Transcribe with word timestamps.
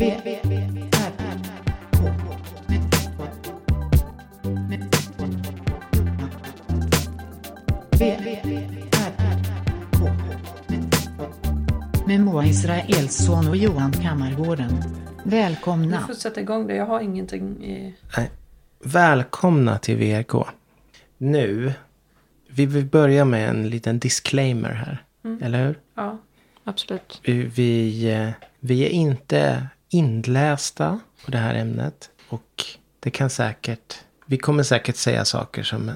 Med 0.00 0.10
Moa 12.20 12.46
Israelsson 12.46 13.48
och 13.48 13.56
Johan 13.56 13.92
Kammargården. 13.92 14.68
Du 15.24 15.30
Välkomna. 15.30 16.06
får 16.06 16.14
sätta 16.14 16.40
igång 16.40 16.66
det. 16.66 16.74
Jag 16.74 16.86
har 16.86 17.00
ingenting 17.00 17.64
i... 17.64 17.94
Nej. 18.16 18.30
Välkomna 18.84 19.78
till 19.78 19.96
VRK. 19.96 20.46
Nu, 21.18 21.72
vi 22.48 22.66
vill 22.66 22.84
börja 22.84 23.24
med 23.24 23.48
en 23.48 23.68
liten 23.68 23.98
disclaimer 23.98 24.72
här. 24.72 25.04
Eller 25.40 25.66
hur? 25.66 25.78
Ja, 25.94 26.18
absolut. 26.64 27.20
Vi, 27.24 27.42
vi, 27.42 28.10
eh, 28.12 28.30
vi 28.60 28.84
är 28.86 28.90
inte 28.90 29.66
inlästa 29.90 31.00
på 31.24 31.30
det 31.30 31.38
här 31.38 31.54
ämnet. 31.54 32.10
Och 32.28 32.64
det 33.00 33.10
kan 33.10 33.30
säkert, 33.30 33.94
vi 34.26 34.38
kommer 34.38 34.62
säkert 34.62 34.96
säga 34.96 35.24
saker 35.24 35.62
som, 35.62 35.88
eh, 35.88 35.94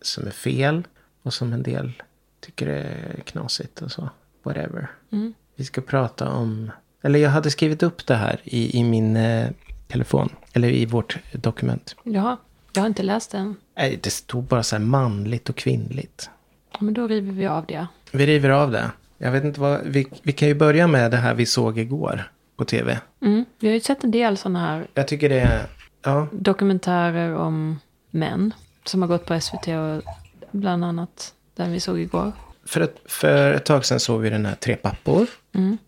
som 0.00 0.26
är 0.26 0.30
fel. 0.30 0.82
Och 1.22 1.34
som 1.34 1.52
en 1.52 1.62
del 1.62 1.92
tycker 2.40 2.66
är 2.66 3.20
knasigt 3.24 3.82
och 3.82 3.92
så. 3.92 4.10
Whatever. 4.42 4.90
Mm. 5.12 5.34
Vi 5.56 5.64
ska 5.64 5.80
prata 5.80 6.30
om, 6.30 6.70
eller 7.02 7.18
jag 7.18 7.30
hade 7.30 7.50
skrivit 7.50 7.82
upp 7.82 8.06
det 8.06 8.14
här 8.14 8.40
i, 8.44 8.78
i 8.78 8.84
min 8.84 9.16
eh, 9.16 9.50
telefon. 9.88 10.28
Eller 10.52 10.70
i 10.70 10.86
vårt 10.86 11.18
dokument. 11.32 11.96
Jaha, 12.02 12.36
jag 12.72 12.82
har 12.82 12.86
inte 12.86 13.02
läst 13.02 13.30
den. 13.30 13.56
Nej, 13.76 13.98
det 14.02 14.10
stod 14.10 14.44
bara 14.44 14.62
så 14.62 14.76
här 14.76 14.84
manligt 14.84 15.48
och 15.48 15.56
kvinnligt. 15.56 16.30
Ja, 16.72 16.78
Men 16.80 16.94
då 16.94 17.06
river 17.06 17.32
vi 17.32 17.46
av 17.46 17.66
det. 17.66 17.86
Vi 18.12 18.26
river 18.26 18.50
av 18.50 18.70
det. 18.70 18.90
Jag 19.18 19.32
vet 19.32 19.44
inte 19.44 19.60
vad, 19.60 19.80
vi, 19.84 20.06
vi 20.22 20.32
kan 20.32 20.48
ju 20.48 20.54
börja 20.54 20.86
med 20.86 21.10
det 21.10 21.16
här 21.16 21.34
vi 21.34 21.46
såg 21.46 21.78
igår 21.78 22.30
på 22.56 22.64
tv. 22.64 23.00
Mm. 23.20 23.44
Vi 23.58 23.68
har 23.68 23.74
ju 23.74 23.80
sett 23.80 24.04
en 24.04 24.10
del 24.10 24.36
sådana 24.36 24.60
här 24.60 24.86
Jag 24.94 25.08
tycker 25.08 25.28
det 25.28 25.40
är, 25.40 25.66
ja, 26.02 26.28
dokumentärer 26.32 27.34
om 27.34 27.80
män. 28.10 28.54
Som 28.84 29.02
har 29.02 29.08
gått 29.08 29.26
på 29.26 29.40
SVT 29.40 29.68
och 29.68 30.02
bland 30.50 30.84
annat 30.84 31.34
den 31.54 31.72
vi 31.72 31.80
såg 31.80 31.98
igår. 32.00 32.32
för 32.64 32.80
ett, 32.80 32.96
för 33.04 33.52
ett 33.52 33.64
tag 33.64 33.84
sedan 33.84 34.00
såg 34.00 34.20
vi 34.20 34.30
den 34.30 34.46
här 34.46 34.54
Tre 34.54 34.76
pappor. 34.76 35.26
Mm. 35.52 35.78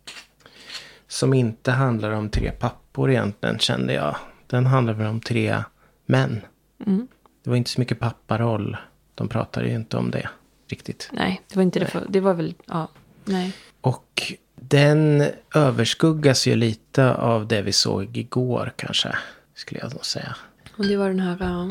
Som 1.08 1.34
inte 1.34 1.70
handlar 1.70 2.10
om 2.10 2.28
tre 2.30 2.50
pappor 2.50 3.10
egentligen 3.10 3.58
kände 3.58 3.92
jag. 3.92 4.16
Den 4.46 4.66
handlar 4.66 4.94
väl 4.94 5.06
om 5.06 5.20
tre 5.20 5.62
män. 6.06 6.40
Mm. 6.86 7.08
Det 7.44 7.50
var 7.50 7.56
inte 7.56 7.70
så 7.70 7.80
mycket 7.80 8.00
papparoll. 8.00 8.76
De 9.14 9.28
pratade 9.28 9.68
ju 9.68 9.74
inte 9.74 9.96
om 9.96 10.10
det 10.10 10.28
riktigt. 10.68 11.10
Nej, 11.12 11.42
det 11.48 11.56
var 11.56 11.62
inte 11.62 11.78
det 11.78 11.86
för. 11.86 12.06
Det 12.08 12.20
var 12.20 12.34
väl, 12.34 12.54
ja, 12.66 12.88
nej. 13.24 13.52
Och 13.80 14.32
den 14.68 15.24
överskuggas 15.54 16.46
ju 16.46 16.56
lite 16.56 17.14
av 17.14 17.46
det 17.46 17.62
vi 17.62 17.72
såg 17.72 18.16
igår 18.16 18.72
kanske. 18.76 19.16
Skulle 19.54 19.80
jag 19.80 19.92
nog 19.92 20.04
säga. 20.06 20.36
Och 20.78 20.86
det 20.86 20.96
var 20.96 21.08
den 21.08 21.20
här, 21.20 21.36
ja, 21.40 21.68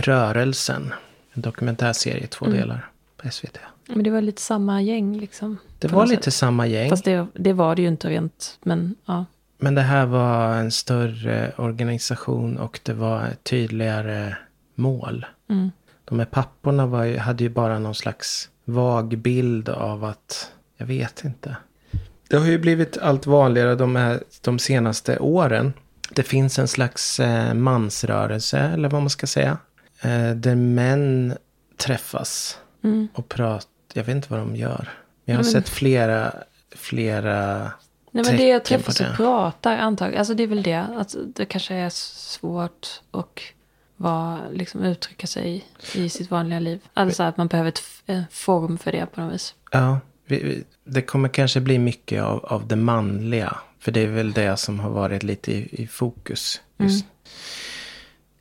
Rörelsen. 0.00 0.94
En 1.32 1.42
dokumentärserie 1.42 2.24
i 2.24 2.26
två 2.26 2.46
delar 2.46 2.90
på 3.16 3.30
SVT. 3.30 3.58
men 3.86 4.04
det 4.04 4.10
var 4.10 4.20
lite 4.20 4.42
samma 4.42 4.82
gäng 4.82 5.18
liksom. 5.18 5.58
Det 5.78 5.88
var 5.88 6.06
lite 6.06 6.22
sätt. 6.22 6.34
samma 6.34 6.66
gäng. 6.66 6.90
Fast 6.90 7.04
det, 7.04 7.26
det 7.34 7.52
var 7.52 7.76
det 7.76 7.82
ju 7.82 7.88
inte 7.88 8.08
rent, 8.08 8.58
men 8.62 8.94
ja. 9.06 9.24
Men 9.58 9.74
det 9.74 9.82
här 9.82 10.06
var 10.06 10.54
en 10.54 10.70
större 10.70 11.52
organisation 11.56 12.58
och 12.58 12.80
det 12.82 12.92
var 12.92 13.26
ett 13.26 13.44
tydligare 13.44 14.36
mål. 14.74 15.26
Mm. 15.50 15.70
De 16.04 16.18
här 16.18 16.26
papporna 16.26 16.86
var 16.86 17.04
ju, 17.04 17.18
hade 17.18 17.44
ju 17.44 17.50
bara 17.50 17.78
någon 17.78 17.94
slags 17.94 18.50
vag 18.64 19.18
bild 19.18 19.68
av 19.68 20.04
att, 20.04 20.52
jag 20.76 20.86
vet 20.86 21.24
inte. 21.24 21.56
Det 22.28 22.36
har 22.36 22.46
ju 22.46 22.58
blivit 22.58 22.98
allt 22.98 23.26
vanligare 23.26 23.74
de, 23.74 23.96
här, 23.96 24.22
de 24.40 24.58
senaste 24.58 25.18
åren. 25.18 25.72
Det 26.10 26.22
finns 26.22 26.58
en 26.58 26.68
slags 26.68 27.20
eh, 27.20 27.54
mansrörelse, 27.54 28.58
eller 28.58 28.88
vad 28.88 29.02
man 29.02 29.10
ska 29.10 29.26
säga. 29.26 29.58
Eh, 30.00 30.30
där 30.30 30.54
män 30.54 31.36
träffas 31.76 32.58
Mm. 32.84 33.08
och 33.14 33.28
pratar. 33.28 33.68
Jag 33.94 34.04
vet 34.04 34.16
inte 34.16 34.28
vad 34.30 34.40
de 34.40 34.56
gör. 34.56 34.88
Men 35.24 35.32
jag 35.32 35.34
har 35.34 35.42
Men- 35.44 35.52
sett 35.52 35.68
flera, 35.68 36.32
flera 36.76 37.70
Nej 38.10 38.24
men 38.24 38.36
det 38.36 38.50
är 38.50 38.56
att 38.56 38.64
träffas 38.64 39.00
och 39.00 39.06
pratar 39.16 39.76
antagligen. 39.78 40.18
Alltså 40.18 40.34
det 40.34 40.42
är 40.42 40.46
väl 40.46 40.62
det. 40.62 40.86
Att 40.96 41.14
det 41.34 41.44
kanske 41.44 41.74
är 41.74 41.90
svårt 41.90 43.00
att 43.10 43.38
vara, 43.96 44.38
liksom, 44.52 44.82
uttrycka 44.82 45.26
sig 45.26 45.64
i 45.94 46.08
sitt 46.08 46.30
vanliga 46.30 46.60
liv. 46.60 46.80
Alltså 46.94 47.22
att 47.22 47.36
man 47.36 47.46
behöver 47.46 47.72
en 48.06 48.24
form 48.30 48.78
för 48.78 48.92
det 48.92 49.06
på 49.06 49.20
något 49.20 49.34
vis. 49.34 49.54
Ja, 49.70 50.00
det 50.84 51.02
kommer 51.02 51.28
kanske 51.28 51.60
bli 51.60 51.78
mycket 51.78 52.22
av, 52.22 52.44
av 52.44 52.68
det 52.68 52.76
manliga. 52.76 53.56
För 53.78 53.92
det 53.92 54.00
är 54.00 54.06
väl 54.06 54.32
det 54.32 54.56
som 54.56 54.80
har 54.80 54.90
varit 54.90 55.22
lite 55.22 55.52
i, 55.52 55.82
i 55.82 55.86
fokus. 55.86 56.60
Just. 56.78 57.06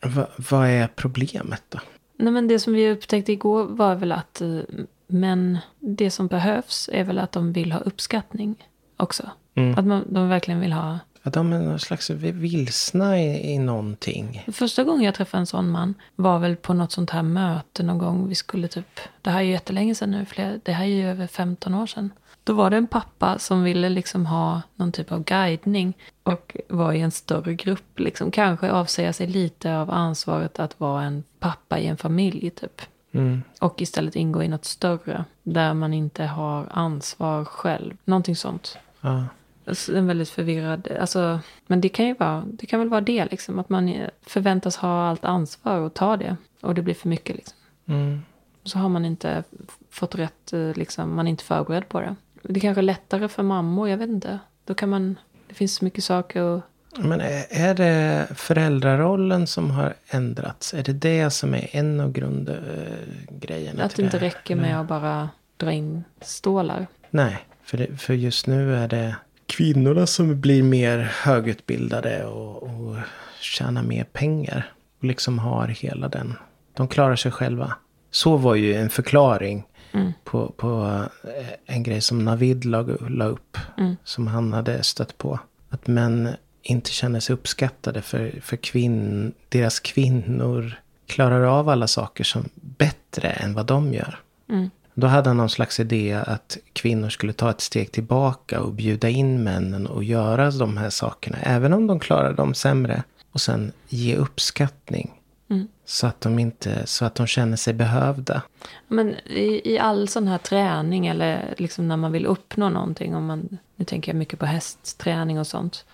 Va, 0.01 0.27
vad 0.49 0.67
är 0.67 0.87
problemet 0.87 1.63
då? 1.69 1.79
Nej 2.17 2.33
men 2.33 2.47
det 2.47 2.59
som 2.59 2.73
vi 2.73 2.91
upptäckte 2.91 3.31
igår 3.31 3.63
var 3.63 3.95
väl 3.95 4.11
att 4.11 4.41
eh, 4.41 4.59
men 5.07 5.57
det 5.79 6.11
som 6.11 6.27
behövs 6.27 6.89
är 6.93 7.03
väl 7.03 7.19
att 7.19 7.31
de 7.31 7.53
vill 7.53 7.71
ha 7.71 7.79
uppskattning 7.79 8.67
också. 8.97 9.29
Mm. 9.55 9.77
Att 9.77 9.85
man, 9.85 10.05
de 10.09 10.29
verkligen 10.29 10.59
vill 10.59 10.73
ha. 10.73 10.99
Att 11.25 11.33
de 11.33 11.53
är 11.53 11.59
någon 11.59 11.79
slags 11.79 12.09
vilsna 12.09 13.19
i, 13.19 13.53
i 13.53 13.59
någonting. 13.59 14.45
Första 14.51 14.83
gången 14.83 15.03
jag 15.03 15.15
träffade 15.15 15.39
en 15.41 15.45
sån 15.45 15.69
man 15.69 15.93
var 16.15 16.39
väl 16.39 16.55
på 16.55 16.73
något 16.73 16.91
sånt 16.91 17.09
här 17.09 17.23
möte 17.23 17.83
någon 17.83 17.97
gång. 17.97 18.27
Vi 18.29 18.35
skulle 18.35 18.67
typ, 18.67 18.99
det 19.21 19.29
här 19.29 19.39
är 19.39 19.43
ju 19.43 19.51
jättelänge 19.51 19.95
sedan 19.95 20.11
nu, 20.11 20.25
fler, 20.25 20.59
det 20.63 20.71
här 20.71 20.83
är 20.83 20.89
ju 20.89 21.09
över 21.09 21.27
15 21.27 21.73
år 21.73 21.87
sedan. 21.87 22.09
Då 22.43 22.53
var 22.53 22.69
det 22.69 22.77
en 22.77 22.87
pappa 22.87 23.39
som 23.39 23.63
ville 23.63 23.89
liksom 23.89 24.25
ha 24.25 24.61
någon 24.75 24.91
typ 24.91 25.11
av 25.11 25.23
guidning 25.23 25.93
och 26.23 26.57
var 26.69 26.93
i 26.93 27.01
en 27.01 27.11
större 27.11 27.53
grupp. 27.53 27.99
Liksom. 27.99 28.31
Kanske 28.31 28.71
avsäga 28.71 29.13
sig 29.13 29.27
lite 29.27 29.77
av 29.77 29.91
ansvaret 29.91 30.59
att 30.59 30.79
vara 30.79 31.03
en 31.03 31.23
pappa 31.39 31.79
i 31.79 31.87
en 31.87 31.97
familj 31.97 32.49
typ. 32.49 32.81
Mm. 33.11 33.43
Och 33.59 33.81
istället 33.81 34.15
ingå 34.15 34.43
i 34.43 34.47
något 34.47 34.65
större. 34.65 35.25
Där 35.43 35.73
man 35.73 35.93
inte 35.93 36.23
har 36.23 36.67
ansvar 36.71 37.45
själv. 37.45 37.97
Någonting 38.05 38.35
sånt. 38.35 38.77
Ja. 39.01 39.25
Alltså, 39.65 39.95
En 39.95 40.07
väldigt 40.07 40.29
förvirrad, 40.29 40.87
alltså, 40.99 41.39
men 41.67 41.81
det 41.81 41.89
kan 41.89 42.07
ju 42.07 42.13
vara, 42.13 42.43
det 42.45 42.65
kan 42.65 42.79
väl 42.79 42.89
vara 42.89 43.01
det 43.01 43.25
liksom. 43.25 43.59
Att 43.59 43.69
man 43.69 43.89
eh, 43.89 44.09
förväntas 44.21 44.75
ha 44.75 45.07
allt 45.09 45.25
ansvar 45.25 45.79
och 45.79 45.93
ta 45.93 46.17
det. 46.17 46.37
Och 46.61 46.75
det 46.75 46.81
blir 46.81 46.93
för 46.93 47.09
mycket 47.09 47.35
liksom. 47.35 47.57
Mm. 47.85 48.21
Så 48.63 48.79
har 48.79 48.89
man 48.89 49.05
inte 49.05 49.43
fått 49.89 50.15
rätt, 50.15 50.53
eh, 50.53 50.73
liksom, 50.75 51.15
man 51.15 51.27
är 51.27 51.31
inte 51.31 51.43
förberedd 51.43 51.89
på 51.89 51.99
det. 51.99 52.15
Det 52.41 52.59
är 52.59 52.61
kanske 52.61 52.81
är 52.81 52.83
lättare 52.83 53.27
för 53.27 53.43
mammor, 53.43 53.89
jag 53.89 53.97
vet 53.97 54.09
inte. 54.09 54.39
Då 54.65 54.73
kan 54.73 54.89
man, 54.89 55.15
det 55.47 55.53
finns 55.53 55.75
så 55.75 55.85
mycket 55.85 56.03
saker 56.03 56.41
och 56.41 56.61
Men 56.97 57.21
är, 57.21 57.45
är 57.49 57.75
det 57.75 58.27
föräldrarollen 58.35 59.47
som 59.47 59.71
har 59.71 59.93
ändrats? 60.07 60.73
Är 60.73 60.83
det 60.83 60.93
det 60.93 61.29
som 61.29 61.53
är 61.53 61.75
en 61.75 61.99
av 61.99 62.11
grundgrejerna? 62.11 63.83
att 63.83 63.95
det 63.95 64.01
inte 64.01 64.19
räcker 64.19 64.55
med 64.55 64.79
att 64.79 64.87
bara 64.87 65.29
dra 65.57 65.71
in 65.71 66.03
stålar. 66.21 66.87
Nej, 67.09 67.47
för, 67.63 67.77
det, 67.77 67.97
för 67.97 68.13
just 68.13 68.47
nu 68.47 68.75
är 68.75 68.87
det 68.87 69.15
kvinnorna 69.47 70.07
som 70.07 70.41
blir 70.41 70.63
mer 70.63 71.11
högutbildade 71.23 72.25
och, 72.25 72.63
och 72.63 72.95
tjänar 73.41 73.83
mer 73.83 74.03
pengar. 74.03 74.71
Och 74.97 75.03
liksom 75.03 75.39
har 75.39 75.67
hela 75.67 76.09
den. 76.09 76.33
De 76.73 76.87
klarar 76.87 77.15
sig 77.15 77.31
själva. 77.31 77.73
Så 78.11 78.37
var 78.37 78.55
ju 78.55 78.73
en 78.75 78.89
förklaring 78.89 79.65
Mm. 79.93 80.13
på, 80.23 80.53
på 80.57 81.01
eh, 81.23 81.75
en 81.75 81.83
grej 81.83 82.01
som 82.01 82.25
Navid 82.25 82.65
la, 82.65 82.81
la 83.09 83.25
upp. 83.25 83.57
Mm. 83.77 83.95
Som 84.03 84.27
han 84.27 84.53
hade 84.53 84.83
stött 84.83 85.17
på. 85.17 85.39
Att 85.69 85.87
män 85.87 86.29
inte 86.61 86.91
känner 86.91 87.19
sig 87.19 87.33
uppskattade 87.33 88.01
för, 88.01 88.39
för 88.41 88.57
kvinn, 88.57 89.33
deras 89.49 89.79
kvinnor 89.79 90.79
klarar 91.07 91.43
av 91.43 91.69
alla 91.69 91.87
saker 91.87 92.23
som 92.23 92.49
bättre 92.55 93.29
än 93.29 93.53
vad 93.53 93.65
de 93.65 93.93
gör. 93.93 94.19
Mm. 94.49 94.69
Då 94.93 95.07
hade 95.07 95.29
han 95.29 95.37
någon 95.37 95.49
slags 95.49 95.79
idé 95.79 96.13
att 96.27 96.57
kvinnor 96.73 97.09
skulle 97.09 97.33
ta 97.33 97.49
ett 97.49 97.61
steg 97.61 97.91
tillbaka 97.91 98.61
och 98.61 98.73
bjuda 98.73 99.09
in 99.09 99.43
männen 99.43 99.87
och 99.87 100.03
göra 100.03 100.51
de 100.51 100.77
här 100.77 100.89
sakerna. 100.89 101.37
Även 101.41 101.73
om 101.73 101.87
de 101.87 101.99
klarar 101.99 102.33
dem 102.33 102.53
sämre. 102.53 103.03
Och 103.31 103.41
sen 103.41 103.71
ge 103.89 104.15
uppskattning. 104.15 105.11
Mm. 105.49 105.67
Så 105.85 106.07
att 106.07 106.21
de 106.21 106.39
inte, 106.39 106.87
så 106.87 107.05
att 107.05 107.15
de 107.15 107.27
känner 107.27 107.57
sig 107.57 107.73
behövda. 107.73 108.41
Men 108.87 109.15
i, 109.25 109.61
i 109.73 109.79
all 109.79 110.07
sån 110.07 110.27
här 110.27 110.37
träning 110.37 111.07
eller 111.07 111.53
liksom 111.57 111.87
när 111.87 111.97
man 111.97 112.11
vill 112.11 112.25
uppnå 112.25 112.69
någonting. 112.69 113.15
Om 113.15 113.25
man, 113.25 113.57
nu 113.75 113.85
tänker 113.85 114.11
jag 114.11 114.19
mycket 114.19 114.39
på 114.39 114.45
hästträning 114.45 115.39
och 115.39 115.47
sånt. 115.47 115.85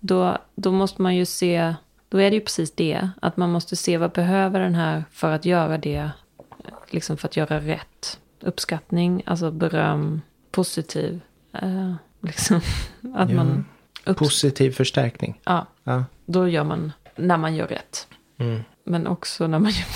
Då, 0.00 0.38
då 0.54 0.72
måste 0.72 1.02
man 1.02 1.16
ju 1.16 1.24
se, 1.24 1.74
då 2.08 2.20
är 2.20 2.30
det 2.30 2.36
ju 2.36 2.40
precis 2.40 2.74
det. 2.74 3.08
Att 3.22 3.36
man 3.36 3.50
måste 3.50 3.76
se 3.76 3.96
vad 3.96 4.12
behöver 4.12 4.60
den 4.60 4.74
här 4.74 5.04
för 5.10 5.32
att 5.32 5.44
göra 5.44 5.78
det. 5.78 6.10
Liksom 6.90 7.16
för 7.16 7.28
att 7.28 7.36
göra 7.36 7.60
rätt. 7.60 8.18
Uppskattning, 8.40 9.22
alltså 9.26 9.50
beröm, 9.50 10.20
positiv. 10.50 11.20
Eh, 11.52 11.94
liksom 12.20 12.56
att 13.14 13.30
Ja. 13.30 13.36
man... 13.36 13.64
Upps- 14.04 14.14
Positiv 14.18 14.70
förstärkning. 14.70 15.40
ja, 15.44 15.66
Ja. 15.84 16.04
då 16.26 16.48
gör 16.48 16.64
man 16.64 16.92
när 17.16 17.36
man 17.36 17.54
gör 17.56 17.66
rätt. 17.66 18.06
Mm. 18.36 18.60
Men 18.84 19.06
också 19.06 19.46
när 19.46 19.58
man 19.58 19.70
gör... 19.72 19.86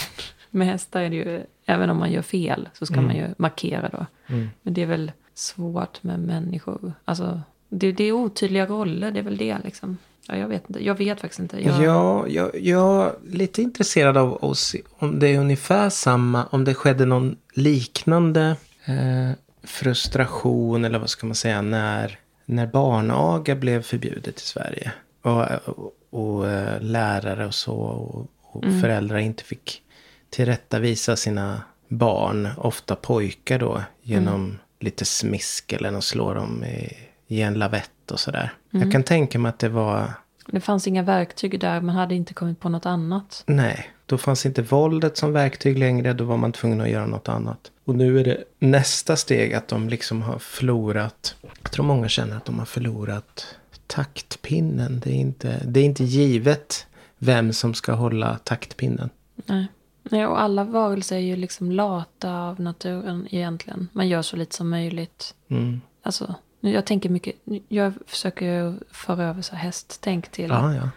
Med 0.51 0.67
hästar 0.67 1.01
är 1.01 1.11
det 1.11 1.17
ju... 1.17 1.43
Även 1.67 1.91
om 1.91 1.97
man 1.99 2.13
gör 2.13 2.23
fel 2.23 2.69
så 2.73 2.87
ska 2.87 3.01
man 3.01 3.17
ju 3.17 3.27
markera 3.39 3.89
då. 3.89 4.07
Mm. 4.35 4.51
Men 4.63 4.75
det 4.75 4.83
är 4.83 4.87
väl 4.87 5.13
svårt 5.35 6.03
med 6.03 6.21
människor. 6.21 6.93
Alltså, 7.05 7.41
det, 7.69 7.93
det 7.93 8.05
är 8.05 8.13
otydliga 8.13 8.67
roller, 8.67 9.11
det 9.11 9.19
är 9.19 9.23
väl 9.25 9.37
det 9.37 9.59
liksom. 9.65 9.99
Ja, 10.29 10.37
jag 10.37 10.49
vet 10.49 10.65
inte. 10.69 10.85
Jag 10.85 10.95
vet 10.95 11.21
faktiskt 11.21 11.41
inte. 11.41 11.61
Jag, 11.61 11.83
Ja, 11.83 12.29
jag, 12.29 12.61
jag 12.61 13.07
är 13.07 13.13
lite 13.31 13.63
intresserad 13.63 14.17
av 14.17 14.55
se 14.55 14.83
om 14.99 15.19
det 15.19 15.29
är 15.29 15.39
ungefär 15.39 15.91
samma, 15.91 16.47
om 16.47 16.65
det 16.65 16.75
skedde 16.75 17.07
någon 17.07 17.37
liknande 17.55 18.57
eh, 18.85 19.31
frustration 19.65 20.85
eller 20.85 20.99
vad 20.99 21.11
ska 21.11 21.27
man 21.27 21.35
säga 21.35 21.63
när, 21.63 22.19
när 22.45 22.67
barnaga 22.67 23.55
blev 23.55 23.83
förbjudet 23.83 24.39
i 24.39 24.43
Sverige. 24.43 24.93
Och, 25.23 25.47
och, 25.67 25.93
och 26.11 26.51
eh, 26.51 26.81
lärare 26.81 27.47
och 27.47 27.55
så 27.55 27.75
och, 27.75 28.27
och 28.43 28.65
föräldrar 28.81 29.19
inte 29.19 29.45
fick 29.45 29.83
tillrättavisa 30.31 31.17
sina 31.17 31.63
barn, 31.89 32.49
ofta 32.57 32.97
pojkar 32.97 33.59
då, 33.59 33.83
genom 34.03 34.59
lite 34.81 35.05
smisk 35.05 35.73
eller 35.73 35.93
att 35.93 36.05
slå 36.05 36.35
dem 36.35 36.65
i, 36.65 36.93
i 37.33 37.43
en 37.43 37.55
lavett 37.55 38.11
och 38.11 38.21
sådär. 38.21 38.53
Jag 38.71 38.93
kan 38.93 39.03
tänka 39.03 39.39
mig 39.39 39.49
att 39.49 39.59
det 39.59 39.69
var 39.69 40.13
Det 40.47 40.61
fanns 40.61 40.87
inga 40.87 41.03
verktyg 41.03 41.61
där. 41.61 41.81
Man 41.81 41.95
hade 41.95 42.15
inte 42.15 42.35
kommit 42.35 42.61
på 42.61 42.69
något 42.69 42.87
annat. 42.87 43.43
Nej, 43.47 43.91
då 44.07 44.19
fanns 44.19 44.47
inte 44.47 44.63
våldet 44.63 45.17
som 45.17 45.33
verktyg 45.33 45.79
längre. 45.79 46.13
Då 46.13 46.25
var 46.25 46.37
man 46.37 46.53
tvungen 46.53 46.81
att 46.81 46.91
göra 46.91 47.07
något 47.07 47.29
annat. 47.29 47.71
Och 47.85 47.95
nu 47.95 48.21
är 48.21 48.25
det 48.25 48.45
nästa 48.59 49.17
steg 49.17 49.55
att 49.55 49.69
de 49.69 49.89
liksom 49.89 50.23
har 50.23 50.39
förlorat. 50.39 51.37
Jag 51.63 51.73
tror 51.73 51.85
många 51.85 52.09
känner 52.09 52.37
att 52.37 52.45
de 52.45 52.59
har 52.59 52.67
förlorat 52.67 53.57
taktpinnen. 53.87 55.01
Det 55.05 55.11
är 55.11 55.15
inte, 55.15 55.63
det 55.65 55.81
är 55.81 55.85
inte 55.85 56.05
givet 56.05 56.87
vem 57.19 57.53
som 57.53 57.75
ska 57.75 57.93
hålla 57.93 58.39
taktpinnen. 58.45 59.11
Nej. 59.47 59.67
Nej, 60.11 60.27
och 60.27 60.41
alla 60.41 60.65
varelser 60.65 61.17
är 61.17 61.21
ju 61.21 61.37
liksom 61.37 61.73
lata 61.73 62.43
av 62.43 62.61
naturen 62.61 63.27
egentligen. 63.31 63.89
Man 63.93 64.09
gör 64.09 64.23
så 64.23 64.37
lite 64.37 64.57
som 64.57 64.71
möjligt. 64.71 65.35
Mm. 65.49 65.81
Alltså, 66.03 66.35
jag 66.71 66.87
tänker 66.87 67.09
mycket, 67.09 67.35
jag 67.69 67.93
försöker 68.07 68.75
föra 68.91 69.25
över 69.25 69.43
så 69.43 69.55
här 69.55 69.63
hästtänk 69.65 70.29
till. 70.29 70.51
Ja, 70.51 70.75
ja. 70.75 70.91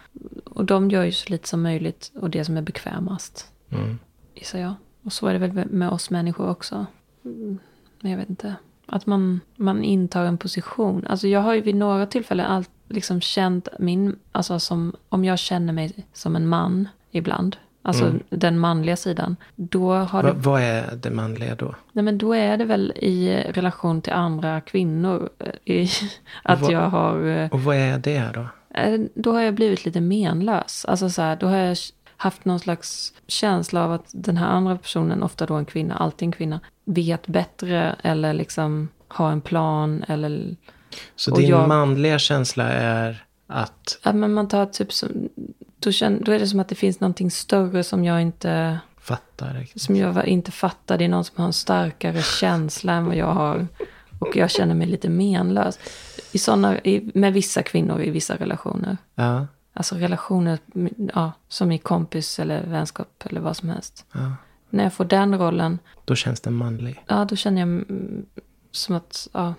Och 0.43 0.65
de 0.65 0.91
gör 0.91 1.03
ju 1.03 1.11
så 1.11 1.29
lite 1.29 1.47
som 1.47 1.61
möjligt 1.61 2.11
och 2.15 2.29
det 2.29 2.45
som 2.45 2.57
är 2.57 2.61
bekvämast. 2.61 3.51
Mm. 3.69 3.99
Gissar 4.35 4.59
jag. 4.59 4.73
Och 5.03 5.13
så 5.13 5.27
är 5.27 5.33
det 5.33 5.47
väl 5.47 5.65
med 5.65 5.89
oss 5.89 6.09
människor 6.09 6.49
också. 6.49 6.85
Mm, 7.25 7.59
Men 8.01 8.11
jag 8.11 8.17
vet 8.17 8.29
inte. 8.29 8.55
Att 8.85 9.05
man, 9.05 9.41
man 9.55 9.83
intar 9.83 10.25
en 10.25 10.37
position. 10.37 11.07
Alltså 11.07 11.27
jag 11.27 11.39
har 11.39 11.53
ju 11.53 11.61
vid 11.61 11.75
några 11.75 12.05
tillfällen 12.05 12.45
allt 12.45 12.69
liksom 12.87 13.21
känt 13.21 13.67
min, 13.79 14.19
alltså 14.31 14.59
som, 14.59 14.95
om 15.09 15.25
jag 15.25 15.39
känner 15.39 15.73
mig 15.73 16.07
som 16.13 16.35
en 16.35 16.47
man 16.47 16.87
ibland. 17.11 17.57
Alltså 17.87 18.13
den 18.29 18.59
manliga 18.59 18.95
sidan. 18.95 19.35
Då 19.55 19.93
har 19.93 20.23
Va, 20.23 20.29
det, 20.33 20.39
vad 20.39 20.61
är 20.61 20.95
det 20.95 21.09
manliga 21.11 21.55
då? 21.55 21.75
nej 21.91 22.03
men 22.05 22.17
då 22.17 22.33
är 22.33 22.57
det 22.57 22.65
väl 22.65 22.91
i 22.95 23.43
relation 23.53 24.01
till 24.01 24.13
andra 24.13 24.61
kvinnor. 24.61 25.29
eh, 25.39 25.73
I, 25.75 25.89
att 26.43 26.61
Vad- 26.61 26.71
jag 26.71 26.89
har, 26.89 27.27
eh, 27.27 27.49
Och 27.51 27.61
vad 27.61 27.75
är 27.75 27.97
det 27.97 28.29
då? 28.33 28.47
Eh, 28.79 28.99
Då 29.15 29.31
har 29.33 29.41
jag 29.41 29.53
blivit 29.53 29.85
lite 29.85 30.01
menlös. 30.01 30.85
Alltså 30.87 31.09
så 31.09 31.21
här, 31.21 31.35
då 31.35 31.47
har 31.47 31.57
jag 31.57 31.77
haft 32.17 32.45
någon 32.45 32.59
slags 32.59 33.13
känsla 33.27 33.83
av 33.85 33.91
att 33.93 34.05
den 34.11 34.37
här 34.37 34.47
andra 34.47 34.77
personen, 34.77 35.23
ofta 35.23 35.45
då 35.45 35.53
en 35.53 35.65
kvinna, 35.65 35.95
alltid 35.95 36.25
en 36.25 36.31
kvinna, 36.31 36.59
vet 36.85 37.27
bättre 37.27 37.95
eller 38.03 38.33
liksom 38.33 38.89
har 39.07 39.31
en 39.31 39.41
plan 39.41 40.03
eller... 40.07 40.55
Så 41.15 41.35
din 41.35 41.49
jag- 41.49 41.67
manliga 41.67 42.19
känsla 42.19 42.63
är 42.69 43.23
att... 43.47 43.99
Ja, 44.03 44.13
men 44.13 44.33
man 44.33 44.47
tar 44.47 44.65
typ 44.65 44.93
som... 44.93 45.09
Då, 45.85 45.91
känner, 45.91 46.19
då 46.19 46.31
är 46.31 46.39
det 46.39 46.47
som 46.47 46.59
att 46.59 46.67
det 46.69 46.75
finns 46.75 46.99
någonting 46.99 47.31
större 47.31 47.83
som 47.83 48.03
jag 48.05 48.21
inte... 48.21 48.79
Fatta 48.97 49.45
riktigt. 49.53 49.81
Som 49.81 49.95
jag 49.95 50.27
inte 50.27 50.51
fattar. 50.51 50.97
Det 50.97 51.05
är 51.05 51.09
någon 51.09 51.23
som 51.23 51.35
har 51.37 51.45
en 51.45 51.53
starkare 51.53 52.21
känsla 52.21 52.93
än 52.93 53.05
vad 53.05 53.15
jag 53.15 53.33
har. 53.33 53.67
Och 54.19 54.35
jag 54.35 54.51
känner 54.51 54.75
mig 54.75 54.87
lite 54.87 55.09
menlös. 55.09 55.79
I 56.31 56.37
såna, 56.37 56.79
i, 56.79 57.11
med 57.13 57.33
vissa 57.33 57.63
kvinnor 57.63 58.01
i 58.01 58.09
vissa 58.09 58.35
relationer. 58.35 58.97
Ja, 59.15 59.47
Alltså 59.77 59.95
relationer, 59.95 60.59
ja, 61.15 61.31
som 61.47 61.71
i 61.71 61.77
kompis 61.77 62.39
eller 62.39 62.63
vänskap 62.67 63.23
eller 63.25 63.41
vad 63.41 63.57
som 63.57 63.69
helst. 63.69 64.05
ja. 64.13 64.31
När 64.69 64.83
jag 64.83 64.93
får 64.93 65.05
den 65.05 65.37
rollen, 65.39 65.79
Då 66.05 66.15
känns 66.15 66.39
den 66.41 66.53
manlig. 66.53 67.03
ja 67.07 67.25
då 67.25 67.35
känner 67.35 67.61
jag 67.67 67.83
som 68.71 68.95
att, 68.95 69.27
ja. 69.33 69.53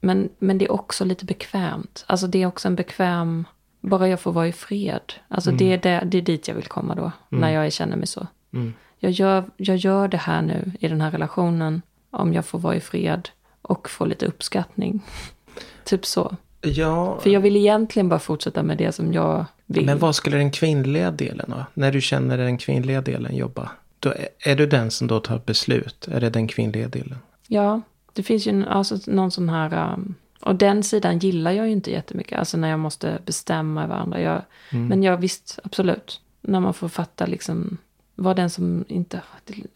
Men, 0.00 0.28
men 0.38 0.58
det 0.58 0.64
är 0.64 0.72
också 0.72 1.04
lite 1.04 1.24
bekvämt. 1.24 2.04
Alltså 2.06 2.26
det 2.26 2.42
är 2.42 2.46
också 2.46 2.68
en 2.68 2.74
bekväm, 2.76 3.44
bara 3.84 4.08
jag 4.08 4.20
får 4.20 4.32
vara 4.32 4.48
i 4.48 4.52
fred. 4.52 5.12
Alltså 5.28 5.50
det, 5.50 5.72
är 5.72 5.78
det, 5.78 6.02
det 6.06 6.18
är 6.18 6.22
dit 6.22 6.48
jag 6.48 6.54
vill 6.54 6.66
komma 6.66 6.94
då, 6.94 7.12
när 7.28 7.50
jag 7.50 7.72
känner 7.72 7.96
mig 7.96 8.06
så. 8.06 8.26
Mm. 8.52 8.72
Jag, 8.98 9.12
gör, 9.12 9.44
jag 9.56 9.76
gör 9.76 10.08
det 10.08 10.16
här 10.16 10.42
nu 10.42 10.72
i 10.80 10.88
den 10.88 11.00
här 11.00 11.10
relationen, 11.10 11.82
om 12.10 12.34
jag 12.34 12.44
får 12.46 12.58
vara 12.58 12.76
i 12.76 12.80
fred 12.80 13.28
och 13.62 13.90
få 13.90 14.04
lite 14.04 14.26
uppskattning. 14.26 15.00
typ 15.84 16.06
så. 16.06 16.36
Ja, 16.60 17.18
För 17.20 17.30
jag 17.30 17.40
vill 17.40 17.56
egentligen 17.56 18.08
bara 18.08 18.18
fortsätta 18.18 18.62
med 18.62 18.78
det 18.78 18.92
som 18.92 19.12
jag 19.12 19.44
vill. 19.66 19.86
men 19.86 19.98
vad 19.98 20.14
skulle 20.16 20.36
den 20.36 20.50
kvinnliga 20.50 21.10
delen 21.10 21.46
då? 21.50 21.64
När 21.74 21.92
du 21.92 22.00
känner 22.00 22.38
den 22.38 22.58
kvinnliga 22.58 23.00
delen 23.00 23.36
jobba? 23.36 23.70
Då 23.98 24.10
är, 24.10 24.28
är 24.44 24.56
du 24.56 24.66
den 24.66 24.90
som 24.90 25.06
då 25.06 25.20
tar 25.20 25.40
beslut? 25.46 26.08
Är 26.08 26.20
det 26.20 26.30
den 26.30 26.48
kvinnliga 26.48 26.88
delen? 26.88 27.18
Ja, 27.48 27.80
det 28.12 28.22
finns 28.22 28.46
ju 28.46 28.50
en- 28.50 28.64
alltså, 28.64 28.98
någon 29.06 29.30
sån 29.30 29.48
här... 29.48 29.92
Um, 29.94 30.14
och 30.44 30.54
den 30.54 30.82
sidan 30.82 31.18
gillar 31.18 31.50
jag 31.50 31.66
ju 31.66 31.72
inte 31.72 31.90
jättemycket. 31.90 32.38
Alltså 32.38 32.56
när 32.56 32.68
jag 32.68 32.78
måste 32.78 33.18
bestämma 33.26 33.84
över 33.84 33.94
andra. 33.94 34.20
Jag, 34.20 34.42
Men 34.70 35.02
jag 35.02 35.16
visst, 35.16 35.58
absolut. 35.64 36.20
När 36.40 36.60
man 36.60 36.74
får 36.74 36.88
fatta 36.88 37.26
liksom... 37.26 37.78
Vad 38.14 38.36
den 38.36 38.50
som 38.50 38.84
inte... 38.88 39.20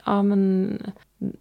Ja, 0.05 0.23
men... 0.23 0.93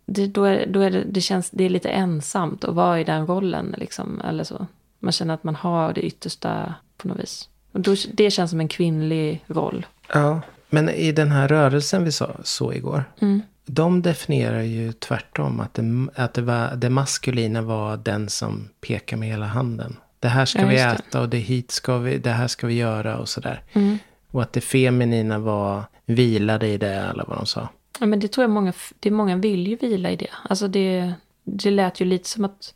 Det, 0.05 0.27
då 0.27 0.43
är, 0.43 0.65
då 0.67 0.79
är 0.79 0.91
det, 0.91 1.03
det 1.03 1.21
känns... 1.21 1.49
Det 1.49 1.63
är 1.63 1.69
lite 1.69 1.89
ensamt 1.89 2.63
att 2.63 2.75
vara 2.75 2.99
i 2.99 3.03
den 3.03 3.27
rollen 3.27 3.75
liksom. 3.77 4.21
Eller 4.21 4.43
så. 4.43 4.67
Man 4.99 5.11
känner 5.11 5.33
att 5.33 5.43
man 5.43 5.55
har 5.55 5.93
det 5.93 6.01
yttersta 6.01 6.73
på 6.97 7.07
något 7.07 7.19
vis. 7.19 7.49
Och 7.71 7.79
då, 7.79 7.95
det 8.13 8.31
känns 8.31 8.51
som 8.51 8.59
en 8.59 8.67
kvinnlig 8.67 9.43
roll. 9.47 9.85
Ja, 10.13 10.41
men 10.69 10.89
i 10.89 11.11
den 11.11 11.31
här 11.31 11.47
rörelsen 11.47 12.03
vi 12.03 12.11
sa, 12.11 12.35
så 12.43 12.73
igår. 12.73 13.03
Mm. 13.19 13.41
De 13.69 14.01
definierar 14.01 14.61
ju 14.61 14.91
tvärtom 14.93 15.59
att, 15.59 15.73
det, 15.73 16.07
att 16.15 16.33
det, 16.33 16.41
var, 16.41 16.75
det 16.75 16.89
maskulina 16.89 17.61
var 17.61 17.97
den 17.97 18.29
som 18.29 18.69
pekar 18.81 19.17
med 19.17 19.29
hela 19.29 19.45
handen. 19.45 19.97
Det 20.19 20.27
här 20.27 20.45
ska 20.45 20.59
Ja, 20.61 20.67
vi 20.67 20.73
just 20.73 20.97
det. 20.97 21.03
äta 21.09 21.21
och 21.21 21.29
det 21.29 21.37
hit 21.37 21.71
ska 21.71 21.97
vi, 21.97 22.17
det 22.17 22.29
här 22.29 22.47
ska 22.47 22.67
vi 22.67 22.73
göra 22.73 23.17
och 23.17 23.29
sådär. 23.29 23.61
Mm. 23.73 23.97
Och 24.31 24.41
att 24.41 24.53
det 24.53 24.61
feminina 24.61 25.39
var 25.39 25.83
vilade 26.05 26.67
i 26.67 26.77
det 26.77 26.93
eller 26.93 27.25
vad 27.27 27.37
de 27.37 27.45
sa. 27.45 27.69
Ja, 27.99 28.05
men 28.05 28.19
det 28.19 28.27
tror 28.27 28.43
jag 28.43 28.51
många, 28.51 28.73
det 28.99 29.09
är 29.09 29.13
många 29.13 29.35
vill 29.35 29.67
ju 29.67 29.75
vila 29.75 30.09
i 30.11 30.15
det. 30.15 30.29
Alltså 30.49 30.67
det, 30.67 31.13
det 31.43 31.71
lät 31.71 32.01
ju 32.01 32.05
lite 32.05 32.29
som 32.29 32.45
att, 32.45 32.73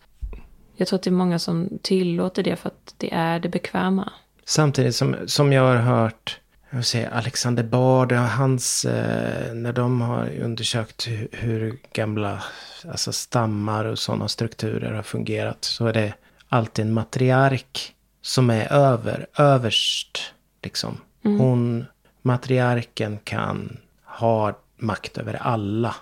jag 0.75 0.87
tror 0.87 0.97
att 0.99 1.03
det 1.03 1.09
är 1.09 1.11
många 1.11 1.39
som 1.39 1.69
tillåter 1.81 2.43
det 2.43 2.55
för 2.55 2.67
att 2.69 2.93
det 2.97 3.13
är 3.13 3.39
det 3.39 3.49
bekväma. 3.49 4.11
Samtidigt 4.45 4.95
som, 4.95 5.15
som 5.25 5.53
jag 5.53 5.63
har 5.63 5.75
hört 5.75 6.39
jag 6.77 6.85
säga, 6.85 7.09
Alexander 7.09 7.63
Bard 7.63 8.11
och 8.11 8.17
hans, 8.17 8.85
eh, 8.85 9.53
när 9.53 9.73
de 9.73 10.01
har 10.01 10.39
undersökt 10.39 11.07
hur, 11.07 11.27
hur 11.31 11.77
gamla 11.93 12.43
alltså 12.87 13.13
stammar 13.13 13.85
och 13.85 13.99
sådana 13.99 14.27
strukturer 14.27 14.93
har 14.93 15.03
fungerat. 15.03 15.65
Så 15.65 15.87
är 15.87 15.93
det 15.93 16.13
alltid 16.49 16.85
en 16.85 16.93
matriark 16.93 17.95
som 18.21 18.49
är 18.49 18.73
över, 18.73 19.27
överst. 19.37 20.33
Liksom. 20.63 20.97
Hon, 21.23 21.85
matriarken 22.21 23.19
kan 23.23 23.77
ha 24.03 24.53
makt 24.77 25.17
över 25.17 25.33
alla. 25.33 25.95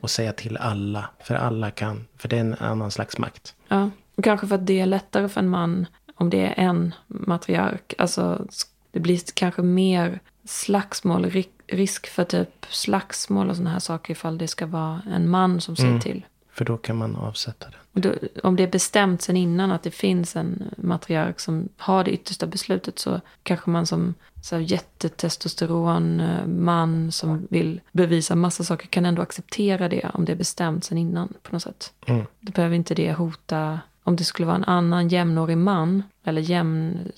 Och 0.00 0.10
säga 0.10 0.32
till 0.32 0.56
alla. 0.56 1.10
För 1.20 1.34
alla 1.34 1.70
kan, 1.70 2.06
för 2.16 2.28
det 2.28 2.36
är 2.36 2.40
en 2.40 2.54
annan 2.54 2.90
slags 2.90 3.18
makt. 3.18 3.54
Ja, 3.68 3.90
och 4.16 4.24
kanske 4.24 4.46
för 4.46 4.54
att 4.54 4.66
det 4.66 4.80
är 4.80 4.86
lättare 4.86 5.28
för 5.28 5.40
en 5.40 5.48
man 5.48 5.86
om 6.14 6.30
det 6.30 6.46
är 6.46 6.54
en 6.56 6.94
matriark. 7.06 7.94
Alltså 7.98 8.46
det 8.94 9.00
blir 9.00 9.20
kanske 9.34 9.62
mer 9.62 10.20
slagsmål, 10.44 11.24
ri- 11.24 11.48
risk 11.66 12.06
för 12.06 12.24
typ 12.24 12.66
slagsmål 12.68 13.50
och 13.50 13.56
sådana 13.56 13.70
här 13.70 13.78
saker 13.78 14.12
ifall 14.12 14.38
det 14.38 14.48
ska 14.48 14.66
vara 14.66 15.02
en 15.10 15.28
man 15.28 15.60
som 15.60 15.76
säger 15.76 16.00
till. 16.00 16.26
För 16.52 16.64
då 16.64 16.76
kan 16.76 16.96
man 16.96 17.16
avsätta 17.16 17.66
den. 17.70 18.02
Då, 18.02 18.14
om 18.42 18.56
det 18.56 18.62
är 18.62 18.68
bestämt 18.68 19.22
sen 19.22 19.36
innan 19.36 19.72
att 19.72 19.82
det 19.82 19.90
finns 19.90 20.36
en 20.36 20.62
matriark 20.76 21.40
som 21.40 21.68
har 21.76 22.04
det 22.04 22.10
yttersta 22.10 22.46
beslutet 22.46 22.98
så 22.98 23.20
kanske 23.42 23.70
man 23.70 23.86
som 23.86 24.14
så 24.42 24.56
här, 24.56 24.62
jättetestosteron 24.62 26.20
eh, 26.20 26.46
man 26.46 27.12
som 27.12 27.46
vill 27.50 27.80
bevisa 27.92 28.34
massa 28.34 28.64
saker 28.64 28.86
kan 28.86 29.06
ändå 29.06 29.22
acceptera 29.22 29.88
det 29.88 30.10
om 30.14 30.24
det 30.24 30.32
är 30.32 30.36
bestämt 30.36 30.84
sen 30.84 30.98
innan 30.98 31.32
på 31.42 31.52
något 31.52 31.62
sätt. 31.62 31.92
Mm. 32.06 32.26
Då 32.40 32.52
behöver 32.52 32.76
inte 32.76 32.94
det 32.94 33.12
hota, 33.12 33.80
om 34.02 34.16
det 34.16 34.24
skulle 34.24 34.46
vara 34.46 34.56
en 34.56 34.64
annan 34.64 35.08
jämnårig 35.08 35.58
man 35.58 36.02
eller 36.24 36.42
jämn 36.42 37.12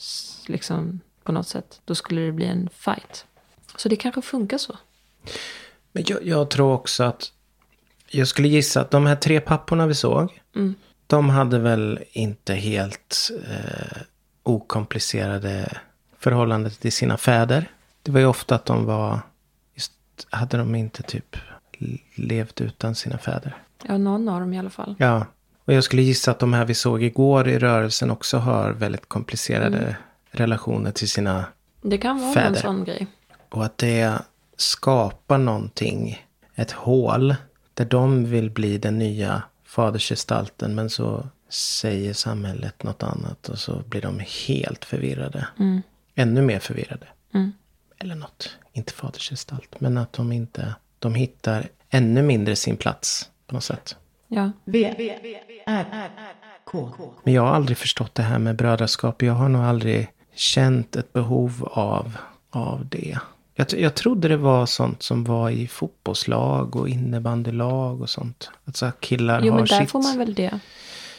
liksom 0.47 1.01
på 1.27 1.33
något 1.33 1.49
sätt, 1.49 1.81
då 1.85 1.95
skulle 1.95 2.21
det 2.21 2.33
bli 2.33 2.47
en 2.47 2.69
fight. 2.73 3.27
Så 3.77 3.89
det 3.89 3.97
kanske 3.97 4.23
funkar 4.23 4.59
så. 4.59 4.77
Men 5.93 6.05
jag, 6.07 6.27
jag 6.27 6.51
tror 6.51 6.73
också 6.73 7.05
att 7.05 7.33
jag 8.11 8.29
skulle 8.29 8.49
gissa 8.49 8.81
att 8.81 8.91
de 8.91 9.07
här 9.07 9.17
tre 9.17 9.41
papporna 9.41 9.87
vi 9.87 9.95
såg. 9.95 10.43
Mm. 10.55 10.75
De 11.07 11.29
hade 11.29 11.59
väl 11.59 12.01
inte 12.13 12.55
helt 12.55 13.31
eh, 13.51 14.03
okomplicerade 14.43 15.79
förhållanden 16.19 16.73
till 16.73 16.93
sina 16.93 17.17
fäder. 17.17 17.71
Det 18.03 18.13
var 18.13 18.21
ju 18.21 18.27
ofta 18.27 18.55
att 18.55 18.65
de 18.65 18.85
var, 18.85 19.21
just, 19.75 19.93
hade 20.31 20.57
de 20.57 20.75
inte 20.75 21.03
typ 21.03 21.37
levt 22.15 22.61
utan 22.61 22.95
sina 22.95 23.19
fäder. 23.19 23.57
Ja, 23.89 23.99
någon 23.99 24.29
av 24.29 24.41
dem 24.41 24.55
i 24.55 24.59
alla 24.59 24.71
fall. 24.71 24.95
Ja, 24.99 25.27
och 25.65 25.73
jag 25.73 25.85
skulle 25.85 26.03
gissa 26.03 26.31
att 26.31 26.39
de 26.39 26.53
här 26.53 26.65
vi 26.65 26.75
såg 26.75 27.03
igår 27.03 27.49
i 27.49 27.59
rörelsen 27.59 28.11
också 28.11 28.39
har 28.39 28.71
väldigt 28.71 29.09
komplicerade 29.09 29.97
relationer 30.41 30.93
till 30.93 31.11
sina 31.11 31.45
Det 31.83 31.99
kan 31.99 32.21
vara 32.21 32.33
Fäder. 32.33 32.49
en 32.49 32.57
sån 32.57 32.85
grej. 32.85 33.07
Och 33.49 33.65
att 33.65 33.79
det 33.79 34.19
skapar 34.57 35.39
någonting, 35.39 36.27
ett 36.55 36.71
hål, 36.73 37.35
där 37.75 37.85
de 37.85 38.25
vill 38.25 38.51
bli 38.51 38.79
den 38.79 38.99
nya 38.99 39.43
fadersgestalten. 39.65 40.75
Men 40.75 40.91
så 40.91 41.27
säger 41.49 42.13
samhället 42.13 42.83
något 42.83 43.03
annat 43.03 43.49
och 43.49 43.59
så 43.59 43.83
blir 43.89 44.03
de 44.03 44.21
helt 44.49 44.85
förvirrade. 44.85 45.47
Ännu 46.15 46.43
mer 46.43 46.59
förvirrade. 46.59 47.07
Mm. 47.35 47.53
Eller 47.99 48.15
något, 48.15 48.57
inte 48.73 48.93
fadersgestalt. 48.93 49.81
Men 49.81 49.99
att 49.99 50.13
de 50.13 50.33
inte, 50.33 50.75
de 50.99 51.15
hittar 51.15 51.69
ännu 51.91 52.23
mindre 52.23 52.57
sin 52.57 52.77
plats 52.77 53.31
på 53.47 53.55
något 53.55 53.65
sätt. 53.65 53.97
Ja. 54.29 54.53
V, 54.65 54.95
R, 55.67 56.11
K. 56.65 56.93
Men 57.25 57.35
jag 57.35 57.43
har 57.43 57.49
aldrig 57.55 57.79
förstått 57.79 58.15
det 58.15 58.23
här 58.23 58.39
med 58.39 58.57
brödraskap. 58.57 59.23
Jag 59.23 59.33
har 59.33 59.49
nog 59.49 59.63
aldrig 59.63 60.09
känt 60.37 60.97
ett 60.97 61.13
behov 61.13 61.69
av, 61.73 62.17
av 62.51 62.87
det. 62.87 63.19
Jag, 63.55 63.73
jag 63.73 63.95
trodde 63.95 64.29
det 64.29 64.37
var 64.37 64.67
sånt 64.67 65.03
som 65.03 65.25
var 65.25 65.51
i 65.51 65.69
fotbollslag 65.69 66.77
och 66.77 66.89
innebandylag 66.89 68.01
och 68.01 68.11
sånt. 68.11 68.51
Att 68.65 68.77
så 68.77 68.91
killar 69.01 69.41
Jo, 69.43 69.53
har 69.53 69.59
men 69.59 69.67
där 69.67 69.81
sitt... 69.81 69.91
får 69.91 70.03
man 70.03 70.19
väl 70.19 70.35
det. 70.35 70.61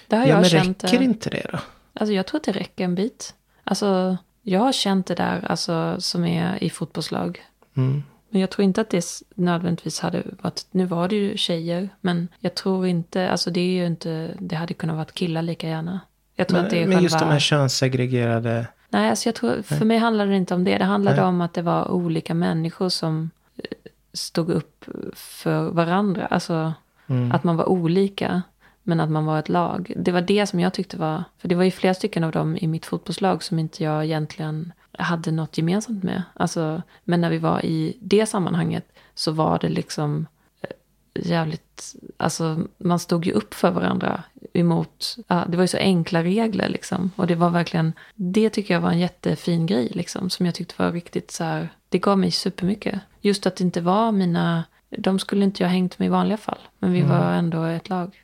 Det 0.08 0.16
har 0.16 0.24
ja, 0.24 0.30
jag 0.30 0.42
men 0.42 0.50
känt. 0.50 0.84
räcker 0.84 1.02
inte 1.02 1.30
det 1.30 1.48
då? 1.52 1.60
Alltså 1.94 2.14
jag 2.14 2.28
tror 2.28 2.40
att 2.40 2.46
det 2.46 2.52
räcker 2.52 2.84
en 2.84 2.96
bit. 2.96 3.34
Alltså 3.64 4.18
jag 4.42 4.60
har 4.60 4.72
känt 4.72 5.08
det 5.08 5.16
där 5.16 5.46
alltså, 5.50 5.96
som 6.00 6.26
är 6.26 6.64
i 6.64 6.70
fotbollslag. 6.70 7.46
Mm. 7.78 8.04
Men 8.30 8.42
jag 8.42 8.50
tror 8.50 8.64
inte 8.64 8.82
att 8.82 8.90
det 8.90 9.06
nödvändigtvis 9.36 10.00
hade 10.00 10.24
varit, 10.42 10.66
nu 10.72 10.86
var 10.86 11.08
det 11.08 11.16
ju 11.16 11.38
tjejer, 11.38 11.90
men 12.02 12.28
jag 12.40 12.56
tror 12.56 12.88
inte, 12.88 13.30
alltså 13.30 13.52
det 13.52 13.60
är 13.60 13.72
ju 13.72 13.86
inte, 13.86 14.32
det 14.40 14.56
hade 14.56 14.74
kunnat 14.74 14.96
vara 14.96 15.06
killar 15.06 15.42
lika 15.42 15.68
gärna. 15.68 16.00
Jag 16.36 16.48
tror 16.48 16.60
att 16.60 16.70
det 16.70 16.78
är 16.78 16.82
Men, 16.82 16.90
men 16.90 17.04
just 17.04 17.16
själva, 17.16 17.26
de 17.26 17.32
här 17.32 17.40
könssegregerade... 17.40 18.68
nej 18.98 19.10
alltså 19.10 19.28
jag 19.30 19.36
tror, 19.36 19.62
för 19.62 19.86
mig 19.86 19.98
handlade 19.98 20.32
det 20.32 20.38
inte 20.38 20.54
om 20.56 20.64
det, 20.64 20.78
det 20.78 20.86
handlade 20.86 21.18
Nej. 21.18 21.26
om 21.26 21.42
att 21.42 21.54
det 21.54 21.62
var 21.62 21.92
olika 21.92 22.34
människor 22.34 22.90
som 22.90 23.30
eh, 23.58 23.64
stod 24.14 24.50
upp 24.50 24.86
för 25.14 25.70
varandra, 25.70 26.26
alltså 26.26 26.74
Mm. 27.10 27.32
att 27.32 27.44
man 27.44 27.58
var 27.58 27.70
olika. 27.70 28.42
Men 28.84 29.00
att 29.00 29.10
man 29.10 29.26
var 29.26 29.40
ett 29.40 29.50
lag. 29.50 29.94
Det 29.96 30.12
var 30.12 30.22
det 30.22 30.48
som 30.48 30.60
jag 30.60 30.74
tyckte 30.74 30.98
var... 30.98 31.24
För 31.38 31.48
det 31.48 31.56
var 31.56 31.64
ju 31.64 31.72
flera 31.72 31.94
stycken 31.94 32.24
av 32.24 32.32
dem 32.32 32.58
i 32.62 32.68
mitt 32.68 32.86
fotbollslag 32.86 33.44
som 33.44 33.60
inte 33.60 33.84
jag 33.84 34.06
egentligen 34.06 34.74
hade 34.92 35.32
något 35.32 35.58
gemensamt 35.58 36.04
med. 36.04 36.24
Alltså, 36.34 36.82
men 37.04 37.22
när 37.22 37.30
vi 37.30 37.38
var 37.38 37.66
i 37.66 37.98
det 38.02 38.26
sammanhanget 38.26 38.86
så 39.16 39.32
var 39.32 39.60
det 39.60 39.70
liksom 39.70 40.26
jävligt... 41.24 41.96
Alltså 42.18 42.60
man 42.78 43.00
stod 43.00 43.26
ju 43.26 43.32
upp 43.32 43.54
för 43.54 43.72
varandra 43.72 44.24
emot... 44.54 45.18
Ja, 45.28 45.46
det 45.48 45.58
var 45.58 45.64
ju 45.64 45.68
så 45.68 45.78
enkla 45.78 46.24
regler 46.24 46.70
liksom. 46.70 47.12
Och 47.16 47.28
det 47.28 47.36
var 47.36 47.50
verkligen... 47.50 47.94
Det 48.16 48.50
tycker 48.50 48.74
jag 48.74 48.82
var 48.82 48.92
en 48.92 49.00
jättefin 49.00 49.66
grej 49.66 49.92
liksom. 49.94 50.30
Som 50.30 50.46
jag 50.46 50.56
tyckte 50.56 50.84
var 50.84 50.92
riktigt 50.92 51.32
så 51.32 51.44
här... 51.44 51.70
Det 51.90 52.00
gav 52.00 52.20
mig 52.20 52.32
supermycket. 52.32 53.00
Just 53.22 53.46
att 53.46 53.56
det 53.56 53.64
inte 53.64 53.82
var 53.82 54.12
mina... 54.12 54.64
De 54.90 55.20
skulle 55.20 55.46
inte 55.46 55.64
jag 55.64 55.70
hängt 55.70 56.00
med 56.00 56.06
i 56.06 56.10
vanliga 56.10 56.38
fall. 56.38 56.60
Men 56.80 56.94
vi 56.94 57.02
var 57.02 57.32
ändå 57.32 57.64
ett 57.64 57.90
lag. 57.90 58.24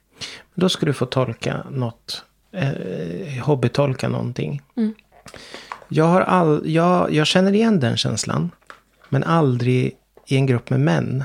Då 0.55 0.69
ska 0.69 0.85
du 0.85 0.93
få 0.93 1.05
tolka 1.05 1.65
något. 1.71 2.23
Eh, 2.51 3.43
hobbytolka 3.43 4.09
någonting. 4.09 4.61
Mm. 4.75 4.93
Jag, 5.87 6.05
har 6.05 6.21
all, 6.21 6.61
jag, 6.65 7.13
jag 7.13 7.27
känner 7.27 7.53
igen 7.53 7.79
den 7.79 7.97
känslan. 7.97 8.51
Men 9.09 9.23
aldrig 9.23 9.97
i 10.25 10.35
en 10.35 10.45
grupp 10.45 10.69
med 10.69 10.79
män. 10.79 11.23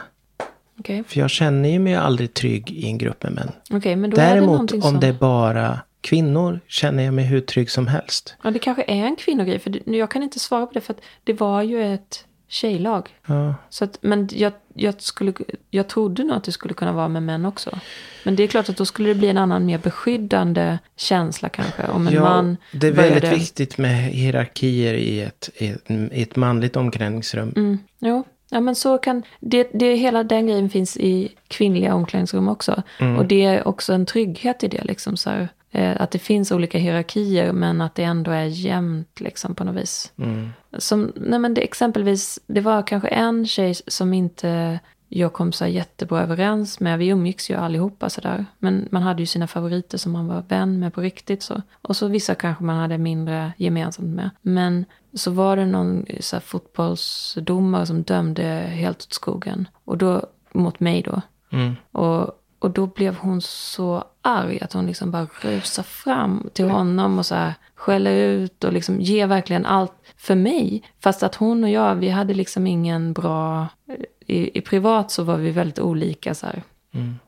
Okej, 0.79 1.05
För 1.07 1.21
jag 1.21 1.31
känner 1.31 1.69
ju 1.69 1.79
mig 1.79 1.95
aldrig 1.95 2.35
trygg 2.35 2.71
i 2.71 2.87
en 2.87 2.99
grupp 2.99 3.23
med 3.23 3.33
män. 3.33 3.51
Okej, 3.71 3.97
men 3.97 4.11
det 4.11 4.17
Däremot 4.17 4.51
någonting 4.51 4.83
om 4.83 5.01
det 5.01 5.07
är 5.07 5.13
bara 5.13 5.81
kvinnor 6.01 6.61
känner 6.69 7.03
jag 7.03 7.15
mig 7.15 7.25
hur 7.25 7.41
trygg 7.41 7.71
som 7.71 7.87
helst. 7.87 8.35
Ja, 8.43 8.51
det 8.51 8.59
kanske 8.59 8.83
är 8.83 9.05
en 9.05 9.17
kvinnogrej. 9.17 9.59
För 9.59 9.71
det, 9.71 9.97
jag 9.97 10.11
kan 10.11 10.23
inte 10.23 10.39
svara 10.39 10.67
på 10.67 10.73
det. 10.73 10.81
För 10.81 10.95
att 10.95 11.01
det 11.25 11.33
var 11.33 11.63
ju 11.63 11.95
ett 11.95 12.25
tjejlag. 12.49 13.09
Ja. 13.27 13.55
Så 13.71 13.85
att, 13.85 13.99
men 14.01 14.29
jag, 14.33 14.53
jag, 14.75 15.03
skulle, 15.03 15.33
jag 15.71 15.89
trodde 15.89 16.25
nog 16.25 16.37
att 16.37 16.45
det 16.45 16.53
skulle 16.53 16.75
kunna 16.75 16.93
vara 16.93 17.09
med 17.09 17.23
män 17.23 17.45
också. 17.45 17.79
Men 18.25 18.37
det 18.37 18.43
är 18.43 18.47
klart 18.47 18.69
att 18.69 18.77
då 18.77 18.85
skulle 18.85 19.09
det 19.09 19.15
bli 19.15 19.29
en 19.29 19.39
annan 19.39 19.67
mer 19.67 19.79
beskyddande 19.79 20.79
känsla 20.97 21.49
kanske. 21.49 21.87
Om 21.87 22.09
en 22.09 22.15
ja, 22.15 22.21
man 22.21 22.57
det 22.73 22.87
är 22.87 22.93
väldigt 22.93 23.23
började- 23.23 23.39
viktigt 23.39 23.79
med 23.79 23.97
hierarkier 24.03 24.95
i 24.95 25.21
ett, 25.21 25.51
i 25.55 25.69
ett, 25.69 25.91
i 26.13 26.23
ett 26.23 26.37
manligt 26.37 26.77
omklädningsrum. 26.77 27.53
Mm, 27.57 27.79
jo, 27.99 28.25
ja 28.51 28.61
men 28.61 28.75
så 28.75 28.99
kan... 28.99 29.23
Det, 29.41 29.71
det, 29.75 29.95
hela 29.95 30.25
den 30.25 30.47
grejen 30.47 30.71
finns 30.71 30.97
i 30.97 31.33
kvinnliga 31.49 31.95
omklädningsrum 31.95 32.49
också. 32.49 32.83
Och 33.19 33.27
det 33.27 33.45
är 33.45 33.69
också 33.69 33.93
en 33.93 34.07
trygghet 34.07 34.65
i 34.65 34.69
det 34.69 34.85
liksom 34.85 35.17
så 35.17 35.31
här, 35.31 35.49
eh, 35.71 36.01
Att 36.01 36.11
det 36.11 36.19
finns 36.19 36.53
olika 36.53 36.79
hierarkier 36.79 37.53
men 37.53 37.81
att 37.81 37.95
det 37.95 38.03
ändå 38.03 38.31
är 38.31 38.45
jämnt 38.45 39.21
liksom 39.21 39.55
på 39.55 39.65
något 39.65 39.83
vis. 39.83 40.13
Mm. 40.19 40.51
Som, 40.79 41.13
nej 41.17 41.39
men 41.39 41.55
det, 41.55 41.61
exempelvis, 41.61 42.39
det 42.47 42.61
var 42.61 42.87
kanske 42.87 43.09
en 43.09 43.47
tjej 43.47 43.75
som 43.75 44.15
inte 44.15 44.79
jag 45.09 45.33
kom 45.33 45.53
så 45.53 45.67
jättebra 45.67 46.23
överens 46.23 46.81
med. 46.81 46.99
Vi 46.99 47.09
umgicks 47.09 47.51
ju 47.51 47.55
allihopa 47.55 48.11
sådär. 48.11 48.47
Men 48.59 48.89
man 48.91 49.03
hade 49.03 49.23
ju 49.23 49.27
sina 49.27 49.47
favoriter 49.47 49.99
som 49.99 50.13
man 50.13 50.29
var 50.29 50.45
vän 50.49 50.79
med 50.79 50.95
på 50.95 51.01
riktigt. 51.01 51.43
Så. 51.43 51.63
Och 51.83 51.97
så 51.97 52.09
vissa 52.09 52.35
kanske 52.35 52.65
man 52.65 52.77
hade 52.77 52.99
mindre 52.99 53.53
gemensamt 53.57 54.09
med. 54.09 54.31
Men 54.43 54.85
så 55.15 55.31
var 55.31 55.57
det 55.57 55.67
någon 55.67 56.07
så 56.21 56.41
fotbollsdomare 56.41 57.87
som 57.87 58.03
dömde 58.03 58.43
helt 58.73 59.03
åt 59.03 59.13
skogen. 59.13 59.69
Och 59.85 59.99
då, 59.99 60.23
mot 60.53 60.81
mig 60.81 61.03
då. 61.03 61.21
Mm. 61.53 61.77
Och, 61.93 62.31
och 62.59 62.71
då 62.71 62.87
blev 62.87 63.17
hon 63.17 63.41
så 63.41 64.05
arg 64.23 64.61
att 64.61 64.73
hon 64.73 64.87
liksom 64.87 65.11
bara 65.11 65.27
rusar 65.41 65.83
fram 65.83 66.51
till 66.53 66.69
honom 66.69 67.19
och 67.19 67.27
så 67.27 67.35
här 67.35 67.55
skäller 67.75 68.17
ut 68.17 68.65
och 68.65 68.73
liksom 68.73 69.01
ger 69.01 69.27
verkligen 69.27 69.67
allt 69.67 69.93
för 70.17 70.35
mig. 70.35 70.83
Fast 71.01 71.23
att 71.23 71.35
hon 71.35 71.65
och 71.65 71.71
jag, 71.71 71.95
vi 71.95 72.09
hade 72.09 72.35
liksom 72.35 72.67
ingen 72.67 73.13
bra... 73.13 73.67
I, 74.29 74.59
i 74.59 74.61
privat 74.61 75.11
så 75.11 75.23
var 75.23 75.37
vi 75.37 75.51
väldigt 75.51 75.79
olika 75.79 76.35
så 76.35 76.47
här. 76.47 76.63
Mm. 76.93 77.19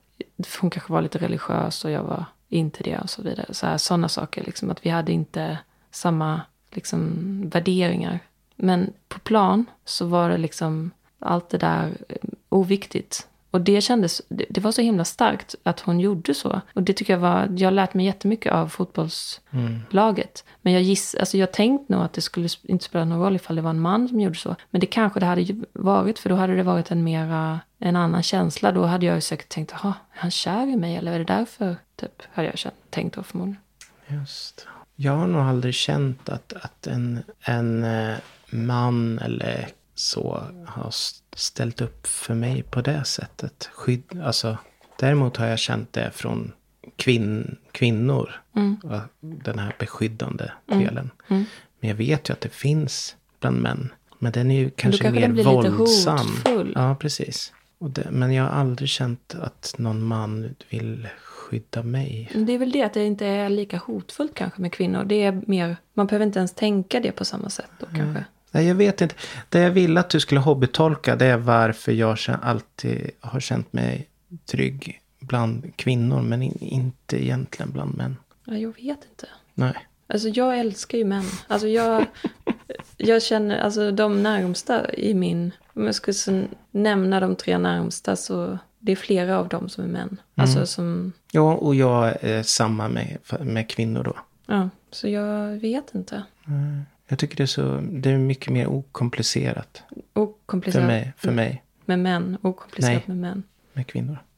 Hon 0.60 0.70
kanske 0.70 0.92
var 0.92 1.02
lite 1.02 1.18
religiös 1.18 1.84
och 1.84 1.90
jag 1.90 2.02
var 2.02 2.24
inte 2.48 2.82
det 2.82 2.98
och 2.98 3.10
så 3.10 3.22
vidare. 3.22 3.54
Så 3.54 3.78
sådana 3.78 4.08
saker 4.08 4.44
liksom. 4.44 4.70
Att 4.70 4.86
vi 4.86 4.90
hade 4.90 5.12
inte 5.12 5.58
samma 5.90 6.40
liksom 6.70 7.12
värderingar. 7.48 8.18
Men 8.56 8.92
på 9.08 9.18
plan 9.18 9.66
så 9.84 10.06
var 10.06 10.30
det 10.30 10.38
liksom 10.38 10.90
allt 11.18 11.48
det 11.48 11.58
där 11.58 11.96
eh, 12.08 12.16
oviktigt. 12.48 13.28
Och 13.50 13.60
det 13.60 13.80
kändes, 13.80 14.22
det, 14.28 14.60
var 14.60 14.72
så 14.72 14.82
himla 14.82 15.04
starkt 15.04 15.54
att 15.62 15.80
hon 15.80 16.00
gjorde 16.00 16.34
så. 16.34 16.60
Och 16.74 16.82
det 16.82 16.92
tycker 16.92 17.12
jag 17.12 17.20
var, 17.20 17.48
jag 17.56 17.66
har 17.66 17.72
lärt 17.72 17.94
mig 17.94 18.06
jättemycket 18.06 18.52
av 18.52 18.68
fotbollslaget. 18.68 20.44
Men 20.62 20.72
jag 20.72 20.82
giss, 20.82 21.14
alltså 21.14 21.36
jag 21.36 21.52
tänkte 21.52 21.92
nog 21.92 22.02
att 22.02 22.12
det 22.12 22.20
skulle 22.20 22.48
inte 22.62 22.84
spela 22.84 23.04
någon 23.04 23.20
roll 23.20 23.36
ifall 23.36 23.56
det 23.56 23.62
var 23.62 23.70
en 23.70 23.80
man 23.80 24.08
som 24.08 24.20
gjorde 24.20 24.38
så. 24.38 24.56
Men 24.70 24.80
det 24.80 24.86
kanske 24.86 25.20
det 25.20 25.26
hade 25.26 25.46
varit, 25.72 26.18
för 26.18 26.28
då 26.28 26.36
hade 26.36 26.56
det 26.56 26.62
varit 26.62 26.90
en 26.90 27.04
mera, 27.04 27.60
en 27.78 27.96
annan 27.96 28.22
känsla. 28.22 28.72
Då 28.72 28.84
hade 28.84 29.06
jag 29.06 29.14
ju 29.14 29.20
säkert 29.20 29.48
tänkt, 29.48 29.72
jaha, 29.72 29.94
är 30.12 30.20
han 30.20 30.30
kär 30.30 30.66
i 30.66 30.76
mig 30.76 30.96
eller 30.96 31.12
är 31.12 31.18
det 31.18 31.24
därför? 31.24 31.76
Typ, 31.96 32.22
hade 32.32 32.48
jag 32.48 32.58
känt, 32.58 32.74
tänkt 32.90 33.14
då 33.14 33.22
förmodligen. 33.22 33.60
Just. 34.06 34.66
Jag 34.96 35.12
har 35.12 35.26
nog 35.26 35.42
aldrig 35.42 35.74
känt 35.74 36.28
att, 36.28 36.52
att 36.52 36.86
en, 36.86 37.22
en 37.40 37.84
eh, 37.84 38.16
man 38.50 39.18
eller 39.18 39.68
så 40.00 40.42
har 40.66 40.90
ställt 41.36 41.80
upp 41.80 42.06
för 42.06 42.34
mig 42.34 42.62
på 42.62 42.80
det 42.80 43.04
sättet. 43.04 43.70
Skydd, 43.72 44.20
alltså, 44.24 44.58
däremot 44.98 45.36
har 45.36 45.46
jag 45.46 45.58
känt 45.58 45.92
det 45.92 46.10
från 46.14 46.52
kvinn, 46.96 47.56
kvinnor. 47.72 48.30
och 48.82 49.00
Den 49.20 49.58
här 49.58 49.74
beskyddande 49.78 50.50
delen. 50.66 51.10
Mm. 51.28 51.44
Men 51.80 51.90
jag 51.90 51.96
vet 51.96 52.28
ju 52.28 52.32
att 52.32 52.40
det 52.40 52.48
finns 52.48 53.16
bland 53.40 53.60
män. 53.60 53.92
Men 54.18 54.32
den 54.32 54.50
är 54.50 54.58
ju 54.58 54.70
kanske, 54.70 55.02
kanske 55.02 55.28
mer 55.28 55.44
våldsam. 55.44 56.18
hotfull. 56.18 56.72
Ja, 56.74 56.96
precis. 57.00 57.52
Det, 57.78 58.10
men 58.10 58.34
jag 58.34 58.44
har 58.44 58.50
aldrig 58.50 58.88
känt 58.88 59.34
att 59.40 59.74
någon 59.78 60.04
man 60.04 60.54
vill 60.68 61.08
skydda 61.22 61.82
mig. 61.82 62.30
Det 62.34 62.52
är 62.52 62.58
väl 62.58 62.70
det 62.70 62.82
att 62.82 62.94
det 62.94 63.04
inte 63.04 63.26
är 63.26 63.48
lika 63.48 63.76
hotfullt 63.78 64.34
kanske 64.34 64.60
med 64.60 64.72
kvinnor. 64.72 65.04
Det 65.04 65.22
är 65.22 65.42
mer, 65.46 65.76
man 65.94 66.06
behöver 66.06 66.26
inte 66.26 66.38
ens 66.38 66.54
tänka 66.54 67.00
det 67.00 67.12
på 67.12 67.24
samma 67.24 67.50
sätt 67.50 67.70
då 67.78 67.86
kanske. 67.86 68.24
Nej, 68.50 68.66
jag 68.66 68.74
vet 68.74 69.00
inte. 69.00 69.14
Det 69.48 69.58
jag 69.60 69.70
vill 69.70 69.98
att 69.98 70.10
du 70.10 70.20
skulle 70.20 70.40
hobbytolka 70.40 71.16
det 71.16 71.26
är 71.26 71.36
varför 71.36 71.92
jag 71.92 72.18
alltid 72.42 73.10
har 73.20 73.40
känt 73.40 73.72
mig 73.72 74.08
trygg 74.46 75.00
bland 75.20 75.76
kvinnor. 75.76 76.22
Men 76.22 76.42
in, 76.42 76.58
inte 76.60 77.24
egentligen 77.24 77.72
bland 77.72 77.96
män. 77.96 78.16
Ja, 78.44 78.54
jag 78.56 78.68
vet 78.68 79.04
inte. 79.10 79.28
Nej. 79.54 79.74
Alltså 80.06 80.28
jag 80.28 80.58
älskar 80.58 80.98
ju 80.98 81.04
män. 81.04 81.24
Alltså 81.46 81.68
jag, 81.68 82.06
jag 82.96 83.22
känner, 83.22 83.58
alltså 83.58 83.90
de 83.90 84.22
närmsta 84.22 84.94
i 84.94 85.14
min, 85.14 85.50
om 85.74 85.86
jag 85.86 85.94
skulle 85.94 86.46
nämna 86.70 87.20
de 87.20 87.36
tre 87.36 87.58
närmsta 87.58 88.16
så 88.16 88.58
det 88.78 88.92
är 88.92 88.96
flera 88.96 89.38
av 89.38 89.48
dem 89.48 89.68
som 89.68 89.84
är 89.84 89.88
män. 89.88 90.20
Alltså 90.34 90.66
som, 90.66 91.12
Ja, 91.32 91.54
och 91.54 91.74
jag 91.74 92.24
är 92.24 92.42
samma 92.42 92.88
med, 92.88 93.18
med 93.40 93.68
kvinnor 93.70 94.02
då. 94.04 94.16
ja, 94.46 94.68
så 94.90 95.08
jag 95.08 95.60
vet 95.60 95.94
inte. 95.94 96.22
Jag 97.10 97.18
tycker 97.18 97.36
det 97.36 97.42
är, 97.42 97.46
så, 97.46 97.80
det 97.92 98.10
är 98.10 98.18
mycket 98.18 98.52
mer 98.52 98.66
okomplicerat 98.66 99.82
Okomplicerat 100.12 100.82
för 100.82 100.86
mig, 100.86 101.12
för 101.16 101.30
mig 101.32 101.62
med 101.84 101.98
män, 101.98 102.36
okomplicerat 102.42 102.92
Nej. 102.94 103.02
med 103.06 103.16
män. 103.16 103.42
med 103.72 103.86
kvinnor. 103.86 104.18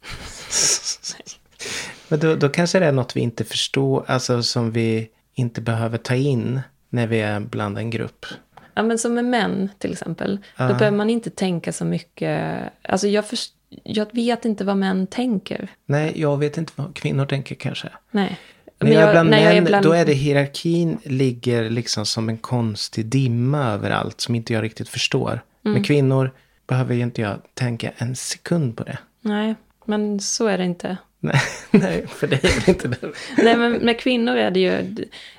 Men 2.08 2.20
då, 2.20 2.34
då 2.36 2.48
kanske 2.48 2.78
det 2.78 2.86
är 2.86 2.92
något 2.92 3.16
vi 3.16 3.20
inte 3.20 3.44
förstår, 3.44 4.04
alltså 4.06 4.42
som 4.42 4.72
vi 4.72 5.08
inte 5.34 5.60
behöver 5.60 5.98
ta 5.98 6.14
in. 6.14 6.60
när 6.88 7.06
vi 7.06 7.20
är 7.20 7.40
bland 7.40 7.78
en 7.78 7.90
grupp. 7.90 8.26
Ja, 8.74 8.82
men 8.82 8.98
som 8.98 9.14
med 9.14 9.24
män 9.24 9.70
till 9.78 9.92
exempel. 9.92 10.38
Då 10.58 10.66
behöver 10.66 10.90
man 10.96 11.10
inte 11.10 11.30
tänka 11.30 11.72
så 11.72 11.84
mycket. 11.84 12.62
Alltså 12.82 13.08
jag, 13.08 13.28
först- 13.28 13.54
jag 13.82 14.14
vet 14.14 14.44
inte 14.44 14.64
vad 14.64 14.76
män 14.76 15.06
tänker. 15.06 15.68
Nej, 15.86 16.20
jag 16.20 16.38
vet 16.38 16.58
inte 16.58 16.72
vad 16.76 16.94
kvinnor 16.94 17.26
tänker 17.26 17.54
kanske. 17.54 17.88
Nej. 18.10 18.38
När 18.84 18.92
jag, 18.92 19.02
är 19.02 19.12
bland 19.12 19.30
när 19.30 19.44
jag 19.44 19.54
män, 19.54 19.64
bland- 19.64 19.84
då 19.84 19.92
är 19.92 20.06
det 20.06 20.12
hierarkin 20.12 20.98
ligger 21.04 21.70
liksom 21.70 22.06
som 22.06 22.28
en 22.28 22.38
konstig 22.38 23.06
dimma 23.06 23.72
över 23.72 23.90
allt 23.90 24.20
som 24.20 24.34
inte 24.34 24.52
jag 24.52 24.62
riktigt 24.62 24.88
förstår. 24.88 25.40
Mm. 25.64 25.74
Med 25.74 25.86
kvinnor 25.86 26.30
behöver 26.66 26.94
ju 26.94 27.02
inte 27.02 27.22
jag 27.22 27.38
tänka 27.54 27.90
en 27.96 28.16
sekund 28.16 28.76
på 28.76 28.84
det. 28.84 28.98
Nej, 29.20 29.54
men 29.84 30.20
så 30.20 30.46
är 30.46 30.58
det 30.58 30.64
inte. 30.64 30.96
Nej, 31.20 31.40
nej 31.70 32.06
för 32.06 32.26
det 32.26 32.44
är 32.44 32.68
inte 32.68 32.88
det. 32.88 32.96
Nej, 33.42 33.56
men 33.56 33.72
med 33.72 34.00
kvinnor 34.00 34.36
är 34.36 34.50
det 34.50 34.60
ju... 34.60 34.96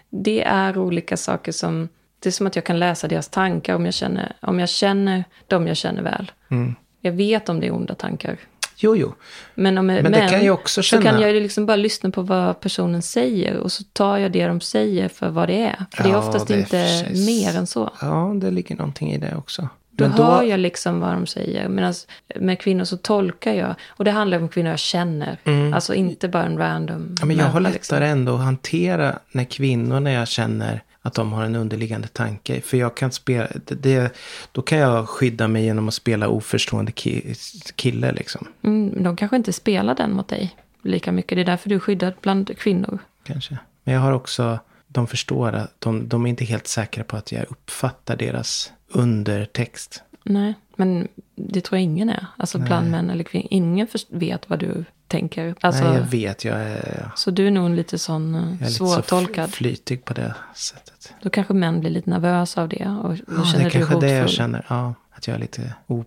Det 0.09 0.43
är 0.43 0.77
olika 0.77 1.17
saker 1.17 1.51
som... 1.51 1.89
Det 2.19 2.29
är 2.29 2.31
som 2.31 2.47
att 2.47 2.55
jag 2.55 2.65
kan 2.65 2.79
läsa 2.79 3.07
deras 3.07 3.29
tankar 3.29 3.75
om 3.75 3.85
jag 3.85 3.93
känner, 3.93 4.33
om 4.39 4.59
jag 4.59 4.69
känner 4.69 5.23
dem 5.47 5.67
jag 5.67 5.77
känner 5.77 6.01
väl. 6.01 6.31
Mm. 6.51 6.75
Jag 7.01 7.11
vet 7.11 7.49
om 7.49 7.59
det 7.59 7.67
är 7.67 7.73
onda 7.73 7.95
tankar. 7.95 8.37
Jo, 8.83 8.95
jo. 8.95 9.13
Men 9.55 9.77
om 9.77 9.85
Men 9.87 10.11
det 10.11 10.27
kan 10.29 10.45
jag 10.45 10.53
också 10.53 10.83
så 10.83 10.87
känna. 10.87 11.03
kan 11.11 11.21
jag 11.21 11.31
ju 11.33 11.39
liksom 11.39 11.65
bara 11.65 11.75
lyssna 11.77 12.09
på 12.11 12.21
vad 12.21 12.59
personen 12.59 13.01
säger. 13.01 13.57
Och 13.57 13.71
så 13.71 13.83
tar 13.93 14.17
jag 14.17 14.31
det 14.31 14.47
de 14.47 14.61
säger 14.61 15.07
för 15.09 15.29
vad 15.29 15.47
det 15.49 15.61
är. 15.63 15.85
För 15.95 16.03
det 16.03 16.09
är 16.09 16.13
Ja, 16.13 16.19
oftast 16.27 16.47
det 16.47 16.53
är 16.53 16.57
inte 16.59 16.87
sig- 16.87 17.25
mer 17.25 17.57
än 17.57 17.67
så. 17.67 17.91
Ja, 18.01 18.31
det 18.35 18.51
ligger 18.51 18.75
någonting 18.75 19.11
i 19.11 19.17
det 19.17 19.35
också. 19.35 19.69
Då, 19.95 20.07
Men 20.07 20.17
då, 20.17 20.23
hör 20.23 20.43
jag 20.43 20.59
liksom 20.59 20.99
vad 20.99 21.13
de 21.13 21.25
säger. 21.27 21.67
Medan 21.69 21.93
med 22.35 22.59
kvinnor 22.59 22.83
så 22.83 22.97
tolkar 22.97 23.53
jag. 23.53 23.75
Och 23.89 24.05
det 24.05 24.11
handlar 24.11 24.37
om 24.37 24.49
kvinnor 24.49 24.69
jag 24.69 24.79
känner. 24.79 25.37
Alltså 25.73 25.93
inte 25.93 26.27
bara 26.27 26.43
en 26.43 26.57
random 26.57 26.95
Mm. 26.95 27.15
ja, 27.19 27.25
men 27.25 27.37
jag 27.37 27.45
har 27.45 27.59
lättare 27.59 27.73
liksom. 27.73 27.97
ändå 28.03 28.35
att 28.35 28.41
hantera 28.43 29.19
när 29.31 29.43
kvinnor, 29.43 29.99
när 29.99 30.11
jag 30.11 30.27
känner 30.27 30.83
att 31.05 31.13
de 31.13 31.33
har 31.33 31.43
en 31.43 31.55
underliggande 31.55 32.07
tanke. 32.07 32.61
För 32.61 32.77
jag 32.77 32.95
kan 32.97 33.11
spela, 33.11 33.47
det, 33.65 33.75
det, 33.75 34.15
då 34.51 34.61
kan 34.61 34.77
jag 34.77 35.09
skydda 35.09 35.47
mig 35.47 35.63
genom 35.63 35.87
att 35.87 35.93
spela 35.93 36.27
oförstående 36.27 36.91
ki, 36.91 37.35
kille 37.75 38.11
liksom. 38.11 38.47
Mm, 38.61 39.03
de 39.03 39.15
kanske 39.15 39.35
inte 39.37 39.53
spelar 39.53 39.95
den 39.95 40.13
mot 40.13 40.27
dig 40.27 40.55
lika 40.81 41.11
mycket. 41.11 41.35
Det 41.35 41.41
är 41.41 41.45
därför 41.45 41.69
du 41.69 41.75
är 41.75 41.79
skyddad 41.79 42.13
bland 42.21 42.57
kvinnor. 42.57 42.99
Kanske. 43.23 43.57
Men 43.83 43.93
jag 43.93 44.01
har 44.01 44.11
också, 44.11 44.59
de 44.87 45.07
förstår 45.07 45.53
att 45.53 45.73
de, 45.79 46.07
de 46.07 46.25
är 46.25 46.29
inte 46.29 46.45
helt 46.45 46.67
säkra 46.67 47.03
på 47.03 47.17
att 47.17 47.31
jag 47.31 47.45
uppfattar 47.49 48.15
deras 48.15 48.71
undertext. 48.87 50.03
Nej, 50.23 50.53
men 50.75 51.07
det 51.35 51.61
tror 51.61 51.77
jag 51.77 51.83
ingen 51.83 52.09
är. 52.09 52.25
Alltså 52.37 52.59
bland 52.59 52.91
män 52.91 53.09
eller 53.09 53.23
kvinnor. 53.23 53.47
Ingen 53.49 53.87
vet 54.09 54.49
vad 54.49 54.59
du 54.59 54.85
tänker. 55.17 55.55
Alltså, 55.61 55.83
Nej, 55.83 55.93
jag 55.97 56.03
vet, 56.03 56.45
jag 56.45 56.59
är, 56.61 57.11
Så 57.15 57.31
du 57.31 57.47
är 57.47 57.51
nog 57.51 57.69
lite 57.69 57.97
sån 57.99 58.35
eh, 58.35 58.41
jag 58.41 58.49
är 58.49 58.57
lite 58.59 58.71
så 58.71 58.87
svårtolkad. 58.87 59.49
flytig 59.53 60.05
på 60.05 60.13
det 60.13 60.35
sättet. 60.53 61.13
Då 61.21 61.29
kanske 61.29 61.53
män 61.53 61.79
blir 61.79 61.89
lite 61.91 62.09
nervösa 62.09 62.61
av 62.61 62.69
det. 62.69 62.87
Och 63.03 63.15
Ja, 63.15 63.21
det 63.37 63.45
känner 63.45 63.65
är 63.65 63.69
du 63.69 63.69
kanske 63.69 63.99
det 63.99 64.11
jag 64.11 64.21
hotfull. 64.21 64.35
känner. 64.37 64.65
Ja, 64.69 64.93
att 65.11 65.27
jag 65.27 65.35
är 65.35 65.39
lite 65.39 65.73
o, 65.87 66.03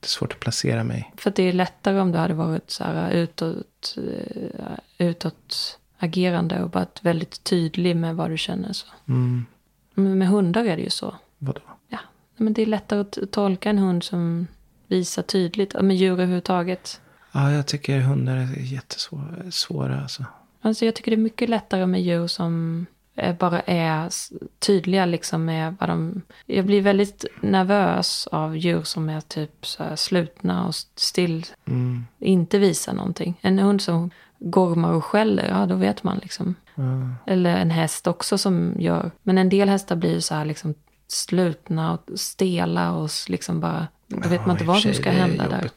det 0.00 0.06
är 0.06 0.08
svårt 0.08 0.32
att 0.32 0.40
placera 0.40 0.84
mig. 0.84 1.12
För 1.16 1.32
det 1.36 1.42
är 1.42 1.52
lättare 1.52 2.00
om 2.00 2.12
du 2.12 2.18
hade 2.18 2.34
varit 2.34 2.70
så 2.70 2.84
här 2.84 3.10
utåt, 3.10 3.96
eh, 3.96 5.06
utåt 5.08 5.78
agerande 5.98 6.62
och 6.62 6.72
varit 6.74 6.98
väldigt 7.02 7.44
tydlig 7.44 7.96
med 7.96 8.16
vad 8.16 8.30
du 8.30 8.38
känner. 8.38 8.72
Så. 8.72 8.86
Mm, 9.08 9.46
Men 9.94 10.18
med 10.18 10.28
hundar 10.28 10.64
är 10.64 10.76
det 10.76 10.82
ju 10.82 10.90
så. 10.90 11.14
vadå? 11.38 11.60
Ja, 11.88 11.98
men 12.36 12.52
det 12.52 12.62
är 12.62 12.66
lättare 12.66 13.00
att 13.00 13.18
tolka 13.30 13.70
en 13.70 13.78
hund 13.78 14.04
som 14.04 14.46
visar 14.86 15.22
tydligt. 15.22 15.74
Med 15.82 15.96
djur 15.96 16.12
överhuvudtaget. 16.12 17.00
Ja, 17.32 17.52
jag 17.52 17.66
tycker 17.66 18.00
hundar 18.00 18.36
är 18.36 18.56
jättesvåra. 18.56 19.50
Svåra, 19.50 20.00
alltså. 20.00 20.24
Alltså 20.62 20.84
jag 20.84 20.94
tycker 20.94 21.10
det 21.10 21.14
är 21.14 21.22
mycket 21.22 21.48
lättare 21.48 21.86
med 21.86 22.02
djur 22.02 22.26
som 22.26 22.86
bara 23.38 23.60
är 23.60 24.08
tydliga 24.58 25.06
liksom 25.06 25.44
med 25.44 25.76
vad 25.80 25.88
de... 25.88 26.22
Jag 26.46 26.66
blir 26.66 26.82
väldigt 26.82 27.24
nervös 27.40 28.26
av 28.26 28.56
djur 28.56 28.82
som 28.82 29.08
är 29.08 29.20
typ 29.20 29.66
slutna 29.96 30.66
och 30.66 30.74
still. 30.96 31.46
Mm, 31.66 32.04
Inte 32.18 32.58
visar 32.58 32.92
någonting. 32.92 33.38
En 33.40 33.58
hund 33.58 33.82
som 33.82 34.10
gormar 34.38 34.92
och 34.92 35.04
skäller, 35.04 35.48
ja 35.48 35.66
då 35.66 35.74
vet 35.74 36.02
man 36.02 36.18
liksom. 36.18 36.54
ja. 36.74 37.14
Eller 37.26 37.56
en 37.56 37.70
häst 37.70 38.06
också 38.06 38.38
som 38.38 38.74
gör... 38.78 39.10
Men 39.22 39.38
en 39.38 39.48
del 39.48 39.68
hästar 39.68 39.96
blir 39.96 40.20
så 40.20 40.34
här 40.34 40.44
liksom 40.44 40.74
slutna 41.08 41.92
och 41.92 42.18
stela 42.18 42.92
och 42.92 43.10
liksom 43.28 43.60
bara... 43.60 43.86
Då 44.06 44.28
vet 44.28 44.46
man 44.46 44.48
Ja, 44.48 44.52
inte 44.52 44.64
i 44.64 44.66
och 44.66 44.68
vad 44.68 44.80
som 44.80 44.94
ska 44.94 45.10
hända 45.10 45.48
där. 45.48 45.70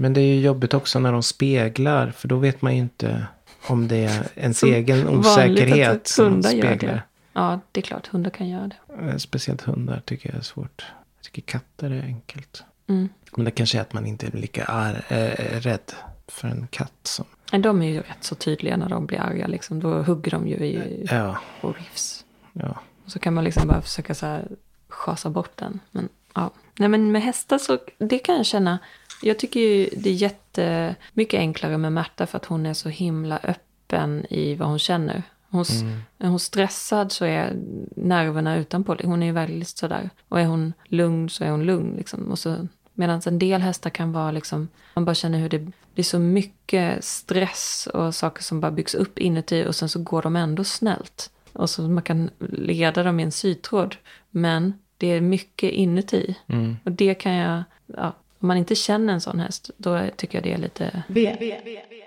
Men 0.00 0.12
det 0.14 0.20
är 0.20 0.34
ju 0.34 0.40
jobbigt 0.40 0.74
också 0.74 0.98
när 0.98 1.12
de 1.12 1.22
speglar. 1.22 2.10
För 2.10 2.28
då 2.28 2.36
vet 2.36 2.62
man 2.62 2.74
ju 2.74 2.80
inte 2.80 3.26
om 3.66 3.88
det 3.88 3.96
är 4.04 4.26
ens 4.36 4.62
egen 4.62 5.08
osäkerhet 5.08 5.90
att 5.96 6.06
som 6.06 6.24
hundar 6.32 6.50
gör 6.50 6.60
speglar. 6.62 6.92
det. 6.92 7.02
Ja, 7.32 7.60
det 7.72 7.80
är 7.80 7.82
klart. 7.82 8.06
Hundar 8.06 8.30
kan 8.30 8.48
göra 8.48 8.68
det. 8.68 9.08
Eh, 9.10 9.16
Speciellt 9.16 9.62
hundar 9.62 10.02
tycker 10.04 10.28
jag 10.30 10.38
är 10.38 10.42
svårt. 10.42 10.84
Jag 11.16 11.24
tycker 11.24 11.42
katter 11.42 11.90
är 11.90 12.02
enkelt. 12.02 12.64
Mm. 12.88 13.08
Men 13.36 13.44
det 13.44 13.50
kanske 13.50 13.78
är 13.78 13.82
att 13.82 13.92
man 13.92 14.06
inte 14.06 14.26
är 14.26 14.30
lika 14.30 14.64
ar- 14.64 15.04
äh, 15.08 15.60
rädd 15.60 15.92
för 16.28 16.48
en 16.48 16.66
katt 16.70 16.92
som... 17.02 17.24
Men 17.52 17.62
de 17.62 17.82
är 17.82 17.88
ju 17.90 17.98
rätt 18.00 18.24
så 18.24 18.34
tydliga 18.34 18.76
när 18.76 18.88
de 18.88 19.06
blir 19.06 19.20
arga. 19.20 19.46
Liksom. 19.46 19.80
Då 19.80 20.02
hugger 20.02 20.30
de 20.30 20.48
ju 20.48 20.56
i 20.56 21.06
Ja, 21.10 21.38
och 21.60 21.76
rivs. 21.76 22.24
ja. 22.52 22.80
Och 23.04 23.10
så 23.12 23.18
kan 23.18 23.34
man 23.34 23.44
liksom 23.44 23.68
bara 23.68 23.82
försöka 23.82 24.14
så 24.14 24.26
här 24.26 24.48
schasa 24.88 25.30
bort 25.30 25.56
den. 25.56 25.80
Men, 25.90 26.08
ja. 26.34 26.50
Nej, 26.78 26.88
men 26.88 27.12
med 27.12 27.22
hästar 27.22 27.58
så 27.58 27.78
det 27.98 28.18
kan 28.18 28.36
jag 28.36 28.46
känna. 28.46 28.78
Jag 29.22 29.38
tycker 29.38 29.60
ju 29.60 29.88
det 29.96 30.10
är 30.10 30.14
jättemycket 30.14 31.38
enklare 31.38 31.78
med 31.78 31.92
Märta 31.92 32.26
för 32.26 32.36
att 32.36 32.44
hon 32.44 32.66
är 32.66 32.74
så 32.74 32.88
himla 32.88 33.38
öppen 33.42 34.26
i 34.30 34.54
vad 34.54 34.68
hon 34.68 34.78
känner. 34.78 35.22
Hon, 35.50 35.64
Mm. 35.82 36.00
Är 36.18 36.28
hon 36.28 36.40
stressad 36.40 37.12
så 37.12 37.24
är 37.24 37.56
nerverna 37.96 38.56
utanpå. 38.56 38.96
Hon 39.04 39.22
är 39.22 39.26
ju 39.26 39.32
väldigt 39.32 39.78
sådär. 39.78 40.10
Och 40.28 40.40
är 40.40 40.44
hon 40.44 40.72
lugn 40.84 41.28
så 41.28 41.44
är 41.44 41.50
hon 41.50 41.64
lugn. 41.64 41.96
Liksom. 41.96 42.30
Och 42.30 42.38
så, 42.38 42.68
medan 42.94 43.20
en 43.26 43.38
del 43.38 43.60
hästar 43.60 43.90
kan 43.90 44.12
vara 44.12 44.30
liksom, 44.30 44.68
man 44.94 45.04
bara 45.04 45.14
känner 45.14 45.38
hur 45.38 45.48
det, 45.48 45.66
är 45.96 46.02
så 46.02 46.18
mycket 46.18 47.04
stress 47.04 47.88
och 47.94 48.14
saker 48.14 48.42
som 48.42 48.60
bara 48.60 48.72
byggs 48.72 48.94
upp 48.94 49.18
inuti 49.18 49.66
och 49.68 49.74
sen 49.74 49.88
så 49.88 50.02
går 50.02 50.22
de 50.22 50.36
ändå 50.36 50.64
snällt. 50.64 51.30
Och 51.52 51.70
så 51.70 51.82
man 51.82 52.02
kan 52.02 52.30
leda 52.52 53.02
dem 53.02 53.20
i 53.20 53.22
en 53.22 53.32
sytråd. 53.32 53.96
Men 54.30 54.74
det 54.96 55.06
är 55.06 55.20
mycket 55.20 55.70
inuti. 55.72 56.36
Mm. 56.46 56.76
Och 56.84 56.92
det 56.92 57.14
kan 57.14 57.32
jag, 57.32 57.62
ja, 57.86 58.12
om 58.40 58.48
man 58.48 58.56
inte 58.56 58.74
känner 58.74 59.12
en 59.12 59.20
sån 59.20 59.40
häst, 59.40 59.70
då 59.76 60.00
tycker 60.16 60.38
jag 60.38 60.44
det 60.44 60.52
är 60.52 60.58
lite, 60.58 61.02
V, 61.08 61.36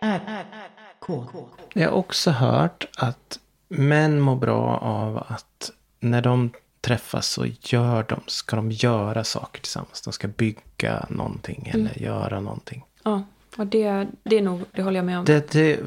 R, 0.01 0.45
K. 0.99 1.25
Jag 1.73 1.89
har 1.89 1.95
också 1.97 2.31
hört 2.31 2.87
att 2.97 3.39
män 3.67 4.19
mår 4.19 4.35
bra 4.35 4.77
av 4.77 5.17
att 5.27 5.71
när 5.99 6.21
de 6.21 6.49
träffas 6.81 7.27
så 7.27 7.45
gör 7.61 8.05
de, 8.09 8.21
ska 8.27 8.55
de 8.55 8.71
göra 8.71 9.23
saker 9.23 9.61
tillsammans. 9.61 10.01
De 10.01 10.13
ska 10.13 10.27
bygga 10.27 11.05
någonting 11.09 11.71
Mm. 11.73 11.87
eller 11.87 12.01
göra 12.01 12.39
någonting. 12.39 12.85
ja, 13.03 13.23
och 13.57 13.67
det, 13.67 14.07
det 14.23 14.37
är 14.37 14.41
nog, 14.41 14.61
det 14.71 14.81
håller 14.83 14.97
jag 14.97 15.05
med 15.05 15.19
om. 15.19 15.25
Det, 15.25 15.51
det, 15.51 15.79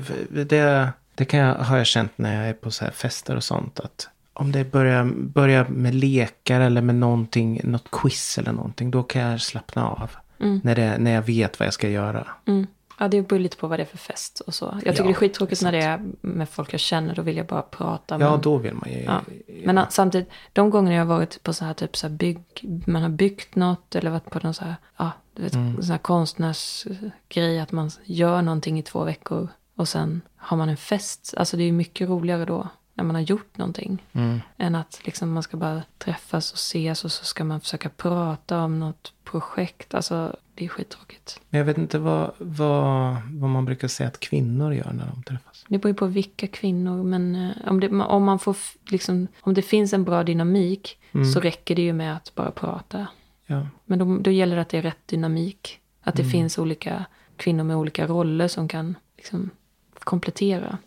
det, 0.44 0.88
det 1.14 1.24
kan 1.24 1.40
jag, 1.40 1.54
har 1.54 1.76
jag 1.76 1.86
känt 1.86 2.12
när 2.18 2.36
jag 2.40 2.48
är 2.48 2.52
på 2.52 2.70
så 2.70 2.84
här 2.84 2.92
fester 2.92 3.36
och 3.36 3.44
sånt. 3.44 3.80
Att 3.80 4.08
om 4.32 4.52
det 4.52 4.64
börjar, 4.64 5.04
börjar 5.14 5.64
med 5.64 5.94
lekar 5.94 6.60
eller 6.60 6.80
med 6.80 6.94
någonting, 6.94 7.60
något 7.64 7.90
quiz 7.90 8.38
eller 8.38 8.52
någonting. 8.52 8.90
Då 8.90 9.02
kan 9.02 9.22
jag 9.22 9.40
slappna 9.40 9.88
av. 9.88 10.10
Mm. 10.44 10.60
När, 10.64 10.74
det, 10.74 10.98
när 10.98 11.10
jag 11.10 11.22
vet 11.22 11.58
vad 11.58 11.66
jag 11.66 11.74
ska 11.74 11.88
göra. 11.88 12.26
Mm. 12.46 12.66
Ja, 12.98 13.08
det 13.08 13.22
beror 13.28 13.40
lite 13.40 13.56
på 13.56 13.66
vad 13.66 13.78
det 13.78 13.82
är 13.82 13.86
för 13.86 13.98
fest 13.98 14.40
och 14.40 14.54
så. 14.54 14.64
Jag 14.64 14.80
tycker 14.80 14.98
Ja, 14.98 15.04
det 15.04 15.10
är 15.10 15.14
skittråkigt 15.14 15.62
när 15.62 15.72
det 15.72 15.82
är 15.82 16.00
med 16.20 16.48
folk 16.48 16.72
jag 16.72 16.80
känner. 16.80 17.14
Då 17.14 17.22
vill 17.22 17.36
jag 17.36 17.46
bara 17.46 17.62
prata. 17.62 18.18
Ja, 18.20 18.30
men, 18.30 18.40
då 18.40 18.56
vill 18.56 18.74
man 18.74 18.90
ju. 18.92 19.02
ja. 19.02 19.20
men 19.64 19.78
att 19.78 19.92
samtidigt, 19.92 20.28
de 20.52 20.70
gånger 20.70 20.92
jag 20.92 21.00
har 21.00 21.06
varit 21.16 21.42
på 21.42 21.52
så 21.52 21.64
här 21.64 21.74
typ 21.74 21.96
så 21.96 22.06
här 22.08 22.14
bygg, 22.14 22.42
man 22.86 23.02
har 23.02 23.08
byggt 23.08 23.54
något 23.56 23.94
eller 23.94 24.10
varit 24.10 24.30
på 24.30 24.38
någon 24.42 24.54
så 24.54 24.64
här, 24.64 24.74
ja, 24.96 25.10
du 25.34 25.42
vet, 25.42 25.54
Mm. 25.54 25.82
sån 25.82 25.90
här 25.90 25.98
konstnärsgrej 25.98 27.60
att 27.60 27.72
man 27.72 27.90
gör 28.04 28.42
någonting 28.42 28.78
i 28.78 28.82
två 28.82 29.04
veckor 29.04 29.48
och 29.76 29.88
sen 29.88 30.20
har 30.36 30.56
man 30.56 30.68
en 30.68 30.76
fest. 30.76 31.34
Alltså 31.36 31.56
det 31.56 31.64
är 31.64 31.72
mycket 31.72 32.08
roligare 32.08 32.44
då 32.44 32.68
när 32.94 33.04
man 33.04 33.14
har 33.14 33.22
gjort 33.22 33.58
någonting. 33.58 34.02
Mm. 34.12 34.40
Än 34.56 34.74
att 34.74 35.00
liksom 35.04 35.32
man 35.32 35.42
ska 35.42 35.56
bara 35.56 35.82
träffas 35.98 36.52
och 36.52 36.58
ses 36.58 37.04
och 37.04 37.12
så 37.12 37.24
ska 37.24 37.44
man 37.44 37.60
försöka 37.60 37.88
prata 37.88 38.62
om 38.62 38.80
något 38.80 39.12
projekt. 39.24 39.94
Alltså 39.94 40.36
det 40.54 40.64
är 40.64 40.68
skittråkigt. 40.68 41.40
Men 41.50 41.58
jag 41.58 41.64
vet 41.64 41.78
inte 41.78 41.98
vad, 41.98 42.30
vad, 42.38 43.16
vad 43.30 43.50
man 43.50 43.64
brukar 43.64 43.88
säga 43.88 44.08
att 44.08 44.20
kvinnor 44.20 44.74
gör 44.74 44.92
när 44.92 45.06
de 45.06 45.22
träffas. 45.22 45.64
Det 45.68 45.78
beror 45.78 45.90
ju 45.90 45.94
på 45.94 46.06
vilka 46.06 46.46
kvinnor, 46.46 47.02
men 47.02 47.34
eh, 47.34 47.68
om 47.70 47.80
det, 47.80 47.88
om 47.88 48.24
man 48.24 48.38
får 48.38 48.56
liksom, 48.90 49.26
om 49.40 49.54
det 49.54 49.62
finns 49.62 49.92
en 49.92 50.04
bra 50.04 50.22
dynamik 50.24 50.98
så 51.34 51.40
räcker 51.40 51.76
det 51.76 51.82
ju 51.82 51.92
med 51.92 52.16
att 52.16 52.34
bara 52.34 52.50
prata. 52.50 53.06
Ja. 53.46 53.66
Men 53.84 53.98
då, 53.98 54.18
då 54.18 54.30
gäller 54.30 54.56
det 54.56 54.62
att 54.62 54.68
det 54.68 54.78
är 54.78 54.82
rätt 54.82 55.08
dynamik. 55.08 55.80
Att 56.02 56.14
det 56.14 56.24
finns 56.24 56.58
olika 56.58 57.04
kvinnor 57.36 57.64
med 57.64 57.76
olika 57.76 58.06
roller 58.06 58.48
som 58.48 58.68
kan 58.68 58.94
liksom 59.16 59.50
komplettera. 59.98 60.78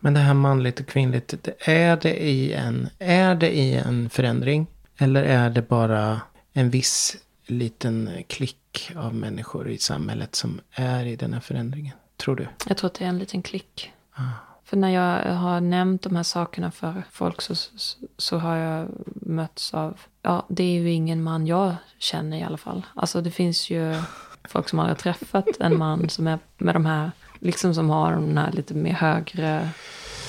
Men 0.00 0.14
det 0.14 0.20
här 0.20 0.34
manligt 0.34 0.80
och 0.80 0.86
kvinnligt, 0.86 1.34
det- 1.42 1.68
är 1.68 1.96
det, 1.96 2.24
i 2.28 2.52
en, 2.52 2.88
är 2.98 3.34
det 3.34 3.56
i 3.56 3.74
en 3.74 4.10
förändring? 4.10 4.66
Eller 4.98 5.22
är 5.22 5.50
det 5.50 5.62
bara 5.68 6.20
en 6.52 6.70
viss 6.70 7.16
liten 7.46 8.10
klick 8.28 8.92
av 8.96 9.14
människor 9.14 9.68
i 9.68 9.78
samhället 9.78 10.34
som 10.34 10.60
är 10.72 11.04
i 11.04 11.16
den 11.16 11.32
här 11.32 11.40
förändringen? 11.40 11.92
Tror 12.16 12.36
du? 12.36 12.48
Jag 12.68 12.76
tror 12.76 12.88
att 12.88 12.94
det 12.94 13.04
är 13.04 13.08
en 13.08 13.18
liten 13.18 13.42
klick. 13.42 13.92
För 14.64 14.76
när 14.76 14.88
jag 14.90 15.34
har 15.34 15.60
nämnt 15.60 16.02
de 16.02 16.16
här 16.16 16.22
sakerna 16.22 16.70
för 16.70 17.02
folk 17.10 17.42
så, 17.42 17.54
så, 17.54 17.98
så 18.18 18.38
har 18.38 18.56
jag 18.56 18.88
mötts 19.06 19.74
av, 19.74 20.00
ja 20.22 20.46
det 20.48 20.62
är 20.64 20.80
ju 20.80 20.90
ingen 20.92 21.22
man 21.22 21.46
jag 21.46 21.74
känner 21.98 22.38
i 22.38 22.42
alla 22.42 22.56
fall. 22.56 22.86
Alltså 22.94 23.20
det 23.20 23.30
finns 23.30 23.70
ju 23.70 23.94
folk 24.48 24.68
som 24.68 24.78
aldrig 24.78 24.96
har 24.96 25.00
träffat 25.00 25.46
en 25.60 25.78
man 25.78 26.08
som 26.08 26.26
är 26.26 26.38
med 26.58 26.74
de 26.74 26.86
här, 26.86 27.10
liksom 27.38 27.74
som 27.74 27.90
har 27.90 28.12
de 28.12 28.36
här 28.36 28.52
lite 28.52 28.74
mer 28.74 28.92
högre 28.92 29.68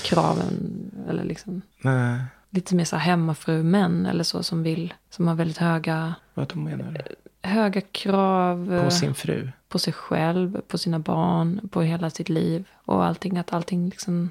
kraven. 0.04 0.90
Eller 1.08 1.24
liksom 1.24 1.62
Nej, 1.80 2.20
lite 2.50 2.74
mer 2.74 2.84
så 2.84 2.96
här 2.96 3.10
hemmafru-män 3.10 4.06
eller 4.06 4.24
så 4.24 4.42
som 4.42 4.62
vill, 4.62 4.94
som 5.10 5.28
har 5.28 5.34
väldigt 5.34 5.58
höga, 5.58 6.14
vad 6.34 6.56
menar 6.56 6.92
du? 6.92 7.14
höga 7.48 7.80
krav. 7.80 8.82
På 8.84 8.90
sin 8.90 9.14
fru? 9.14 9.50
på 9.68 9.78
sig 9.78 9.92
själv, 9.92 10.60
på 10.60 10.78
sina 10.78 10.98
barn, 10.98 11.68
på 11.68 11.82
hela 11.82 12.10
sitt 12.10 12.28
liv. 12.28 12.68
Och 12.84 13.04
allting, 13.04 13.38
att 13.38 13.52
allting 13.52 13.88
liksom... 13.88 14.30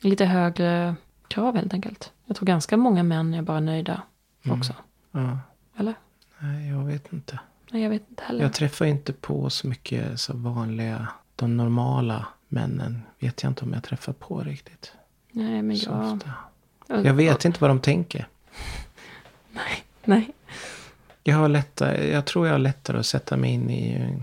Lite 0.00 0.24
högre 0.24 0.94
krav 1.28 1.56
helt 1.56 1.74
enkelt. 1.74 2.12
Jag 2.26 2.36
tror 2.36 2.46
ganska 2.46 2.76
många 2.76 3.02
män 3.02 3.34
är 3.34 3.42
bara 3.42 3.60
nöjda 3.60 4.02
också. 4.50 4.74
Ja. 5.10 5.38
Eller? 5.76 5.94
Nej, 6.38 6.68
jag 6.68 6.84
vet 6.84 7.12
inte. 7.12 7.40
Nej, 7.70 7.82
jag 7.82 7.90
vet 7.90 8.10
inte 8.10 8.22
heller. 8.24 8.42
Jag 8.42 8.52
träffar 8.52 8.84
inte 8.86 9.12
på 9.12 9.50
så 9.50 9.68
mycket 9.68 10.20
så 10.20 10.36
vanliga, 10.36 11.08
de 11.36 11.56
normala 11.56 12.26
männen. 12.48 13.02
Vet 13.18 13.42
jag 13.42 13.50
inte 13.50 13.64
om 13.64 13.72
jag 13.72 13.82
träffar 13.82 14.12
på 14.12 14.40
riktigt. 14.40 14.92
Nej, 15.30 15.62
men 15.62 15.76
Så 15.76 15.90
jag... 15.90 16.14
ofta. 16.14 16.30
Jag 16.88 17.14
vet 17.14 17.44
inte 17.44 17.60
vad 17.60 17.70
de 17.70 17.80
tänker. 17.80 18.28
Nej. 20.04 20.32
Jag, 21.24 21.36
har 21.36 21.48
lättare, 21.48 22.10
jag 22.10 22.24
tror 22.24 22.46
jag 22.46 22.54
har 22.54 22.58
lättare 22.58 22.98
att 22.98 23.06
sätta 23.06 23.36
mig 23.36 23.50
in 23.50 23.70
i... 23.70 24.16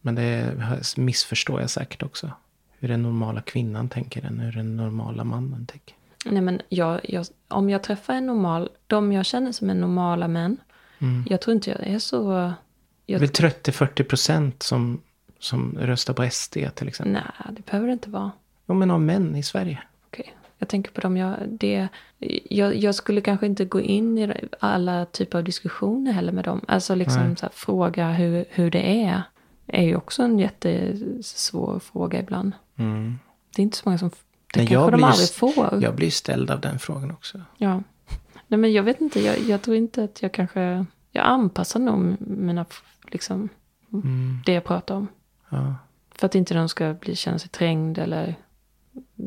Men 0.00 0.14
det 0.14 0.56
missförstår 0.96 1.60
jag 1.60 1.70
säkert 1.70 2.02
också. 2.02 2.30
Hur 2.78 2.88
den 2.88 3.02
normala 3.02 3.40
kvinnan 3.40 3.88
tänker 3.88 4.24
än 4.24 4.40
hur 4.40 4.52
den 4.52 4.76
normala 4.76 5.24
mannen 5.24 5.66
tänker. 5.66 5.96
Nej, 6.24 6.42
men 6.42 6.60
jag, 6.68 7.00
jag, 7.04 7.26
om 7.48 7.70
jag 7.70 7.82
träffar 7.82 8.14
en 8.14 8.26
normal... 8.26 8.68
De 8.86 9.12
jag 9.12 9.26
känner 9.26 9.52
som 9.52 9.70
är 9.70 9.74
normala 9.74 10.28
män. 10.28 10.56
Mm. 10.98 11.24
Jag 11.30 11.40
tror 11.40 11.54
inte 11.54 11.70
jag 11.70 11.80
är 11.80 11.98
så... 11.98 12.52
Det 13.06 13.12
Jag, 13.12 13.22
är 13.22 13.26
väl 13.26 13.52
30-40 13.52 14.02
procent 14.02 14.62
som, 14.62 15.00
som 15.38 15.78
röstar 15.80 16.14
på 16.14 16.30
SD 16.30 16.56
till 16.74 16.88
exempel. 16.88 17.12
nej, 17.12 17.54
det 17.56 17.66
behöver 17.66 17.86
det 17.86 17.92
inte 17.92 18.10
vara. 18.10 18.30
Jo, 18.66 18.74
men 18.74 18.90
av 18.90 19.00
män 19.00 19.36
i 19.36 19.42
Sverige. 19.42 19.82
Okej. 20.06 20.34
Jag 20.58 20.68
tänker 20.68 20.90
på 20.90 21.00
dem 21.00 21.16
jag... 21.16 21.36
Det, 21.48 21.88
jag, 22.50 22.76
jag 22.76 22.94
skulle 22.94 23.20
kanske 23.20 23.46
inte 23.46 23.64
gå 23.64 23.80
in 23.80 24.18
i 24.18 24.34
alla 24.60 25.04
typer 25.04 25.38
av 25.38 25.44
diskussioner 25.44 26.12
heller 26.12 26.32
med 26.32 26.44
dem. 26.44 26.60
Alltså 26.68 26.94
liksom 26.94 27.36
här, 27.42 27.50
fråga 27.52 28.10
hur, 28.10 28.44
hur 28.50 28.70
det 28.70 29.04
är. 29.04 29.22
är 29.66 29.82
ju 29.82 29.96
också 29.96 30.22
en 30.22 30.38
jättesvår 30.38 31.78
fråga 31.78 32.20
ibland. 32.20 32.52
Mm. 32.76 33.18
Det 33.56 33.62
är 33.62 33.64
inte 33.64 33.76
så 33.76 33.82
många 33.84 33.98
som... 33.98 34.08
Det 34.08 34.16
Men 34.56 34.66
kanske 34.66 34.74
jag 34.74 34.92
de 34.92 34.96
blir 34.96 35.06
aldrig 35.06 35.30
får. 35.30 35.82
Jag 35.82 35.94
blir 35.94 36.10
ställd 36.10 36.50
av 36.50 36.60
den 36.60 36.78
frågan 36.78 37.10
också. 37.10 37.40
Ja. 37.56 37.82
Nej 38.46 38.58
men 38.58 38.72
jag 38.72 38.82
vet 38.82 39.00
inte. 39.00 39.20
Jag, 39.20 39.38
jag 39.38 39.62
tror 39.62 39.76
inte 39.76 40.04
att 40.04 40.22
jag 40.22 40.32
kanske... 40.32 40.86
Jag 41.12 41.26
anpassar 41.26 41.80
nog 41.80 42.16
mina... 42.20 42.66
Liksom, 43.10 43.48
Mm. 43.92 44.42
det 44.46 44.52
jag 44.52 44.64
pratar 44.64 44.94
om. 44.94 45.08
Ja. 45.48 45.74
För 46.10 46.26
att 46.26 46.34
inte 46.34 46.54
de 46.54 46.68
ska 46.68 46.94
bli, 46.94 47.16
känna 47.16 47.38
sig 47.38 47.48
trängd 47.50 47.98
eller 47.98 48.34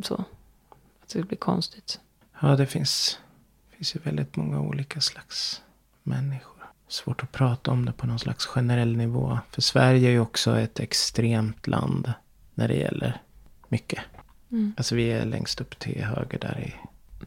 så. 0.04 0.24
Att 1.04 1.10
det 1.14 1.24
blir 1.24 1.38
konstigt. 1.38 2.00
Ja, 2.42 2.56
det 2.56 2.66
finns, 2.68 3.20
finns 3.70 3.96
ju 3.96 4.00
väldigt 4.00 4.36
många 4.36 4.60
olika 4.60 5.02
slags 5.02 5.62
människor. 6.04 6.64
Svårt 6.88 7.24
att 7.24 7.32
prata 7.32 7.72
om 7.72 7.86
det 7.86 7.92
på 7.94 8.08
någon 8.08 8.20
slags 8.20 8.46
generell 8.46 8.98
nivå. 8.98 9.40
För 9.52 9.62
Sverige 9.62 10.08
är 10.10 10.12
ju 10.12 10.20
också 10.20 10.60
ett 10.60 10.80
extremt 10.80 11.68
land 11.68 12.14
när 12.54 12.68
det 12.68 12.76
gäller 12.76 13.22
mycket. 13.68 14.00
Mm. 14.52 14.74
Alltså 14.78 14.96
vi 14.96 15.12
är 15.12 15.26
längst 15.26 15.62
upp 15.62 15.80
till 15.80 16.04
höger 16.04 16.40
där 16.40 16.60
i 16.60 16.74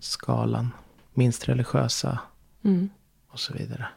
skalan. 0.01 0.71
Minst 1.15 1.49
religiösa 1.49 2.19
Mm. 2.65 2.91
och 3.29 3.41
så 3.41 3.53
vidare. 3.53 3.89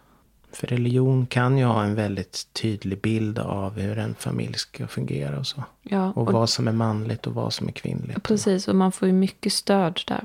För 0.54 0.68
religion 0.68 1.26
kan 1.26 1.58
ju 1.58 1.66
ha 1.66 1.84
en 1.84 1.96
väldigt 1.96 2.48
tydlig 2.54 3.02
bild 3.02 3.40
av 3.40 3.80
hur 3.80 3.98
en 3.98 4.16
familj 4.16 4.54
ska 4.54 4.88
fungera 4.88 5.40
och 5.40 5.48
så. 5.48 5.64
Ja, 5.82 6.12
Och, 6.12 6.34
vad 6.34 6.50
som 6.50 6.68
är 6.68 6.72
manligt 6.72 7.28
och 7.28 7.34
vad 7.34 7.54
som 7.54 7.68
är 7.68 7.72
kvinnligt. 7.72 8.24
Precis, 8.24 8.68
och 8.68 8.76
man 8.76 8.92
får 8.92 9.08
ju 9.08 9.14
mycket 9.14 9.54
stöd 9.54 10.02
där. 10.08 10.24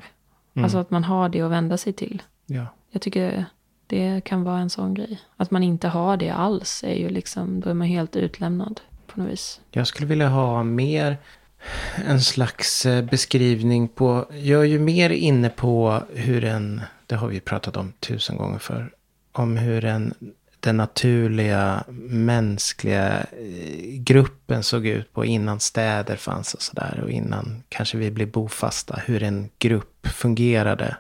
Mm. 0.55 0.65
Alltså 0.65 0.79
att 0.79 0.91
man 0.91 1.05
har 1.05 1.29
det 1.29 1.41
att 1.41 1.51
vända 1.51 1.77
sig 1.77 1.93
till. 1.93 2.23
Ja. 2.47 2.67
Jag 2.91 3.03
tycker 3.03 3.45
det 3.87 4.25
kan 4.25 4.45
vara 4.45 4.59
en 4.59 4.71
sån 4.71 4.95
grej. 4.95 5.21
Att 5.37 5.51
man 5.51 5.63
inte 5.63 5.89
har 5.89 6.17
det 6.17 6.31
alls 6.31 6.85
är 6.87 6.95
ju 6.95 7.09
liksom, 7.09 7.61
då 7.61 7.71
är 7.71 7.75
man 7.75 7.87
helt 7.87 8.17
utlämnad 8.17 8.81
på 9.07 9.21
något 9.21 9.33
vis. 9.33 9.61
Jag 9.71 9.87
skulle 9.87 10.07
vilja 10.07 10.29
ha 10.29 10.63
mer 10.63 11.17
en 12.07 12.21
slags 12.21 12.87
eh, 12.87 13.05
beskrivning 13.05 13.89
på, 13.89 14.27
jag 14.31 14.61
är 14.61 14.67
ju 14.67 14.79
mer 14.79 15.11
inne 15.11 15.49
på 15.49 16.03
hur 16.15 16.45
en, 16.45 16.81
det 17.07 17.15
har 17.15 17.29
vi 17.29 17.41
pratat 17.41 17.77
om 17.77 17.93
tusen 18.01 18.37
gånger 18.37 18.59
för, 18.59 18.91
om 19.39 19.57
hur 19.57 19.85
en, 19.85 20.15
den 20.61 20.77
naturliga 20.77 21.85
mänskliga 22.09 23.21
eh, 23.21 23.99
gruppen 23.99 24.63
såg 24.63 24.87
ut 24.87 25.13
på 25.13 25.25
innan 25.25 25.61
städer 25.61 26.17
fanns 26.17 26.55
och 26.55 26.63
sådär 26.63 27.01
och 27.05 27.11
innan 27.11 27.63
kanske 27.69 27.99
vi 27.99 28.11
blev 28.11 28.31
bofasta, 28.31 29.01
hur 29.07 29.23
en 29.23 29.49
grupp 29.59 30.07
fungerade, 30.07 30.97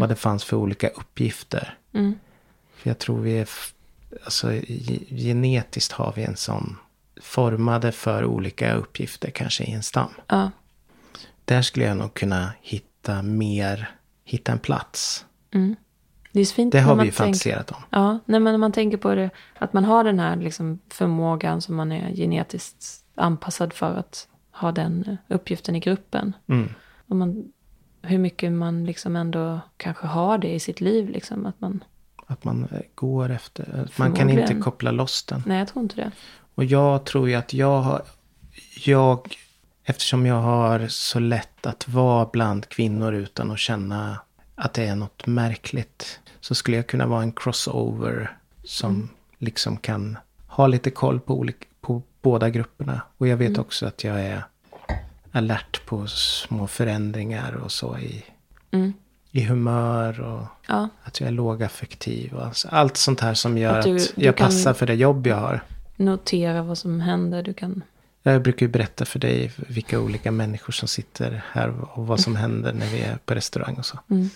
vad 0.00 0.08
det 0.08 0.16
fanns 0.16 0.44
för 0.44 0.56
olika 0.56 0.88
uppgifter. 0.88 1.78
Mm. 1.94 2.14
För 2.76 2.90
jag 2.90 2.98
tror 2.98 3.20
vi 3.20 3.38
är, 3.38 3.48
alltså 4.24 4.52
ge- 4.52 5.16
genetiskt 5.22 5.92
har 5.92 6.12
vi 6.16 6.24
en 6.24 6.36
sån 6.36 6.76
formade 7.22 7.92
för 7.92 8.24
olika 8.24 8.74
uppgifter 8.74 9.30
kanske 9.30 9.64
i 9.64 9.72
en 9.72 9.82
stam. 9.82 10.10
Ja, 10.26 10.50
Där 11.44 11.62
skulle 11.62 11.84
jag 11.84 11.96
nog 11.96 12.14
kunna 12.14 12.52
hitta 12.62 13.22
mer, 13.22 13.90
hitta 14.24 14.52
en 14.52 14.58
plats. 14.58 15.24
Det 16.32 16.40
är 16.40 16.44
fint 16.44 16.72
Det 16.72 16.78
när 16.78 16.84
har 16.86 16.94
man 16.96 17.02
vi 17.02 17.08
ju 17.08 17.12
tänker- 17.12 17.24
fantiserat 17.24 17.70
om. 17.70 17.82
Ja, 17.90 18.10
nej, 18.24 18.40
men 18.40 18.44
när 18.52 18.58
man 18.58 18.72
tänker 18.72 18.96
på 18.96 19.14
det, 19.14 19.30
att 19.58 19.72
man 19.72 19.84
har 19.84 20.04
den 20.04 20.18
här 20.18 20.36
liksom 20.36 20.78
förmågan 20.88 21.60
som 21.62 21.76
man 21.76 21.92
är 21.92 22.14
genetiskt 22.16 22.84
anpassad 23.14 23.72
för 23.72 23.96
att 23.96 24.28
ha 24.52 24.72
den 24.72 25.04
eh, 25.28 25.34
uppgiften 25.36 25.76
i 25.76 25.80
gruppen. 25.80 26.32
Mm. 26.48 26.68
Och 27.08 27.16
man, 27.16 27.52
hur 28.02 28.18
mycket 28.18 28.52
man 28.52 28.84
liksom 28.84 29.16
ändå 29.16 29.60
kanske 29.76 30.06
har 30.06 30.38
det 30.38 30.54
i 30.54 30.60
sitt 30.60 30.80
liv. 30.80 31.08
Liksom, 31.08 31.46
att 31.46 31.60
man, 31.60 31.84
Att 32.26 32.44
man 32.44 32.64
eh, 32.72 32.80
går 32.94 33.30
efter, 33.30 33.88
man 33.96 34.12
kan 34.12 34.30
inte 34.30 34.54
koppla 34.54 34.90
loss 34.90 35.22
den. 35.24 35.42
nej, 35.46 35.58
jag 35.58 35.68
tror 35.68 35.82
inte 35.82 35.96
det. 35.96 36.10
Och 36.54 36.64
jag 36.64 37.04
tror 37.04 37.28
ju 37.28 37.34
att 37.34 37.54
jag 37.54 37.80
har, 37.80 38.02
jag, 38.84 39.36
eftersom 39.84 40.26
jag 40.26 40.34
har 40.42 40.88
så 40.88 41.18
lätt 41.18 41.66
att 41.66 41.88
vara 41.88 42.28
bland 42.32 42.68
kvinnor 42.68 43.12
utan 43.14 43.50
att 43.50 43.58
känna 43.58 44.20
att 44.54 44.74
det 44.74 44.84
är 44.86 44.96
något 44.96 45.26
märkligt. 45.26 46.19
Så 46.40 46.54
skulle 46.54 46.76
jag 46.76 46.86
kunna 46.86 47.06
vara 47.06 47.22
en 47.22 47.32
crossover 47.32 48.36
som 48.64 49.08
liksom 49.38 49.76
kan 49.76 50.18
ha 50.46 50.66
lite 50.66 50.90
koll 50.90 51.20
på, 51.20 51.34
olika, 51.34 51.66
på 51.80 52.02
båda 52.22 52.50
grupperna. 52.50 53.00
Och 53.18 53.28
jag 53.28 53.36
vet 53.36 53.58
också 53.58 53.86
att 53.86 54.04
jag 54.04 54.20
är 54.20 54.44
alert 55.32 55.86
på 55.86 56.06
små 56.06 56.66
förändringar 56.66 57.52
och 57.52 57.72
så 57.72 57.98
i, 57.98 58.24
Mm. 58.72 58.92
i 59.30 59.44
humör 59.44 60.20
och 60.20 60.46
Ja, 60.68 60.88
att 61.02 61.20
jag 61.20 61.26
är 61.26 61.30
lågaffektiv. 61.32 62.34
Och 62.34 62.44
alltså, 62.44 62.68
allt 62.68 62.96
sånt 62.96 63.20
här 63.20 63.34
som 63.34 63.58
gör 63.58 63.72
Att 63.72 63.78
att, 63.78 63.84
du- 63.84 63.98
du 64.16 64.24
jag 64.26 64.36
passar 64.36 64.72
för 64.74 64.86
det 64.86 64.94
jobb 64.94 65.26
jag 65.26 65.36
har. 65.36 65.60
notera 65.96 66.62
vad 66.62 66.78
som 66.78 67.00
händer. 67.00 67.42
Du 67.42 67.54
kan... 67.54 67.82
Jag 68.22 68.42
brukar 68.42 68.66
ju 68.66 68.72
berätta 68.72 69.04
för 69.04 69.18
dig 69.18 69.52
vilka 69.56 70.00
olika 70.00 70.30
människor 70.30 70.72
som 70.72 70.88
sitter 70.88 71.42
här 71.52 71.74
och 71.98 72.06
vad 72.06 72.20
som 72.20 72.36
händer 72.36 72.72
när 72.72 72.86
vi 72.86 73.00
är 73.00 73.16
på 73.24 73.34
restaurang 73.34 73.76
och 73.78 73.86
så. 73.86 73.98
Mm. 74.10 74.28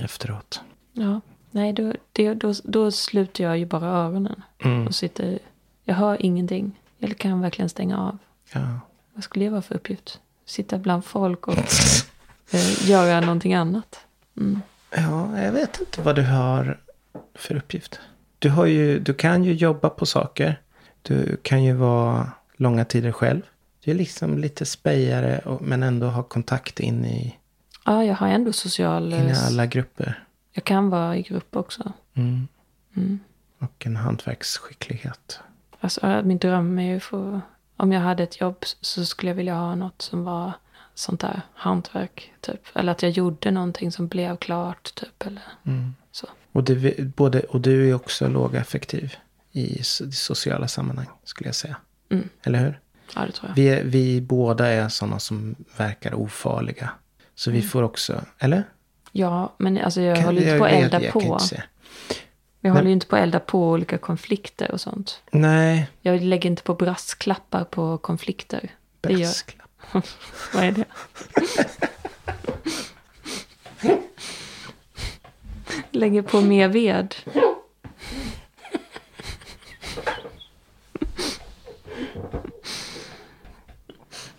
Efteråt. 0.00 0.60
Ja, 0.92 1.20
nej, 1.50 1.72
då, 1.72 1.92
det, 2.12 2.34
då, 2.34 2.54
då 2.64 2.90
sluter 2.90 3.44
jag 3.44 3.58
ju 3.58 3.66
bara 3.66 3.86
öronen. 3.86 4.42
Mm. 4.58 4.86
Och 4.86 4.94
sitter, 4.94 5.38
jag 5.84 5.94
hör 5.94 6.26
ingenting. 6.26 6.80
Jag 6.98 7.18
kan 7.18 7.40
verkligen 7.40 7.68
stänga 7.68 7.98
av. 7.98 8.18
Ja. 8.52 8.80
Vad 9.14 9.24
skulle 9.24 9.44
det 9.44 9.50
vara 9.50 9.62
för 9.62 9.74
uppgift? 9.74 10.20
Sitta 10.46 10.78
bland 10.78 11.04
folk 11.04 11.48
och 11.48 11.58
eh, 12.50 12.88
göra 12.90 13.20
någonting 13.20 13.54
annat. 13.54 13.98
Mm. 14.36 14.60
ja, 14.90 15.40
jag 15.40 15.52
vet 15.52 15.80
inte 15.80 16.02
vad 16.02 16.16
du 16.16 16.22
har 16.22 16.80
för 17.34 17.54
uppgift. 17.56 18.00
Du, 18.38 18.50
har 18.50 18.66
ju, 18.66 19.00
du 19.00 19.14
kan 19.14 19.44
ju 19.44 19.52
jobba 19.52 19.88
på 19.88 20.06
saker. 20.06 20.60
Du 21.02 21.36
kan 21.42 21.64
ju 21.64 21.72
vara 21.72 22.30
långa 22.56 22.84
tider 22.84 23.12
själv. 23.12 23.42
Du 23.84 23.90
är 23.90 23.94
liksom 23.94 24.38
lite 24.38 24.66
spejare 24.66 25.38
och, 25.38 25.62
men 25.62 25.82
ändå 25.82 26.06
ha 26.06 26.22
kontakt 26.22 26.80
in 26.80 27.04
i, 27.04 27.36
Ja, 27.84 28.04
jag 28.04 28.14
har 28.14 28.28
ändå 28.28 28.52
social... 28.52 29.12
in 29.12 29.28
i 29.28 29.34
alla 29.46 29.66
grupper. 29.66 30.24
Jag 30.52 30.64
kan 30.64 30.90
vara 30.90 31.16
i 31.16 31.22
grupp 31.22 31.56
också. 31.56 31.92
Mm. 32.14 32.48
Mm. 32.96 33.18
Och 33.58 33.86
en 33.86 33.96
hantverksskicklighet. 33.96 35.40
Alltså, 35.80 36.06
äh, 36.06 36.22
min 36.22 36.38
dröm 36.38 36.78
är 36.78 36.92
ju 36.94 37.00
för... 37.00 37.40
Om 37.76 37.92
jag 37.92 38.00
hade 38.00 38.22
ett 38.22 38.40
jobb 38.40 38.56
så 38.80 39.04
skulle 39.04 39.30
jag 39.30 39.36
vilja 39.36 39.54
ha 39.54 39.74
något 39.74 40.02
som 40.02 40.24
var 40.24 40.52
sånt 40.94 41.20
där 41.20 41.40
hantverk, 41.54 42.32
typ. 42.40 42.60
Eller 42.74 42.92
att 42.92 43.02
jag 43.02 43.10
gjorde 43.10 43.50
någonting 43.50 43.92
som 43.92 44.08
blev 44.08 44.36
klart, 44.36 44.94
typ. 44.94 45.22
Eller 45.26 45.42
Mm. 45.66 45.94
så. 46.12 46.26
Och 46.52 46.64
du, 46.64 47.04
både, 47.16 47.40
och 47.40 47.60
du 47.60 47.90
är 47.90 47.94
också 47.94 48.28
lågaffektiv 48.28 49.14
i 49.52 49.76
so- 49.82 50.10
sociala 50.10 50.68
sammanhang, 50.68 51.06
skulle 51.24 51.48
jag 51.48 51.54
säga. 51.54 51.76
Mm. 52.10 52.28
Eller 52.42 52.58
hur? 52.58 52.80
Ja, 53.14 53.26
det 53.26 53.32
tror 53.32 53.48
jag. 53.48 53.54
Vi, 53.54 53.82
vi 53.84 54.20
båda 54.20 54.66
är 54.66 54.88
sådana 54.88 55.18
som 55.18 55.54
verkar 55.76 56.14
ofarliga. 56.14 56.90
Så 57.34 57.50
vi 57.50 57.62
får 57.62 57.82
också, 57.82 58.22
eller? 58.38 58.64
Ja, 59.12 59.52
men 59.56 59.78
alltså 59.78 60.00
jag 60.00 60.16
Kan- 60.16 60.24
håller 60.24 60.38
inte 60.40 60.50
jag 60.50 60.58
på 60.58 60.64
att 60.64 60.72
elda 60.72 61.00
jag 61.02 61.12
på. 61.12 61.20
inte 61.22 61.44
se. 61.44 61.62
Jag 62.60 62.72
håller 62.72 62.86
ju 62.86 62.92
inte 62.92 63.06
på 63.06 63.16
att 63.16 63.22
elda 63.22 63.40
på 63.40 63.68
olika 63.70 63.98
konflikter 63.98 64.70
och 64.70 64.80
sånt. 64.80 65.22
Nej, 65.30 65.88
Jag 66.00 66.22
lägger 66.22 66.50
inte 66.50 66.62
på 66.62 66.74
brasklappar 66.74 67.64
på 67.64 67.98
konflikter. 67.98 68.70
Det 69.00 69.12
gör, 69.12 69.18
brasklapp. 69.18 69.70
vad 70.54 70.64
är 70.64 70.72
det? 70.72 70.84
lägger 75.90 76.22
på 76.22 76.40
mer 76.40 76.68
ved. 76.68 77.14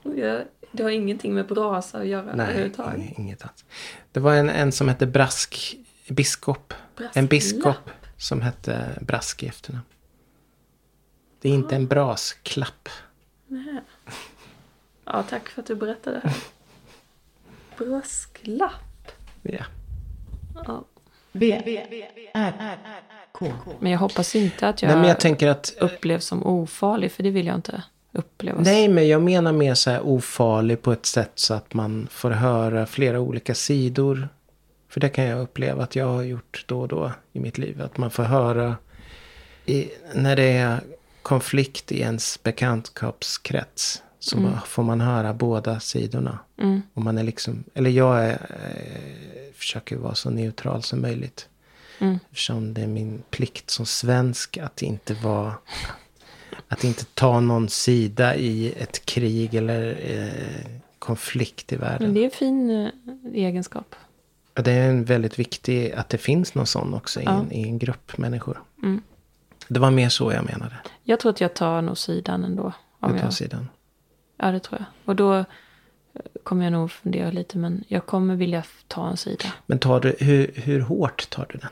Jag, 0.04 0.42
det 0.72 0.84
har 0.84 0.90
ingenting 0.90 1.34
med 1.34 1.48
brasa 1.48 1.98
att 2.00 2.08
göra 2.08 2.36
Nej, 2.36 2.46
överhuvudtaget. 2.46 3.00
ing- 3.00 3.14
inget 3.18 3.44
alls. 3.44 3.66
Det 4.12 4.20
var 4.20 4.36
en, 4.36 4.50
en 4.50 4.72
som 4.72 4.88
hette 4.88 5.06
Brask, 5.06 5.76
biskop. 6.08 6.74
Brasklapp? 6.96 7.18
En 7.18 7.28
biskop 7.28 7.90
som 8.18 8.42
hette 8.42 9.00
Brask 9.02 9.44
i 9.44 9.48
efternamn. 9.48 9.86
Det 11.42 11.50
är 11.50 11.54
inte 11.54 11.76
en 11.76 11.88
brasklapp. 11.88 12.90
Ja, 15.06 15.24
tack 15.24 15.50
för 15.50 15.62
att 15.62 15.68
du 15.68 15.76
berättade. 15.76 16.22
Brasklapp. 17.78 19.12
Ja. 19.42 19.66
Ja. 20.66 20.86
V, 21.32 21.62
R, 22.34 22.78
K. 23.32 23.54
Men 23.80 23.92
jag 23.92 24.00
hoppas 24.00 24.36
inte 24.36 24.68
att 24.68 24.82
jag, 24.82 24.90
Nej, 24.90 24.98
men 24.98 25.08
jag 25.08 25.20
tänker 25.20 25.48
att... 25.48 25.74
upplevs 25.80 26.26
som 26.26 26.46
ofarlig, 26.46 27.12
för 27.12 27.24
det 27.24 27.30
vill 27.30 27.46
jag 27.46 27.56
inte 27.56 27.84
upplevas. 28.12 28.66
Nej, 28.66 28.88
men 28.88 29.08
jag 29.08 29.22
menar 29.22 29.52
mer 29.52 29.74
så 29.74 29.90
här 29.92 30.02
ofarlig 30.06 30.82
på 30.82 30.92
ett 30.92 31.06
sätt 31.06 31.32
så 31.36 31.54
att 31.54 31.74
man 31.74 32.08
får 32.12 32.32
höra 32.32 32.86
flera 32.86 33.20
olika 33.20 33.56
sidor. 33.56 34.30
För 34.90 35.00
det 35.00 35.10
kan 35.10 35.24
jag 35.26 35.42
uppleva 35.42 35.84
att 35.84 35.96
jag 35.96 36.06
har 36.08 36.24
gjort 36.24 36.66
då 36.68 36.82
och 36.82 36.88
då 36.88 37.12
i 37.34 37.40
mitt 37.40 37.58
liv. 37.58 37.82
Att 37.82 37.98
man 37.98 38.12
får 38.12 38.24
höra 38.24 38.76
i, 39.66 39.90
när 40.16 40.36
det 40.36 40.52
är 40.52 40.80
konflikt 41.22 41.92
i 41.92 42.00
ens 42.02 42.44
bekantskapskrets. 42.44 44.04
Så 44.20 44.38
Mm. 44.38 44.52
får 44.66 44.84
man 44.84 45.02
höra 45.02 45.34
båda 45.34 45.80
sidorna. 45.80 46.40
Mm. 46.62 46.82
Och 46.94 47.02
man 47.02 47.18
är 47.18 47.24
liksom, 47.24 47.64
eller 47.74 47.90
jag 47.90 48.24
är, 48.26 48.32
eh, 48.32 49.54
försöker 49.56 49.98
vara 49.98 50.16
så 50.16 50.30
neutral 50.30 50.84
som 50.84 51.02
möjligt. 51.02 51.48
Mm. 52.00 52.20
Eftersom 52.30 52.74
det 52.74 52.82
är 52.82 52.88
min 52.88 53.24
plikt 53.30 53.70
som 53.70 53.86
svensk 53.86 54.58
att 54.58 54.82
inte 54.82 55.14
vara 55.14 55.54
att 56.72 56.84
inte 56.84 57.06
ta 57.06 57.40
någon 57.40 57.70
sida 57.70 58.36
i 58.36 58.74
ett 58.78 59.06
krig 59.06 59.56
eller 59.56 60.00
eh, 60.12 60.72
konflikt 61.00 61.74
i 61.74 61.78
Men 61.78 61.88
världen. 61.90 62.14
det 62.14 62.20
är 62.20 62.26
en 62.26 62.32
fin 62.32 62.70
eh, 62.70 62.90
egenskap. 63.34 63.96
Och 64.58 64.64
det 64.64 64.72
är 64.72 64.90
en 64.90 65.06
väldigt 65.06 65.40
viktig 65.40 65.92
att 65.92 66.10
det 66.10 66.18
finns 66.18 66.56
någon 66.56 66.66
sån 66.66 66.94
också 66.94 67.22
i, 67.22 67.24
Ja. 67.24 67.40
en, 67.40 67.52
i 67.52 67.62
en 67.64 67.80
grupp 67.80 68.18
människor. 68.18 68.62
Mm. 68.84 69.02
Det 69.68 69.80
var 69.80 69.92
mer 69.92 70.10
så 70.10 70.32
jag 70.32 70.46
menade. 70.46 70.76
Jag 71.04 71.20
tror 71.20 71.30
att 71.30 71.42
jag 71.42 71.54
tar 71.54 71.82
nog 71.82 71.98
sidan 71.98 72.44
ändå. 72.44 72.74
Om 73.00 73.12
På 73.12 73.18
jag, 73.18 73.34
sidan. 73.34 73.68
ja, 74.38 74.52
det 74.52 74.60
tror 74.60 74.80
jag. 74.80 74.88
Och 75.10 75.16
då 75.16 75.36
eh, 75.36 75.46
kommer 76.44 76.64
jag 76.64 76.74
nog 76.74 76.92
fundera 76.92 77.32
lite, 77.32 77.58
men 77.58 77.84
jag 77.88 78.06
kommer 78.06 78.36
vilja 78.36 78.64
ta 78.88 79.10
en 79.10 79.18
sida. 79.18 79.46
Men 79.66 79.80
tar 79.80 80.00
du, 80.00 80.16
hur, 80.20 80.52
hur 80.56 80.80
hårt 80.80 81.30
tar 81.30 81.46
du 81.50 81.58
den? 81.58 81.70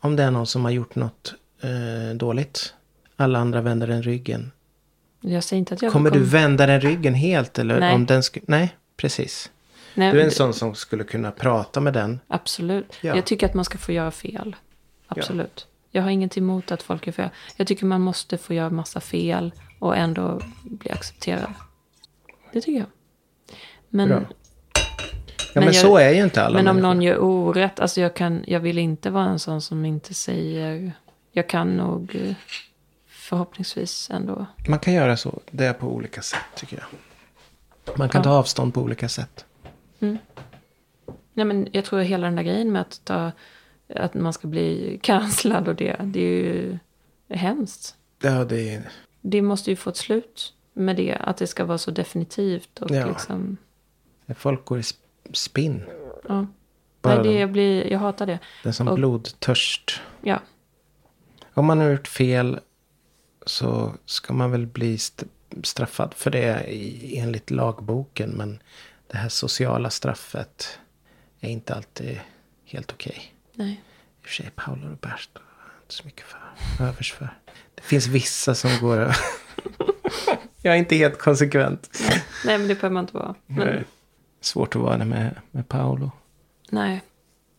Om 0.00 0.16
det 0.16 0.22
är 0.22 0.30
någon 0.30 0.46
som 0.46 0.64
har 0.64 0.70
gjort 0.70 0.94
något 0.94 1.34
eh, 1.60 2.16
dåligt. 2.16 2.74
Alla 3.20 3.38
andra 3.38 3.60
vänder 3.60 3.86
den 3.86 4.02
ryggen. 4.02 4.52
Jag 5.20 5.44
säger 5.44 5.58
inte 5.58 5.74
att 5.74 5.82
jag 5.82 5.92
Kommer 5.92 6.10
du 6.10 6.24
vända 6.24 6.66
den 6.66 6.80
ryggen 6.80 7.14
helt? 7.14 7.58
Eller 7.58 7.80
Nej. 7.80 7.94
om 7.94 8.06
den 8.06 8.20
sku- 8.20 8.44
Nej, 8.46 8.76
precis. 8.96 9.50
Nej, 9.94 10.12
Du 10.12 10.20
är 10.20 10.24
en 10.24 10.30
sån 10.30 10.54
som 10.54 10.74
skulle 10.74 11.04
kunna 11.04 11.30
prata 11.30 11.80
med 11.80 11.92
den. 11.92 12.20
Absolut. 12.28 12.98
Ja. 13.00 13.16
Jag 13.16 13.24
tycker 13.26 13.46
att 13.46 13.54
man 13.54 13.64
ska 13.64 13.78
få 13.78 13.92
göra 13.92 14.10
fel. 14.10 14.56
Absolut. 15.06 15.66
Jag 15.90 16.02
har 16.02 16.10
inget 16.10 16.36
emot 16.38 16.70
att 16.72 16.82
folk 16.82 17.06
är 17.06 17.12
fel. 17.12 17.28
Jag 17.56 17.66
tycker 17.66 17.86
man 17.86 18.00
måste 18.00 18.38
få 18.38 18.54
göra 18.54 18.70
massa 18.70 19.00
fel 19.00 19.52
och 19.78 19.96
ändå 19.96 20.40
bli 20.62 20.90
accepterad. 20.90 21.52
Det 22.52 22.60
tycker 22.60 22.78
jag. 22.78 22.86
Men, 23.88 24.08
Bra. 24.08 24.18
Ja, 24.18 24.24
men, 25.54 25.64
Men 25.64 25.74
jag- 25.74 25.74
så 25.74 25.96
är 25.96 26.10
ju 26.10 26.22
inte 26.24 26.42
alla 26.42 26.54
men 26.54 26.68
om 26.68 26.76
människor. 26.76 26.88
någon 26.94 27.02
gör 27.02 27.18
orätt, 27.18 27.80
alltså 27.80 28.00
jag, 28.00 28.14
kan, 28.16 28.44
jag 28.46 28.60
vill 28.60 28.78
inte 28.78 29.10
vara 29.10 29.24
en 29.26 29.38
sån 29.38 29.62
som 29.62 29.84
inte 29.84 30.14
säger... 30.14 30.92
Jag 31.32 31.48
kan 31.48 31.76
nog 31.76 32.14
eh, 32.24 32.34
förhoppningsvis 33.28 34.10
ändå. 34.10 34.46
Man 34.68 34.78
kan 34.78 34.94
göra 34.94 35.16
så. 35.16 35.40
Det 35.50 35.64
är 35.66 35.72
på 35.72 35.86
olika 35.86 36.22
sätt 36.22 36.40
tycker 36.56 36.76
jag. 36.76 36.86
Man 37.98 38.08
kan 38.08 38.18
Ja. 38.18 38.24
ta 38.24 38.30
avstånd 38.30 38.74
på 38.74 38.80
olika 38.80 39.08
sätt. 39.08 39.44
Nej, 41.34 41.44
men 41.44 41.68
jag 41.72 41.84
tror 41.84 42.00
hela 42.00 42.26
den 42.26 42.36
där 42.36 42.42
grejen 42.42 42.72
med 42.72 42.82
att, 42.82 43.00
ta, 43.04 43.32
att 43.94 44.14
man 44.14 44.32
ska 44.32 44.48
bli 44.48 44.98
cancellad 45.02 45.68
och 45.68 45.74
det, 45.74 45.96
det 46.04 46.20
är 46.20 46.44
ju 46.44 46.78
hemskt. 47.28 47.96
Ja, 48.22 48.44
det 48.44 48.74
är... 48.74 48.82
Det 49.20 49.42
måste 49.42 49.70
ju 49.70 49.76
få 49.76 49.90
ett 49.90 49.96
slut 49.96 50.52
med 50.72 50.96
det, 50.96 51.14
att 51.14 51.36
det 51.36 51.46
ska 51.46 51.64
vara 51.64 51.78
så 51.78 51.90
definitivt 51.90 52.78
och 52.78 52.90
Ja. 52.90 53.06
liksom... 53.06 53.56
Folk 54.36 54.64
går 54.64 54.78
i 54.78 54.82
sp- 54.82 54.96
spinn. 55.32 55.82
Ja. 56.28 56.46
Nej, 57.02 57.18
det, 57.22 57.46
blir, 57.46 57.92
jag 57.92 57.98
hatar 57.98 58.26
det. 58.26 58.38
Det 58.62 58.68
är 58.68 58.72
som 58.72 58.88
Och- 58.88 58.94
blodtörst. 58.94 60.00
Ja, 60.22 60.40
Om 61.54 61.66
man 61.66 61.78
har 61.78 61.90
gjort 61.90 62.08
fel 62.08 62.60
så 63.48 63.94
ska 64.04 64.32
man 64.32 64.50
väl 64.50 64.66
bli 64.66 64.94
st- 64.94 65.26
straffad 65.62 66.14
för 66.14 66.30
det 66.30 66.64
i, 66.72 67.18
enligt 67.18 67.50
lagboken. 67.50 68.30
Men 68.30 68.62
det 69.06 69.16
här 69.16 69.28
sociala 69.28 69.90
straffet 69.90 70.78
är 71.40 71.48
inte 71.50 71.74
alltid 71.74 72.20
helt 72.64 72.92
okej. 72.92 73.34
nej. 73.54 73.70
I 73.70 74.24
och 74.24 74.26
för 74.28 74.34
sig 74.34 74.50
Paolo 74.56 74.88
Roberto 74.88 75.40
inte 75.82 75.94
så 75.94 76.04
mycket 76.04 76.24
för, 76.26 76.40
övers 76.84 77.12
för. 77.12 77.28
Det 77.74 77.82
finns 77.82 78.06
vissa 78.06 78.54
som 78.54 78.70
går... 78.80 78.98
jag 80.62 80.74
är 80.74 80.78
inte 80.78 80.96
helt 80.96 81.18
konsekvent. 81.18 81.90
Nej, 82.44 82.58
men 82.58 82.68
det 82.68 82.74
behöver 82.74 82.94
man 82.94 83.04
inte 83.04 83.14
vara. 83.16 83.34
Men, 83.46 83.66
Nej. 83.66 83.84
Svårt 84.40 84.76
att 84.76 84.82
vara 84.82 84.96
det 84.98 85.04
med, 85.04 85.34
med 85.50 85.68
Paolo. 85.68 86.10
nej. 86.70 87.02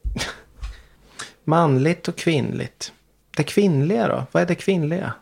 Manligt 1.43 2.07
och 2.07 2.15
kvinnligt. 2.15 2.93
Det 3.37 3.43
kvinnliga 3.43 4.07
då? 4.07 4.25
Vad 4.31 4.43
är 4.43 4.47
det 4.47 4.55
kvinnliga? 4.55 5.13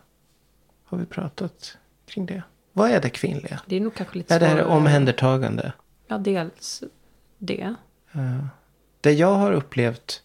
Har 0.88 0.98
vi 0.98 1.06
pratat 1.06 1.76
kring 2.06 2.26
det? 2.26 2.42
Vad 2.72 2.90
är 2.90 3.00
det 3.00 3.10
kvinnliga? 3.10 3.60
Det 3.66 3.76
är 3.76 3.80
nog 3.80 3.94
kanske 3.94 4.18
lite 4.18 4.34
Är 4.34 4.40
det 4.40 4.46
här 4.46 4.56
svårare. 4.56 4.76
omhändertagande? 4.76 5.72
Ja, 6.06 6.18
dels 6.18 6.82
det. 7.38 7.74
Uh, 8.16 8.46
det 9.00 9.12
jag 9.12 9.34
har 9.34 9.52
upplevt 9.52 10.22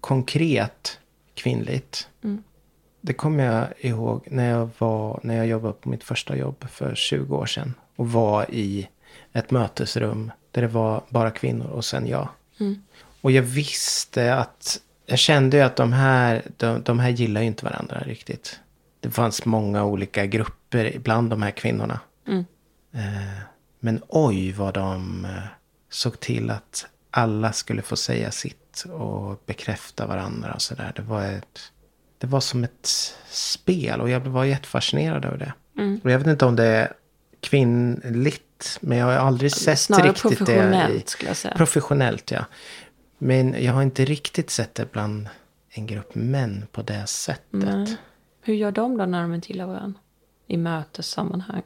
konkret 0.00 0.98
kvinnligt. 1.34 2.08
Mm. 2.24 2.42
Det 3.00 3.12
kommer 3.12 3.44
jag 3.44 3.66
ihåg 3.78 4.28
när 4.30 4.50
jag, 4.50 4.70
var, 4.78 5.20
när 5.22 5.36
jag 5.36 5.46
jobbade 5.46 5.74
på 5.74 5.88
mitt 5.88 6.04
första 6.04 6.36
jobb 6.36 6.64
för 6.70 6.94
20 6.94 7.36
år 7.36 7.46
sedan. 7.46 7.74
Och 7.96 8.12
var 8.12 8.50
i 8.50 8.88
ett 9.32 9.50
mötesrum 9.50 10.32
där 10.50 10.62
det 10.62 10.68
var 10.68 11.02
bara 11.08 11.30
kvinnor 11.30 11.66
och 11.66 11.84
sen 11.84 12.06
jag. 12.06 12.28
Mm. 12.60 12.82
Och 13.20 13.30
jag 13.30 13.42
visste 13.42 14.34
att, 14.34 14.80
jag 15.06 15.18
kände 15.18 15.56
ju 15.56 15.62
att 15.62 15.76
de 15.76 15.92
här, 15.92 16.42
de, 16.56 16.82
de 16.82 16.98
här 16.98 17.10
gillar 17.10 17.40
ju 17.40 17.46
inte 17.46 17.64
varandra 17.64 18.00
riktigt. 18.00 18.60
Det 19.04 19.10
fanns 19.10 19.44
många 19.44 19.84
olika 19.84 20.26
grupper 20.26 20.98
bland 20.98 21.30
de 21.30 21.42
här 21.42 21.50
kvinnorna. 21.50 22.00
Mm. 22.28 22.44
Eh, 22.94 23.38
men 23.80 24.02
oj 24.08 24.52
vad 24.52 24.74
de 24.74 25.24
eh, 25.24 25.30
såg 25.90 26.20
till 26.20 26.50
att 26.50 26.86
alla 27.10 27.52
skulle 27.52 27.82
få 27.82 27.96
säga 27.96 28.30
sitt 28.30 28.84
och 28.92 29.42
bekräfta 29.46 30.06
varandra 30.06 30.52
och 30.54 30.62
sådär. 30.62 30.92
Det 30.96 31.02
var 31.02 31.22
ett, 31.24 31.72
det 32.18 32.26
var 32.26 32.40
som 32.40 32.64
ett 32.64 32.88
spel 33.30 34.00
och 34.00 34.10
jag 34.10 34.20
var 34.20 34.44
jättefascinerad 34.44 35.24
över 35.24 35.38
det. 35.38 35.52
Mm. 35.82 36.00
Och 36.04 36.10
jag 36.10 36.18
vet 36.18 36.26
inte 36.28 36.44
om 36.46 36.56
det 36.56 36.64
är 36.64 36.92
kvinnligt, 37.40 38.78
men 38.80 38.98
jag 38.98 39.06
har 39.06 39.12
aldrig 39.12 39.52
sett 39.52 39.78
Snarare 39.78 40.08
riktigt 40.08 40.22
det. 40.22 40.34
i- 40.34 40.36
professionellt 40.46 41.08
skulle 41.08 41.30
jag 41.30 41.36
säga. 41.36 41.54
Professionellt, 41.56 42.30
ja. 42.30 42.44
Men 43.18 43.64
jag 43.64 43.72
har 43.72 43.82
inte 43.82 44.04
riktigt 44.04 44.50
sett 44.50 44.74
det 44.74 44.92
bland 44.92 45.28
en 45.70 45.86
grupp 45.86 46.14
män 46.14 46.66
på 46.72 46.82
det 46.82 47.06
sättet. 47.06 47.44
Nej. 47.52 47.96
Hur 48.46 48.54
gör 48.54 48.72
de 48.72 48.96
då 48.96 49.06
när 49.06 49.22
de 49.22 49.34
inte 49.34 49.52
gillar 49.52 49.66
varandra? 49.66 50.00
I 50.46 50.56
mötessammanhang? 50.56 51.62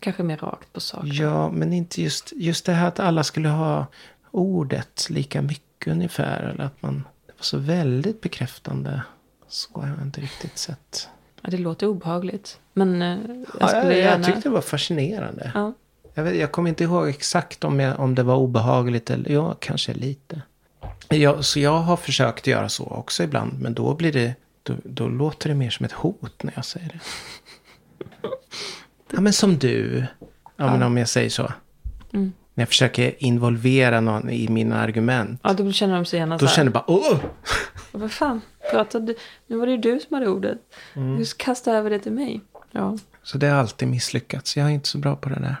Kanske 0.00 0.22
mer 0.22 0.36
rakt 0.36 0.72
på 0.72 0.80
sak. 0.80 1.04
Ja, 1.04 1.50
men 1.50 1.72
inte 1.72 2.02
just, 2.02 2.32
just 2.36 2.66
det 2.66 2.72
här 2.72 2.88
att 2.88 3.00
alla 3.00 3.24
skulle 3.24 3.48
ha 3.48 3.86
ordet 4.30 5.06
lika 5.10 5.42
mycket 5.42 5.92
ungefär. 5.92 6.42
Eller 6.42 6.64
att 6.64 6.82
man, 6.82 6.94
det 7.26 7.32
var 7.32 7.42
så 7.42 7.58
väldigt 7.58 8.20
bekräftande. 8.20 9.02
Så 9.48 9.80
har 9.80 9.88
jag 9.88 10.02
inte 10.02 10.20
riktigt 10.20 10.58
sett. 10.58 11.08
Ja, 11.42 11.50
det 11.50 11.58
låter 11.58 11.86
obehagligt. 11.86 12.60
Men 12.72 13.02
eh, 13.02 13.08
jag 13.08 13.46
Ja, 13.60 13.68
skulle 13.68 13.82
jag, 13.82 13.96
gärna... 13.96 14.16
jag 14.16 14.24
tyckte 14.24 14.48
det 14.48 14.52
var 14.52 14.60
fascinerande. 14.60 15.50
Ja. 15.54 15.72
Jag, 16.14 16.22
vet, 16.24 16.36
jag 16.36 16.52
kommer 16.52 16.68
inte 16.68 16.84
ihåg 16.84 17.08
exakt 17.08 17.64
om, 17.64 17.80
jag, 17.80 18.00
om 18.00 18.14
det 18.14 18.22
var 18.22 18.36
obehagligt 18.36 19.10
eller 19.10 19.30
ja, 19.30 19.56
kanske 19.60 19.94
lite. 19.94 20.42
Jag, 21.08 21.44
så 21.44 21.60
jag 21.60 21.78
har 21.78 21.96
försökt 21.96 22.46
göra 22.46 22.68
så 22.68 22.84
också 22.84 23.22
ibland. 23.22 23.60
Men 23.60 23.74
då 23.74 23.94
blir 23.94 24.12
det, 24.12 24.34
då, 24.70 24.76
då 24.84 25.08
låter 25.08 25.48
det 25.48 25.54
mer 25.54 25.70
som 25.70 25.86
ett 25.86 25.92
hot 25.92 26.42
när 26.42 26.52
jag 26.56 26.64
säger 26.64 26.88
det. 26.88 27.00
Ja 29.12 29.20
men 29.20 29.32
som 29.32 29.58
du. 29.58 30.06
Ja, 30.56 30.66
men 30.66 30.82
om 30.82 30.96
jag 30.96 31.08
säger 31.08 31.30
så. 31.30 31.52
Mm. 32.12 32.32
När 32.54 32.62
jag 32.62 32.68
försöker 32.68 33.24
involvera 33.24 34.00
någon 34.00 34.30
i 34.30 34.48
mina 34.48 34.80
argument. 34.80 35.40
Ja, 35.42 35.52
då 35.52 35.72
känner 35.72 35.94
de 35.94 36.04
sig 36.04 36.18
gärna 36.18 36.34
Då 36.34 36.38
så 36.38 36.46
här. 36.46 36.54
känner 36.54 36.66
jag 36.66 36.72
bara 36.72 36.90
åh! 36.90 37.18
Vad 37.92 38.12
fan, 38.12 38.40
pratade? 38.70 39.14
Nu 39.46 39.56
var 39.56 39.66
det 39.66 39.72
ju 39.72 39.78
du 39.78 40.00
som 40.00 40.14
hade 40.14 40.28
ordet. 40.28 40.58
Mm. 40.94 41.18
Du 41.18 41.24
kastade 41.36 41.78
över 41.78 41.90
det 41.90 41.98
till 41.98 42.12
mig. 42.12 42.40
Ja. 42.70 42.98
Så 43.22 43.38
det 43.38 43.46
har 43.46 43.58
alltid 43.58 43.88
misslyckats. 43.88 44.56
Jag 44.56 44.66
är 44.66 44.70
inte 44.70 44.88
så 44.88 44.98
bra 44.98 45.16
på 45.16 45.28
det 45.28 45.34
där. 45.40 45.56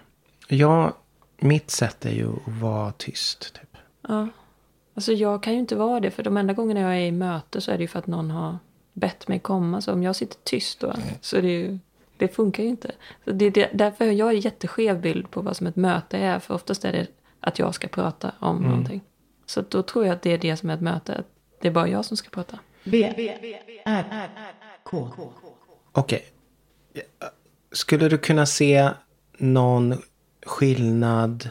Jag, 0.48 0.92
mitt 1.38 1.70
sätt 1.70 2.06
är 2.06 2.10
ju 2.10 2.28
att 2.28 2.60
vara 2.60 2.92
tyst. 2.92 3.54
Typ. 3.54 3.76
ja. 4.08 4.28
Alltså 4.94 5.12
jag 5.12 5.42
kan 5.42 5.52
ju 5.52 5.58
inte 5.58 5.76
vara 5.76 6.00
det. 6.00 6.10
För 6.10 6.22
de 6.22 6.36
enda 6.36 6.52
gångerna 6.52 6.80
jag 6.80 6.92
är 6.96 7.06
i 7.06 7.12
möte 7.12 7.60
så 7.60 7.70
är 7.70 7.76
det 7.76 7.82
ju 7.82 7.88
för 7.88 7.98
att 7.98 8.06
någon 8.06 8.30
har 8.30 8.58
bett 8.92 9.28
mig 9.28 9.38
komma. 9.38 9.80
Så 9.80 9.92
om 9.92 10.02
jag 10.02 10.16
sitter 10.16 10.36
tyst 10.44 10.80
då 10.80 10.94
så 11.20 11.40
det 11.40 11.48
ju... 11.48 11.78
Det 12.16 12.28
funkar 12.28 12.62
ju 12.62 12.68
inte. 12.68 12.92
Så 13.24 13.30
det, 13.30 13.50
det, 13.50 13.70
därför 13.72 14.04
har 14.04 14.12
jag 14.12 14.30
en 14.34 14.40
jätteskev 14.40 15.00
bild 15.00 15.30
på 15.30 15.40
vad 15.42 15.56
som 15.56 15.66
ett 15.66 15.76
möte 15.76 16.18
är. 16.18 16.38
För 16.38 16.54
oftast 16.54 16.84
är 16.84 16.92
det 16.92 17.06
att 17.40 17.58
jag 17.58 17.74
ska 17.74 17.88
prata 17.88 18.32
om 18.38 18.56
Mm. 18.56 18.70
någonting. 18.70 19.00
Så 19.46 19.60
då 19.68 19.82
tror 19.82 20.06
jag 20.06 20.12
att 20.14 20.22
det 20.22 20.30
är 20.32 20.38
det 20.38 20.56
som 20.56 20.70
är 20.70 20.74
ett 20.74 20.80
möte. 20.80 21.14
Att 21.14 21.26
det 21.60 21.68
är 21.68 21.72
bara 21.72 21.88
jag 21.88 22.04
som 22.04 22.16
ska 22.16 22.30
prata. 22.30 22.58
V, 22.84 23.14
R, 23.84 24.28
K. 24.82 25.08
Okej. 25.92 26.24
Skulle 27.72 28.08
du 28.08 28.18
kunna 28.18 28.46
se 28.46 28.90
någon 29.38 29.94
skillnad 30.46 31.48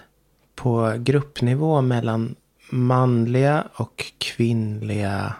på 0.56 0.93
gruppnivå 0.97 1.82
mellan 1.82 2.36
manliga 2.71 3.67
och 3.73 4.06
kvinnliga 4.17 5.36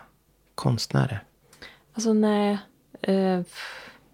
konstnärer? 0.56 1.24
Alltså 2.00 2.14
nej. 2.14 2.58
Eh, 3.02 3.42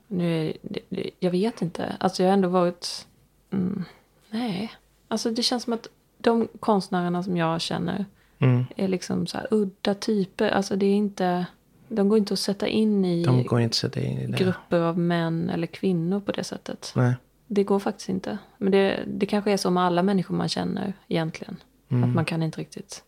nu 0.07 0.53
det, 0.61 1.09
jag 1.19 1.31
vet 1.31 1.61
inte. 1.61 1.95
Alltså 1.99 2.23
jag 2.23 2.29
har 2.29 2.33
ändå 2.33 2.49
varit... 2.49 3.07
Mm, 3.51 3.83
nej. 4.29 4.73
Alltså 5.07 5.31
det 5.31 5.43
känns 5.43 5.63
som 5.63 5.73
att 5.73 5.87
de 6.17 6.47
konstnärerna 6.59 7.23
som 7.23 7.37
jag 7.37 7.61
känner 7.61 8.05
Mm. 8.39 8.65
är 8.75 8.87
liksom 8.87 9.27
så 9.27 9.37
här 9.37 9.47
udda 9.51 9.93
typer. 9.93 10.49
Alltså 10.49 10.75
det 10.75 10.85
är 10.85 10.93
inte... 10.95 11.45
De 11.87 12.09
går 12.09 12.17
inte 12.17 12.33
att 12.33 12.39
sätta 12.39 12.67
in 12.67 13.05
i 13.05 13.23
sätta 13.71 13.99
in 13.99 14.19
i 14.19 14.37
grupper 14.37 14.79
av 14.79 14.99
män 14.99 15.49
eller 15.49 15.67
kvinnor 15.67 16.19
på 16.19 16.31
det 16.31 16.43
sättet. 16.43 16.91
Nej. 16.95 17.13
Det 17.47 17.63
går 17.63 17.79
faktiskt 17.79 18.09
inte. 18.09 18.37
Men 18.57 18.71
det, 18.71 19.03
det 19.07 19.25
kanske 19.25 19.51
är 19.51 19.57
så 19.57 19.69
med 19.69 19.83
alla 19.83 20.03
människor 20.03 20.35
man 20.35 20.49
känner 20.49 20.93
egentligen. 21.07 21.57
Mm. 21.89 22.09
Att 22.09 22.15
man 22.15 22.25
kan 22.25 22.43
inte 22.43 22.59
riktigt. 22.59 23.03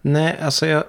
Nej, 0.00 0.38
alltså 0.40 0.66
jag, 0.66 0.84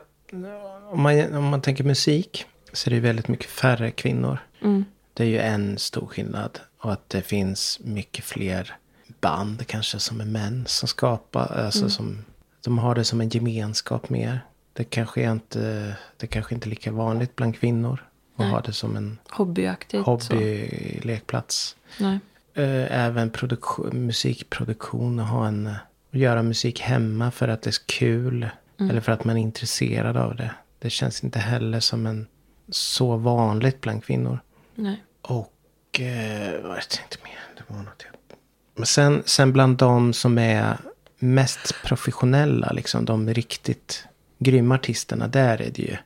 om, 0.91 1.01
man, 1.01 1.35
om 1.35 1.43
man 1.43 1.61
tänker 1.61 1.83
musik 1.83 2.45
så 2.77 2.89
är 2.89 2.93
det 2.93 2.99
väldigt 2.99 3.27
mycket 3.27 3.49
färre 3.49 3.91
kvinnor. 3.91 4.37
Mm. 4.61 4.85
Det 5.13 5.23
är 5.23 5.27
ju 5.27 5.39
en 5.39 5.77
stor 5.77 6.07
skillnad. 6.07 6.59
Och 6.79 6.93
att 6.93 7.09
det 7.09 7.21
finns 7.21 7.79
mycket 7.83 8.25
fler 8.25 8.75
band 9.21 9.67
kanske 9.67 9.99
som 9.99 10.21
är 10.21 10.25
män 10.25 10.63
som 10.67 10.87
skapar. 10.87 11.65
Alltså 11.65 11.89
som, 11.89 12.25
de 12.63 12.77
har 12.77 12.95
det 12.95 13.03
som 13.03 13.21
en 13.21 13.29
gemenskap 13.29 14.09
mer. 14.09 14.39
Det 14.73 14.83
kanske 14.83 15.21
är 15.21 15.31
inte, 15.31 15.95
det 16.17 16.27
kanske 16.27 16.55
inte 16.55 16.67
är 16.67 16.69
lika 16.69 16.91
vanligt 16.91 17.35
bland 17.35 17.59
kvinnor. 17.59 18.03
Och 18.35 18.39
Nej. 18.39 18.49
ha 18.49 18.61
det 18.61 18.73
som 18.73 18.95
en 18.95 19.17
Hobbyaktigt. 19.29 20.05
Hobbylekplats. 20.05 21.75
Eh, 21.99 22.97
Även 23.05 23.29
produktion, 23.29 24.05
musikproduktion 24.05 25.19
och 25.19 25.27
ha 25.27 25.47
en, 25.47 25.73
göra 26.11 26.43
musik 26.43 26.79
hemma 26.81 27.31
för 27.31 27.47
att 27.47 27.61
det 27.61 27.69
är 27.69 27.75
kul. 27.85 28.49
Eller 28.79 29.01
för 29.01 29.11
att 29.11 29.23
man 29.23 29.37
är 29.37 29.41
intresserad 29.41 30.17
av 30.17 30.35
det. 30.35 30.51
Det 30.79 30.89
känns 30.89 31.23
inte 31.23 31.39
heller 31.39 31.79
som 31.79 32.05
en 32.05 32.27
så 32.69 33.15
vanligt 33.17 33.81
bland 33.81 34.03
kvinnor. 34.03 34.39
Nej. 34.75 35.03
Och 35.21 35.99
eh, 35.99 36.61
vad 36.63 36.77
jag 36.77 36.89
tänkte 36.89 37.17
mer. 37.23 37.39
Det 37.57 37.63
var 37.73 37.77
något 37.83 38.03
jag... 38.05 38.37
Men 38.75 38.85
sen, 38.85 39.23
sen 39.25 39.53
bland 39.53 39.77
de 39.77 40.13
som 40.13 40.37
är 40.37 40.77
mest 41.19 41.75
professionella, 41.83 42.71
liksom 42.71 43.05
de 43.05 43.29
riktigt 43.33 44.07
grymma 44.39 44.75
artisterna, 44.75 45.27
där 45.27 45.61
är 45.61 45.71
det 45.71 45.81
ju 45.81 45.97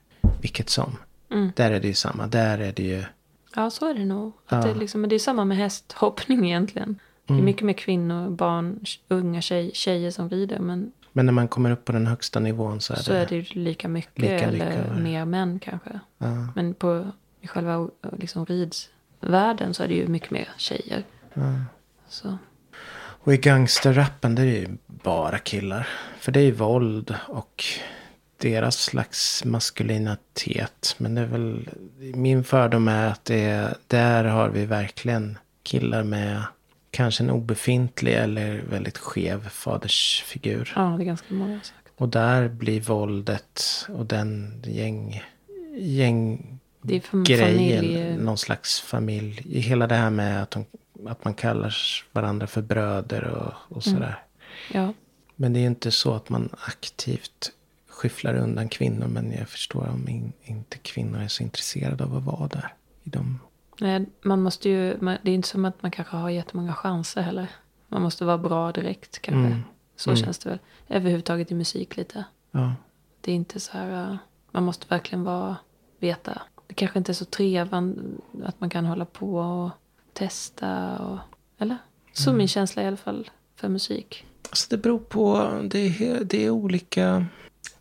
vilket 0.41 0.69
som. 0.69 0.97
Mm. 1.31 1.51
Där 1.55 1.71
är 1.71 1.79
det 1.79 1.87
ju 1.87 1.93
samma. 1.93 2.27
Där 2.27 2.57
är 2.59 2.71
det 2.71 2.83
ju... 2.83 3.03
Ja, 3.55 3.69
så 3.69 3.89
är 3.89 3.93
det 3.93 4.05
nog. 4.05 4.27
Att 4.27 4.51
Ja. 4.51 4.57
det, 4.61 4.69
är 4.69 4.75
liksom, 4.75 5.01
men 5.01 5.09
det 5.09 5.15
är 5.15 5.19
samma 5.19 5.45
med 5.45 5.57
hästhoppning 5.57 6.45
egentligen. 6.45 6.99
Det 7.25 7.33
Mm. 7.33 7.43
är 7.43 7.45
mycket 7.45 7.65
mer 7.65 7.73
kvinnor, 7.73 8.29
barn, 8.29 8.79
unga 9.07 9.41
tjej, 9.41 9.71
tjejer 9.73 10.11
som 10.11 10.29
rider. 10.29 10.59
Men 10.59 10.91
Men 11.13 11.25
när 11.25 11.33
man 11.33 11.47
kommer 11.47 11.71
upp 11.71 11.85
på 11.85 11.91
den 11.91 12.07
högsta 12.07 12.39
nivån 12.39 12.81
så 12.81 12.93
är 12.93 12.97
så 12.97 13.11
det... 13.11 13.19
är 13.19 13.25
det 13.25 13.55
lika 13.55 13.87
mycket, 13.87 14.19
Lika 14.19 14.39
eller 14.39 14.69
mycket, 14.69 14.97
mer 14.97 15.25
män 15.25 15.59
kanske. 15.59 15.99
Ja, 16.17 16.47
Men 16.55 16.73
på 16.73 17.11
i 17.41 17.47
själva 17.47 17.89
liksom, 18.17 18.45
ridsvärlden 18.45 19.73
så 19.73 19.83
är 19.83 19.87
det 19.87 19.93
ju 19.93 20.07
mycket 20.07 20.31
mer 20.31 20.49
tjejer. 20.57 21.03
ja. 21.33 21.53
Så. 22.07 22.37
Och 23.23 23.33
i 23.33 23.37
gangsterrappen 23.37 24.35
där 24.35 24.43
är 24.43 24.47
det 24.47 24.57
ju 24.57 24.77
bara 24.85 25.37
killar. 25.37 25.87
För 26.19 26.31
det 26.31 26.39
är 26.39 26.43
ju 26.43 26.51
våld 26.51 27.15
och 27.27 27.63
deras 28.37 28.83
slags 28.83 29.45
maskulinitet. 29.45 30.95
Men 30.97 31.15
det 31.15 31.21
är 31.21 31.25
väl, 31.25 31.69
min 31.97 32.43
fördom 32.43 32.87
är 32.87 33.07
att 33.07 33.25
det 33.25 33.43
är, 33.43 33.75
där 33.87 34.23
har 34.23 34.49
vi 34.49 34.65
verkligen 34.65 35.37
killar 35.63 36.03
med 36.03 36.43
kanske 36.91 37.23
en 37.23 37.29
obefintlig 37.29 38.13
eller 38.13 38.61
väldigt 38.69 38.97
skev 38.97 39.49
fadersfigur. 39.49 40.73
Ja, 40.75 40.81
det 40.81 41.03
är 41.03 41.05
ganska 41.05 41.33
många 41.33 41.59
sagt. 41.61 41.77
Och 41.97 42.09
där 42.09 42.47
blir 42.49 42.81
våldet 42.81 43.61
och 43.89 44.05
den 44.05 44.61
gäng, 44.65 45.23
gäng 45.77 46.45
Det 46.81 46.95
är 46.95 46.99
fam- 46.99 47.23
grejen, 47.25 47.83
familj... 47.85 48.17
någon 48.17 48.37
slags 48.37 48.79
familj. 48.81 49.41
I 49.45 49.59
hela 49.59 49.87
det 49.87 49.95
här 49.95 50.09
med 50.09 50.43
att, 50.43 50.51
de, 50.51 50.65
att 51.05 51.23
man 51.25 51.33
kallar 51.33 51.75
varandra 52.11 52.47
för 52.47 52.61
bröder 52.61 53.23
och, 53.23 53.77
och 53.77 53.83
sådär. 53.83 54.23
Ja, 54.73 54.93
Men 55.35 55.53
det 55.53 55.59
är 55.59 55.61
ju 55.61 55.67
inte 55.67 55.91
så 55.91 56.13
att 56.13 56.29
man 56.29 56.49
aktivt 56.67 57.51
skyfflar 57.89 58.35
undan 58.35 58.69
kvinnor. 58.69 59.07
Men 59.07 59.31
jag 59.31 59.49
förstår 59.49 59.87
om 59.89 60.07
in, 60.09 60.33
inte 60.43 60.77
kvinnor 60.77 61.21
är 61.21 61.27
så 61.27 61.43
intresserade 61.43 62.03
av 62.03 62.17
att 62.17 62.23
vara 62.23 62.47
där. 62.47 62.73
I 63.03 63.09
de, 63.09 63.39
Nej, 63.79 64.05
man 64.21 64.41
måste 64.41 64.69
ju, 64.69 64.97
man, 65.01 65.17
det 65.21 65.31
är 65.31 65.35
inte 65.35 65.47
som 65.47 65.65
att 65.65 65.81
man 65.81 65.91
kanske 65.91 66.17
har 66.17 66.29
jättemånga 66.29 66.73
chanser 66.73 67.21
heller. 67.21 67.47
Man 67.87 68.01
måste 68.01 68.25
vara 68.25 68.37
bra 68.37 68.71
direkt 68.71 69.19
kanske. 69.21 69.47
Mm. 69.47 69.61
Så 69.95 70.09
Mm. 70.09 70.23
känns 70.23 70.37
det 70.39 70.49
väl. 70.49 70.59
Överhuvudtaget 70.87 71.51
i 71.51 71.55
musik 71.55 71.97
lite. 71.97 72.23
ja. 72.51 72.73
Det 73.21 73.31
är 73.31 73.35
inte 73.35 73.59
så 73.59 73.71
här, 73.71 74.11
uh, 74.11 74.15
man 74.51 74.63
måste 74.63 74.85
verkligen 74.89 75.23
vara, 75.23 75.55
veta. 75.99 76.41
Det 76.67 76.73
kanske 76.73 76.99
inte 76.99 77.11
är 77.11 77.13
så 77.13 77.25
trevande 77.25 78.01
att 78.43 78.59
man 78.61 78.69
kan 78.69 78.85
hålla 78.85 79.05
på 79.05 79.35
och 79.35 79.69
testa 80.13 80.97
och, 80.99 81.17
eller? 81.57 81.77
Så 82.13 82.29
Mm. 82.29 82.37
min 82.37 82.47
känsla 82.47 82.83
i 82.83 82.87
alla 82.87 82.97
fall 82.97 83.29
för 83.55 83.69
musik. 83.69 84.25
Alltså 84.49 84.67
det 84.69 84.77
beror 84.77 84.99
på. 84.99 85.49
Det 85.63 85.79
är, 85.79 86.23
det 86.23 86.45
är 86.45 86.49
olika. 86.49 87.25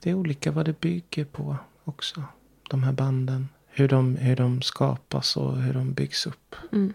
Det 0.00 0.10
är 0.10 0.14
olika 0.14 0.50
vad 0.52 0.64
det 0.64 0.80
bygger 0.80 1.24
på 1.24 1.56
också. 1.84 2.22
De 2.70 2.82
här 2.82 2.92
banden. 2.92 3.48
Hur 3.80 3.88
de, 3.88 4.16
hur 4.16 4.36
de 4.36 4.62
skapas 4.62 5.36
och 5.36 5.56
hur 5.56 5.74
de 5.74 5.92
byggs 5.92 6.26
upp. 6.26 6.56
Mm. 6.72 6.92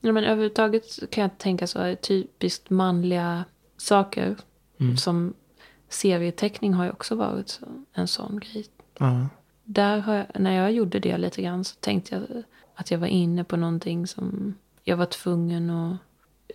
Ja, 0.00 0.12
men 0.12 0.24
överhuvudtaget 0.24 1.10
kan 1.10 1.22
jag 1.22 1.38
tänka 1.38 1.66
så 1.66 1.96
typiskt 2.02 2.70
manliga 2.70 3.44
saker. 3.76 4.36
Mm. 4.80 4.96
Som 4.96 5.34
serieteckning 5.88 6.74
har 6.74 6.84
ju 6.84 6.90
också 6.90 7.14
varit 7.14 7.60
en 7.92 8.08
sån 8.08 8.40
grej. 8.40 8.66
Ja. 8.98 9.28
Där 9.64 9.98
har 9.98 10.14
jag, 10.14 10.26
när 10.34 10.52
jag 10.52 10.72
gjorde 10.72 10.98
det 10.98 11.18
lite 11.18 11.42
grann 11.42 11.64
så 11.64 11.76
tänkte 11.80 12.14
jag 12.14 12.42
att 12.74 12.90
jag 12.90 12.98
var 12.98 13.06
inne 13.06 13.44
på 13.44 13.56
någonting 13.56 14.06
som 14.06 14.54
jag 14.84 14.96
var 14.96 15.06
tvungen 15.06 15.70
att 15.70 15.96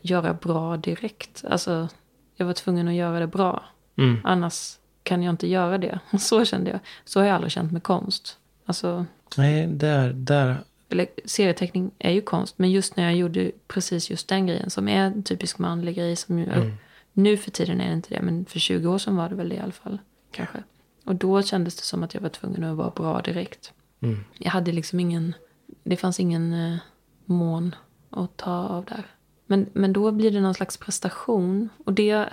göra 0.02 0.34
bra 0.34 0.78
direkt. 0.78 1.43
Alltså, 1.50 1.88
jag 2.36 2.46
var 2.46 2.54
tvungen 2.54 2.88
att 2.88 2.93
göra 2.93 3.19
det 3.19 3.28
bra. 3.28 3.63
Mm. 3.96 4.17
Annars 4.24 4.78
kan 5.04 5.24
jag 5.24 5.34
inte 5.34 5.48
göra 5.48 5.78
det. 5.78 6.00
Så 6.19 6.46
kände 6.46 6.72
jag. 6.72 6.80
Så 7.06 7.19
har 7.19 7.28
jag 7.28 7.36
aldrig 7.36 7.52
känt 7.52 7.72
med 7.72 7.84
konst. 7.84 8.38
Alltså, 8.65 9.06
Nej, 9.38 9.67
där, 9.67 10.13
där. 10.13 10.58
eller 10.89 11.08
serieteckning 11.26 11.91
är 12.00 12.12
ju 12.12 12.22
konst. 12.22 12.56
Men 12.58 12.72
just 12.72 12.98
när 12.98 13.04
jag 13.04 13.15
gjorde 13.15 13.52
precis 13.67 14.10
just 14.10 14.28
den 14.28 14.48
grejen 14.48 14.69
som 14.69 14.88
är 14.88 14.98
en 14.98 15.24
typisk 15.24 15.58
manlig 15.58 15.96
grej. 15.96 16.15
Som 16.15 16.39
ju, 16.39 16.46
Mm. 16.46 16.72
Nu 17.13 17.38
för 17.38 17.52
tiden 17.52 17.82
är 17.82 17.88
det 17.88 17.93
inte 17.93 18.15
det. 18.15 18.22
Men 18.22 18.46
för 18.46 18.60
20 18.60 18.88
år 18.88 18.98
sedan 18.98 19.15
var 19.15 19.30
det 19.30 19.36
väl 19.36 19.50
det 19.50 19.56
i 19.56 19.60
alla 19.60 19.71
fall. 19.71 19.98
Kanske. 20.31 20.63
Och 21.04 21.15
då 21.15 21.42
kändes 21.42 21.75
det 21.75 21.84
som 21.84 22.04
att 22.04 22.13
jag 22.13 22.21
var 22.21 22.29
tvungen 22.29 22.63
att 22.63 22.77
vara 22.77 22.90
bra 22.90 23.21
direkt. 23.21 23.71
Mm. 24.00 24.19
Jag 24.38 24.52
hade 24.52 24.71
liksom 24.71 25.00
ingen, 25.00 25.36
det 25.84 25.98
fanns 25.98 26.19
ingen 26.19 26.54
eh, 26.54 26.77
mån 27.25 27.75
att 28.10 28.38
ta 28.38 28.52
av 28.52 28.86
där. 28.86 29.06
Men, 29.46 29.69
men 29.73 29.94
då 29.94 30.12
blir 30.12 30.31
det 30.31 30.42
någon 30.42 30.54
slags 30.54 30.77
prestation. 30.77 31.69
Och 31.86 31.94
det, 31.94 32.25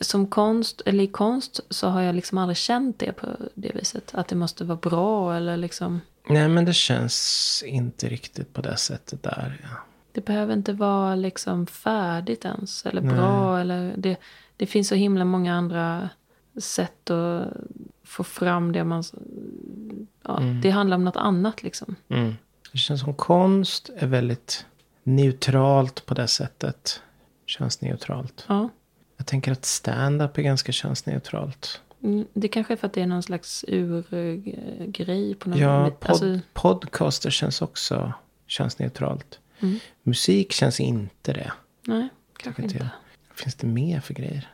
som 0.00 0.26
konst, 0.26 0.82
eller 0.86 1.04
i 1.04 1.06
konst 1.06 1.60
så 1.70 1.88
har 1.88 2.00
jag 2.00 2.14
liksom 2.14 2.38
aldrig 2.38 2.56
känt 2.56 2.98
det 2.98 3.12
på 3.12 3.26
det 3.54 3.72
viset. 3.74 4.14
Att 4.14 4.28
det 4.28 4.36
måste 4.36 4.64
vara 4.64 4.78
bra 4.78 5.36
eller 5.36 5.56
liksom. 5.56 6.00
Nej, 6.28 6.48
men 6.48 6.64
det 6.64 6.74
känns 6.74 7.62
inte 7.66 8.08
riktigt 8.08 8.52
på 8.52 8.60
det 8.60 8.76
sättet 8.76 9.22
där. 9.22 9.60
Ja. 9.62 9.68
Det 10.12 10.24
behöver 10.24 10.52
inte 10.52 10.72
vara 10.72 11.14
liksom 11.14 11.66
färdigt 11.66 12.44
ens. 12.44 12.86
Eller 12.86 13.00
bra. 13.00 13.60
Eller 13.60 13.94
det, 13.96 14.16
det 14.56 14.66
finns 14.66 14.88
så 14.88 14.94
himla 14.94 15.24
många 15.24 15.54
andra 15.54 16.08
sätt 16.60 17.10
att 17.10 17.52
få 18.04 18.24
fram 18.24 18.72
det 18.72 18.84
man... 18.84 19.04
Ja, 20.22 20.40
Det 20.62 20.70
handlar 20.70 20.96
om 20.96 21.04
något 21.04 21.16
annat 21.16 21.62
liksom. 21.62 21.96
Mm. 22.08 22.36
Det 22.72 22.78
känns 22.78 23.00
som 23.00 23.14
konst 23.14 23.90
är 23.96 24.06
väldigt 24.06 24.66
neutralt 25.02 26.06
på 26.06 26.14
det 26.14 26.28
sättet. 26.28 27.02
Känns 27.46 27.80
neutralt. 27.80 28.44
Ja. 28.48 28.68
Jag 29.16 29.26
tänker 29.26 29.52
att 29.52 29.64
stand-up 29.64 30.38
är 30.38 30.42
ganska 30.42 30.72
könsneutralt. 30.72 31.80
Mm, 32.02 32.26
Det 32.32 32.48
kanske 32.48 32.72
är 32.74 32.76
för 32.76 32.86
att 32.86 32.92
det 32.92 33.02
är 33.02 33.06
någon 33.06 33.22
slags 33.22 33.64
urgrej 33.68 35.34
på 35.34 35.48
något 35.48 35.58
Ja, 35.58 35.90
pod- 36.00 36.10
Alltså, 36.10 36.38
podcaster 36.52 37.30
känns 37.30 37.62
också 37.62 38.12
könsneutralt. 38.46 39.38
Mm. 39.60 39.78
Musik 40.02 40.52
känns 40.52 40.80
inte 40.80 41.32
det. 41.32 41.52
nej, 41.82 42.08
kanske 42.36 42.62
inte. 42.62 42.78
Vad 43.28 43.36
finns 43.38 43.54
det 43.54 43.66
mer 43.66 44.00
för 44.00 44.14
grejer? 44.14 44.48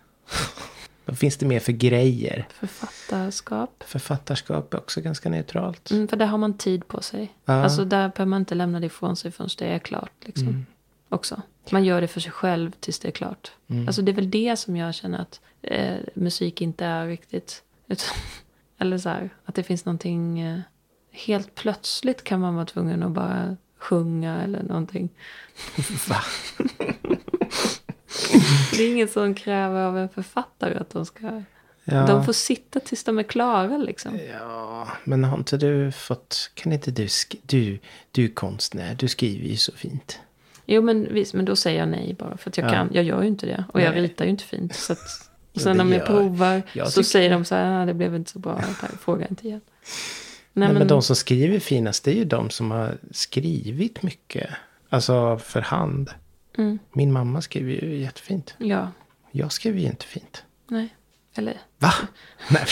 Vad 1.06 1.18
finns 1.18 1.36
det 1.36 1.46
mer 1.46 1.60
för 1.60 1.72
grejer? 1.72 2.46
Författarskap. 2.50 3.84
Författarskap 3.86 4.74
är 4.74 4.78
också 4.78 5.00
ganska 5.00 5.28
neutralt. 5.28 5.90
Mm, 5.90 6.08
för 6.08 6.16
där 6.16 6.26
har 6.26 6.38
man 6.38 6.58
tid 6.58 6.88
på 6.88 7.02
sig. 7.02 7.32
Ja. 7.44 7.54
Alltså 7.54 7.84
där 7.84 8.08
behöver 8.08 8.26
man 8.30 8.40
inte 8.42 8.54
lämna 8.54 8.80
det 8.80 8.86
ifrån 8.86 9.16
sig 9.16 9.30
förrän 9.30 9.50
det 9.58 9.64
är 9.66 9.78
klart. 9.78 10.12
Liksom. 10.24 10.66
Också. 11.08 11.42
Man 11.70 11.84
gör 11.84 12.00
det 12.00 12.08
för 12.08 12.20
sig 12.20 12.32
själv 12.32 12.70
tills 12.80 12.98
det 12.98 13.08
är 13.08 13.12
klart. 13.12 13.52
Mm. 13.68 13.86
Alltså 13.86 14.02
det 14.02 14.12
är 14.12 14.14
väl 14.14 14.30
det 14.30 14.56
som 14.56 14.76
jag 14.76 14.94
känner 14.94 15.18
att 15.18 15.40
eh, 15.62 15.96
musik 16.14 16.60
inte 16.60 16.84
är 16.84 17.06
riktigt. 17.06 17.62
Utan, 17.86 18.16
eller 18.78 18.98
så 18.98 19.08
här, 19.08 19.30
att 19.44 19.54
det 19.54 19.62
finns 19.62 19.84
någonting. 19.84 20.40
Eh, 20.40 20.60
helt 21.10 21.54
plötsligt 21.54 22.24
kan 22.24 22.40
man 22.40 22.54
vara 22.54 22.66
tvungen 22.66 23.02
att 23.02 23.12
bara 23.12 23.56
sjunga 23.78 24.42
eller 24.42 24.62
någonting. 24.62 25.08
Va? 26.08 26.22
Det 28.76 28.82
är 28.82 28.92
inget 28.92 29.12
som 29.12 29.34
kräver 29.34 29.80
av 29.80 29.98
en 29.98 30.08
författare 30.08 30.78
att 30.78 30.90
de 30.90 31.06
ska. 31.06 31.42
Ja. 31.84 32.06
De 32.06 32.24
får 32.24 32.32
sitta 32.32 32.80
tills 32.80 33.04
de 33.04 33.18
är 33.18 33.22
klara 33.22 33.76
liksom. 33.76 34.18
Ja, 34.32 34.88
men 35.04 35.24
har 35.24 35.38
inte 35.38 35.56
du 35.56 35.92
fått... 35.92 36.50
Kan 36.54 36.72
inte 36.72 36.90
du... 36.90 37.08
Du, 37.42 37.78
du 38.10 38.24
är 38.24 38.28
konstnär, 38.28 38.94
du 38.94 39.08
skriver 39.08 39.48
ju 39.48 39.56
så 39.56 39.72
fint. 39.72 40.20
Jo 40.66 40.82
men 40.82 41.14
visst, 41.14 41.34
men 41.34 41.44
då 41.44 41.56
säger 41.56 41.78
jag 41.80 41.88
nej 41.88 42.14
bara. 42.18 42.36
För 42.36 42.50
att 42.50 42.56
jag 42.58 42.66
Ja. 42.66 42.70
kan, 42.72 42.88
jag 42.92 43.04
gör 43.04 43.22
ju 43.22 43.28
inte 43.28 43.46
det. 43.46 43.64
Och 43.72 43.80
jag 43.80 43.92
Nej. 43.92 44.02
ritar 44.02 44.24
ju 44.24 44.30
inte 44.30 44.44
fint. 44.44 44.74
Så 44.74 44.92
att, 44.92 44.98
och 45.54 45.60
sen 45.60 45.80
om 45.80 45.88
jag 45.92 45.98
gör- 45.98 46.06
provar 46.06 46.62
jag 46.72 46.88
så 46.88 47.02
säger 47.02 47.30
de 47.30 47.44
så 47.44 47.54
här, 47.54 47.82
"Ah, 47.82 47.86
det 47.86 47.94
blev 47.94 48.14
inte 48.14 48.30
så 48.30 48.38
bra. 48.38 48.60
Tack, 48.80 48.90
Fråga 49.00 49.26
inte 49.28 49.46
igen. 49.46 49.60
Nej, 50.56 50.68
Nej, 50.68 50.78
men 50.78 50.88
de 50.88 51.02
som 51.02 51.16
skriver 51.16 51.58
finast, 51.58 52.04
det 52.04 52.10
är 52.10 52.14
ju 52.14 52.24
de 52.24 52.50
som 52.50 52.70
har 52.70 52.98
skrivit 53.10 54.02
mycket. 54.02 54.50
Alltså 54.88 55.38
för 55.38 55.60
hand. 55.60 56.10
Mm, 56.58 56.78
Min 56.92 57.12
mamma 57.12 57.40
skriver 57.42 57.72
ju 57.72 57.96
jättefint. 57.96 58.54
ja, 58.58 58.90
Jag 59.30 59.52
skriver 59.52 59.80
ju 59.80 59.86
inte 59.86 60.04
fint. 60.06 60.44
nej. 60.68 60.88
Eller, 61.36 61.60
Va? 61.78 61.92
Nej, 62.50 62.64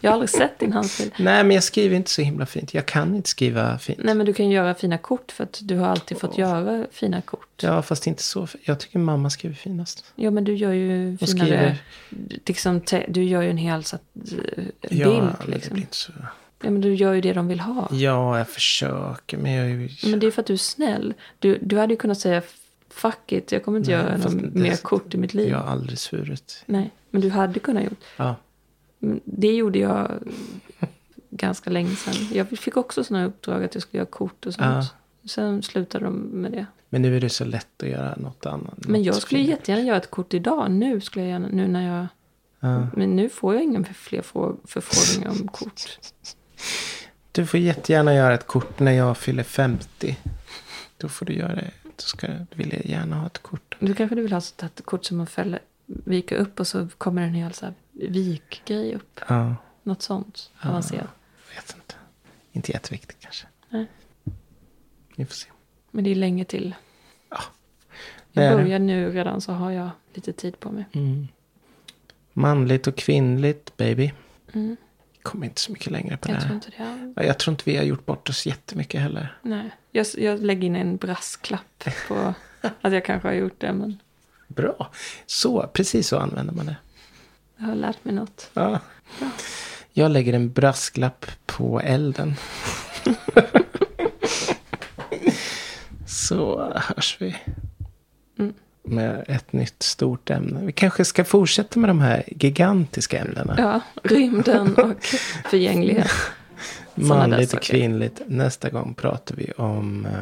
jag 0.00 0.10
har 0.10 0.14
aldrig 0.14 0.30
sett 0.30 0.58
din 0.58 0.72
handstil. 0.72 1.10
Nej, 1.18 1.44
men 1.44 1.54
jag 1.54 1.64
skriver 1.64 1.96
inte 1.96 2.10
så 2.10 2.22
himla 2.22 2.46
fint. 2.46 2.74
Jag 2.74 2.86
kan 2.86 3.14
inte 3.14 3.28
skriva 3.28 3.78
fint. 3.78 3.98
Nej 4.02 4.14
men 4.14 4.26
du 4.26 4.32
kan 4.32 4.50
göra 4.50 4.74
fina 4.74 4.98
kort 4.98 5.32
för 5.32 5.44
att 5.44 5.58
du 5.62 5.76
har 5.76 5.86
alltid 5.86 6.20
fått 6.20 6.38
göra 6.38 6.86
fina 6.92 7.20
kort. 7.20 7.48
Ja, 7.62 7.82
fast 7.82 8.06
inte 8.06 8.22
så. 8.22 8.48
Jag 8.62 8.80
tycker 8.80 8.98
mamma 8.98 9.30
skriver 9.30 9.54
finast. 9.56 10.04
Ja 10.14 10.30
men 10.30 10.44
du 10.44 10.54
gör 10.54 10.72
ju 10.72 11.08
Hon 11.08 11.18
finare. 11.18 11.38
skriver... 11.46 11.76
Liksom, 12.46 12.80
du 13.08 13.24
gör 13.24 13.42
ju 13.42 13.50
en 13.50 13.56
hel 13.56 13.84
så 13.84 13.96
eh, 13.96 14.00
bild 14.56 14.72
Ja, 14.80 15.08
men 15.08 15.34
det 15.46 15.54
liksom. 15.54 15.74
blir 15.74 15.82
inte 15.82 15.96
så... 15.96 16.12
Ja 16.62 16.70
men 16.70 16.80
du 16.80 16.94
gör 16.94 17.12
ju 17.12 17.20
det 17.20 17.32
de 17.32 17.48
vill 17.48 17.60
ha. 17.60 17.88
Ja, 17.92 18.38
jag 18.38 18.48
försöker, 18.48 19.36
men 19.36 19.52
jag 19.52 19.66
är 19.66 19.70
ju... 19.70 19.88
Men 20.10 20.20
det 20.20 20.26
är 20.26 20.30
för 20.30 20.40
att 20.40 20.46
du 20.46 20.52
är 20.52 20.56
snäll. 20.56 21.14
Du, 21.38 21.58
du 21.62 21.78
hade 21.78 21.92
ju 21.92 21.96
kunnat 21.96 22.18
säga 22.18 22.42
fuck 22.90 23.32
it, 23.32 23.52
jag 23.52 23.64
kommer 23.64 23.78
inte 23.78 23.90
Nej, 23.90 24.00
göra 24.00 24.16
det- 24.18 24.60
mer 24.60 24.76
kort 24.76 25.14
i 25.14 25.18
mitt 25.18 25.34
liv. 25.34 25.48
Jag 25.50 25.58
har 25.58 25.72
aldrig 25.72 25.98
svurit. 25.98 26.62
Nej, 26.66 26.90
men 27.10 27.20
du 27.20 27.30
hade 27.30 27.60
kunnat 27.60 27.84
gjort. 27.84 28.00
Ja. 28.16 28.34
Det 29.24 29.52
gjorde 29.52 29.78
jag 29.78 30.10
ganska 31.30 31.70
länge 31.70 31.96
sedan. 31.96 32.28
Jag 32.32 32.48
fick 32.48 32.76
också 32.76 33.04
sådana 33.04 33.26
uppdrag 33.26 33.64
att 33.64 33.74
jag 33.74 33.82
skulle 33.82 33.98
göra 33.98 34.10
kort 34.10 34.46
och 34.46 34.54
sånt. 34.54 34.86
Sen 35.24 35.62
slutade 35.62 36.04
de 36.04 36.12
med 36.14 36.52
det. 36.52 36.66
Men 36.88 37.02
nu 37.02 37.16
är 37.16 37.20
det 37.20 37.28
så 37.30 37.44
lätt 37.44 37.82
att 37.82 37.88
göra 37.88 38.16
något 38.16 38.46
annat. 38.46 38.74
Men 38.76 39.02
jag 39.02 39.12
något 39.14 39.22
skulle 39.22 39.38
fint. 39.38 39.50
jättegärna 39.50 39.82
göra 39.84 39.96
ett 39.96 40.10
kort 40.10 40.34
idag. 40.34 40.70
Nu 40.70 41.00
skulle 41.00 41.24
jag 41.24 41.30
gärna, 41.30 41.48
nu 41.48 41.68
när 41.68 41.96
jag... 41.98 42.06
Ja. 42.60 42.86
Men 42.96 43.16
nu 43.16 43.28
får 43.28 43.54
jag 43.54 43.62
inga 43.62 43.84
fler 43.84 44.22
frå- 44.22 44.56
förfrågningar 44.64 45.30
om 45.42 45.48
kort. 45.48 45.98
Du 47.32 47.46
får 47.46 47.60
jättegärna 47.60 48.14
göra 48.14 48.34
ett 48.34 48.46
kort 48.46 48.80
när 48.80 48.92
jag 48.92 49.16
fyller 49.18 49.42
50. 49.42 50.16
Då 50.96 51.08
får 51.08 51.26
du 51.26 51.32
göra 51.32 51.54
det. 51.54 51.70
Då 52.00 52.06
ska, 52.06 52.28
vill 52.54 52.72
jag 52.72 52.86
gärna 52.86 53.16
ha 53.16 53.26
ett 53.26 53.38
kort. 53.38 53.76
Du 53.80 53.94
kanske 53.94 54.16
du 54.16 54.22
vill 54.22 54.32
ha 54.32 54.40
här 54.40 54.82
kort 54.84 55.04
som 55.04 55.16
man 55.16 55.26
fäller, 55.26 55.60
viker 55.86 56.36
upp 56.36 56.60
och 56.60 56.66
så 56.66 56.88
kommer 56.98 57.22
en 57.22 57.34
hel 57.34 57.52
så 57.52 57.66
här 57.66 57.74
vikgrej 57.92 58.94
upp. 58.94 59.20
Ja, 59.28 59.56
Något 59.82 60.02
sånt 60.02 60.50
avancerat. 60.62 61.08
vet 61.54 61.74
inte. 61.74 61.94
Inte 62.52 62.72
jätteviktigt 62.72 63.20
kanske. 63.20 63.46
Nej. 63.68 63.86
Vi 65.16 65.24
får 65.26 65.34
se. 65.34 65.48
Men 65.90 66.04
det 66.04 66.10
är 66.10 66.14
länge 66.14 66.44
till. 66.44 66.74
är 67.28 67.40
Jag 68.32 68.56
börjar 68.58 68.78
nu 68.78 69.10
redan 69.10 69.40
så 69.40 69.52
har 69.52 69.70
jag 69.70 69.90
lite 70.14 70.32
tid 70.32 70.60
på 70.60 70.70
mig. 70.70 70.84
Mm. 70.92 71.28
Manligt 72.32 72.86
och 72.86 72.96
kvinnligt, 72.96 73.76
baby. 73.76 74.12
Mm. 74.52 74.76
Kommer 75.22 75.46
inte 75.46 75.60
så 75.60 75.72
mycket 75.72 75.92
längre 75.92 76.16
på 76.16 76.28
det 76.28 76.34
Jag 76.34 76.40
tror 76.42 76.48
här. 76.48 76.54
inte 76.54 76.70
det. 76.70 77.12
Ja, 77.16 77.22
Jag 77.26 77.38
tror 77.38 77.52
inte 77.52 77.62
vi 77.70 77.76
har 77.76 77.84
gjort 77.84 78.06
bort 78.06 78.28
oss 78.28 78.46
jättemycket 78.46 79.00
heller. 79.00 79.38
Nej. 79.42 79.70
Jag, 79.90 80.06
jag 80.18 80.40
lägger 80.42 80.66
in 80.66 80.76
en 80.76 80.96
brasklapp 80.96 81.84
på 82.08 82.34
att 82.80 82.92
jag 82.92 83.04
kanske 83.04 83.28
har 83.28 83.32
gjort 83.34 83.60
det. 83.60 83.72
Men 83.72 83.98
Bra. 84.48 84.90
Så, 85.26 85.66
precis 85.72 86.08
så 86.08 86.18
använder 86.18 86.52
man 86.54 86.66
det. 86.66 86.76
jag 87.56 87.66
har 87.66 87.74
lärt 87.74 88.04
mig 88.04 88.14
något. 88.14 88.50
Ja. 88.54 88.80
Jag 89.92 90.10
lägger 90.10 90.32
en 90.32 90.52
brasklapp 90.52 91.26
på 91.46 91.80
elden. 91.80 92.34
Så 96.06 96.72
hörs 96.76 97.16
vi. 97.20 97.36
Mm. 98.38 98.54
Med 98.90 99.24
ett 99.28 99.52
nytt 99.52 99.82
stort 99.82 100.30
ämne. 100.30 100.60
Vi 100.62 100.72
kanske 100.72 101.04
ska 101.04 101.24
fortsätta 101.24 101.80
med 101.80 101.90
de 101.90 102.00
här 102.00 102.24
gigantiska 102.26 103.18
ämnena. 103.18 103.54
Ja, 103.58 103.80
rymden 104.02 104.74
och 104.74 105.04
förgänglighet. 105.50 106.10
Manligt 106.94 107.52
och 107.54 107.62
kvinnligt. 107.62 108.20
Nästa 108.26 108.70
gång 108.70 108.94
pratar 108.94 109.36
vi 109.36 109.52
om 109.52 110.06
eh, 110.06 110.12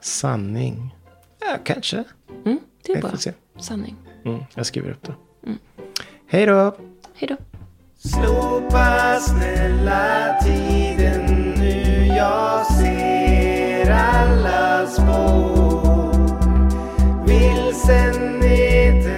sanning. 0.00 0.94
Ja, 1.40 1.58
kanske. 1.64 2.04
Mm, 2.44 2.58
det 2.86 2.92
är 2.92 2.96
Vi 2.96 3.02
bra. 3.02 3.12
Sanning. 3.58 3.96
Mm, 4.24 4.40
jag 4.54 4.66
skriver 4.66 4.90
upp 4.90 5.06
det. 5.06 5.14
Mm. 5.46 5.58
Hej 6.26 6.46
då! 6.46 6.76
Hej 7.14 7.28
då. 7.28 7.36
Slopa 8.08 9.18
snälla 9.20 10.34
tiden 10.42 11.24
nu 11.58 12.06
jag 12.06 12.66
ser 12.66 13.90
alla 13.90 14.86
spår 14.86 15.59
sen 17.90 18.40
leder 18.42 19.09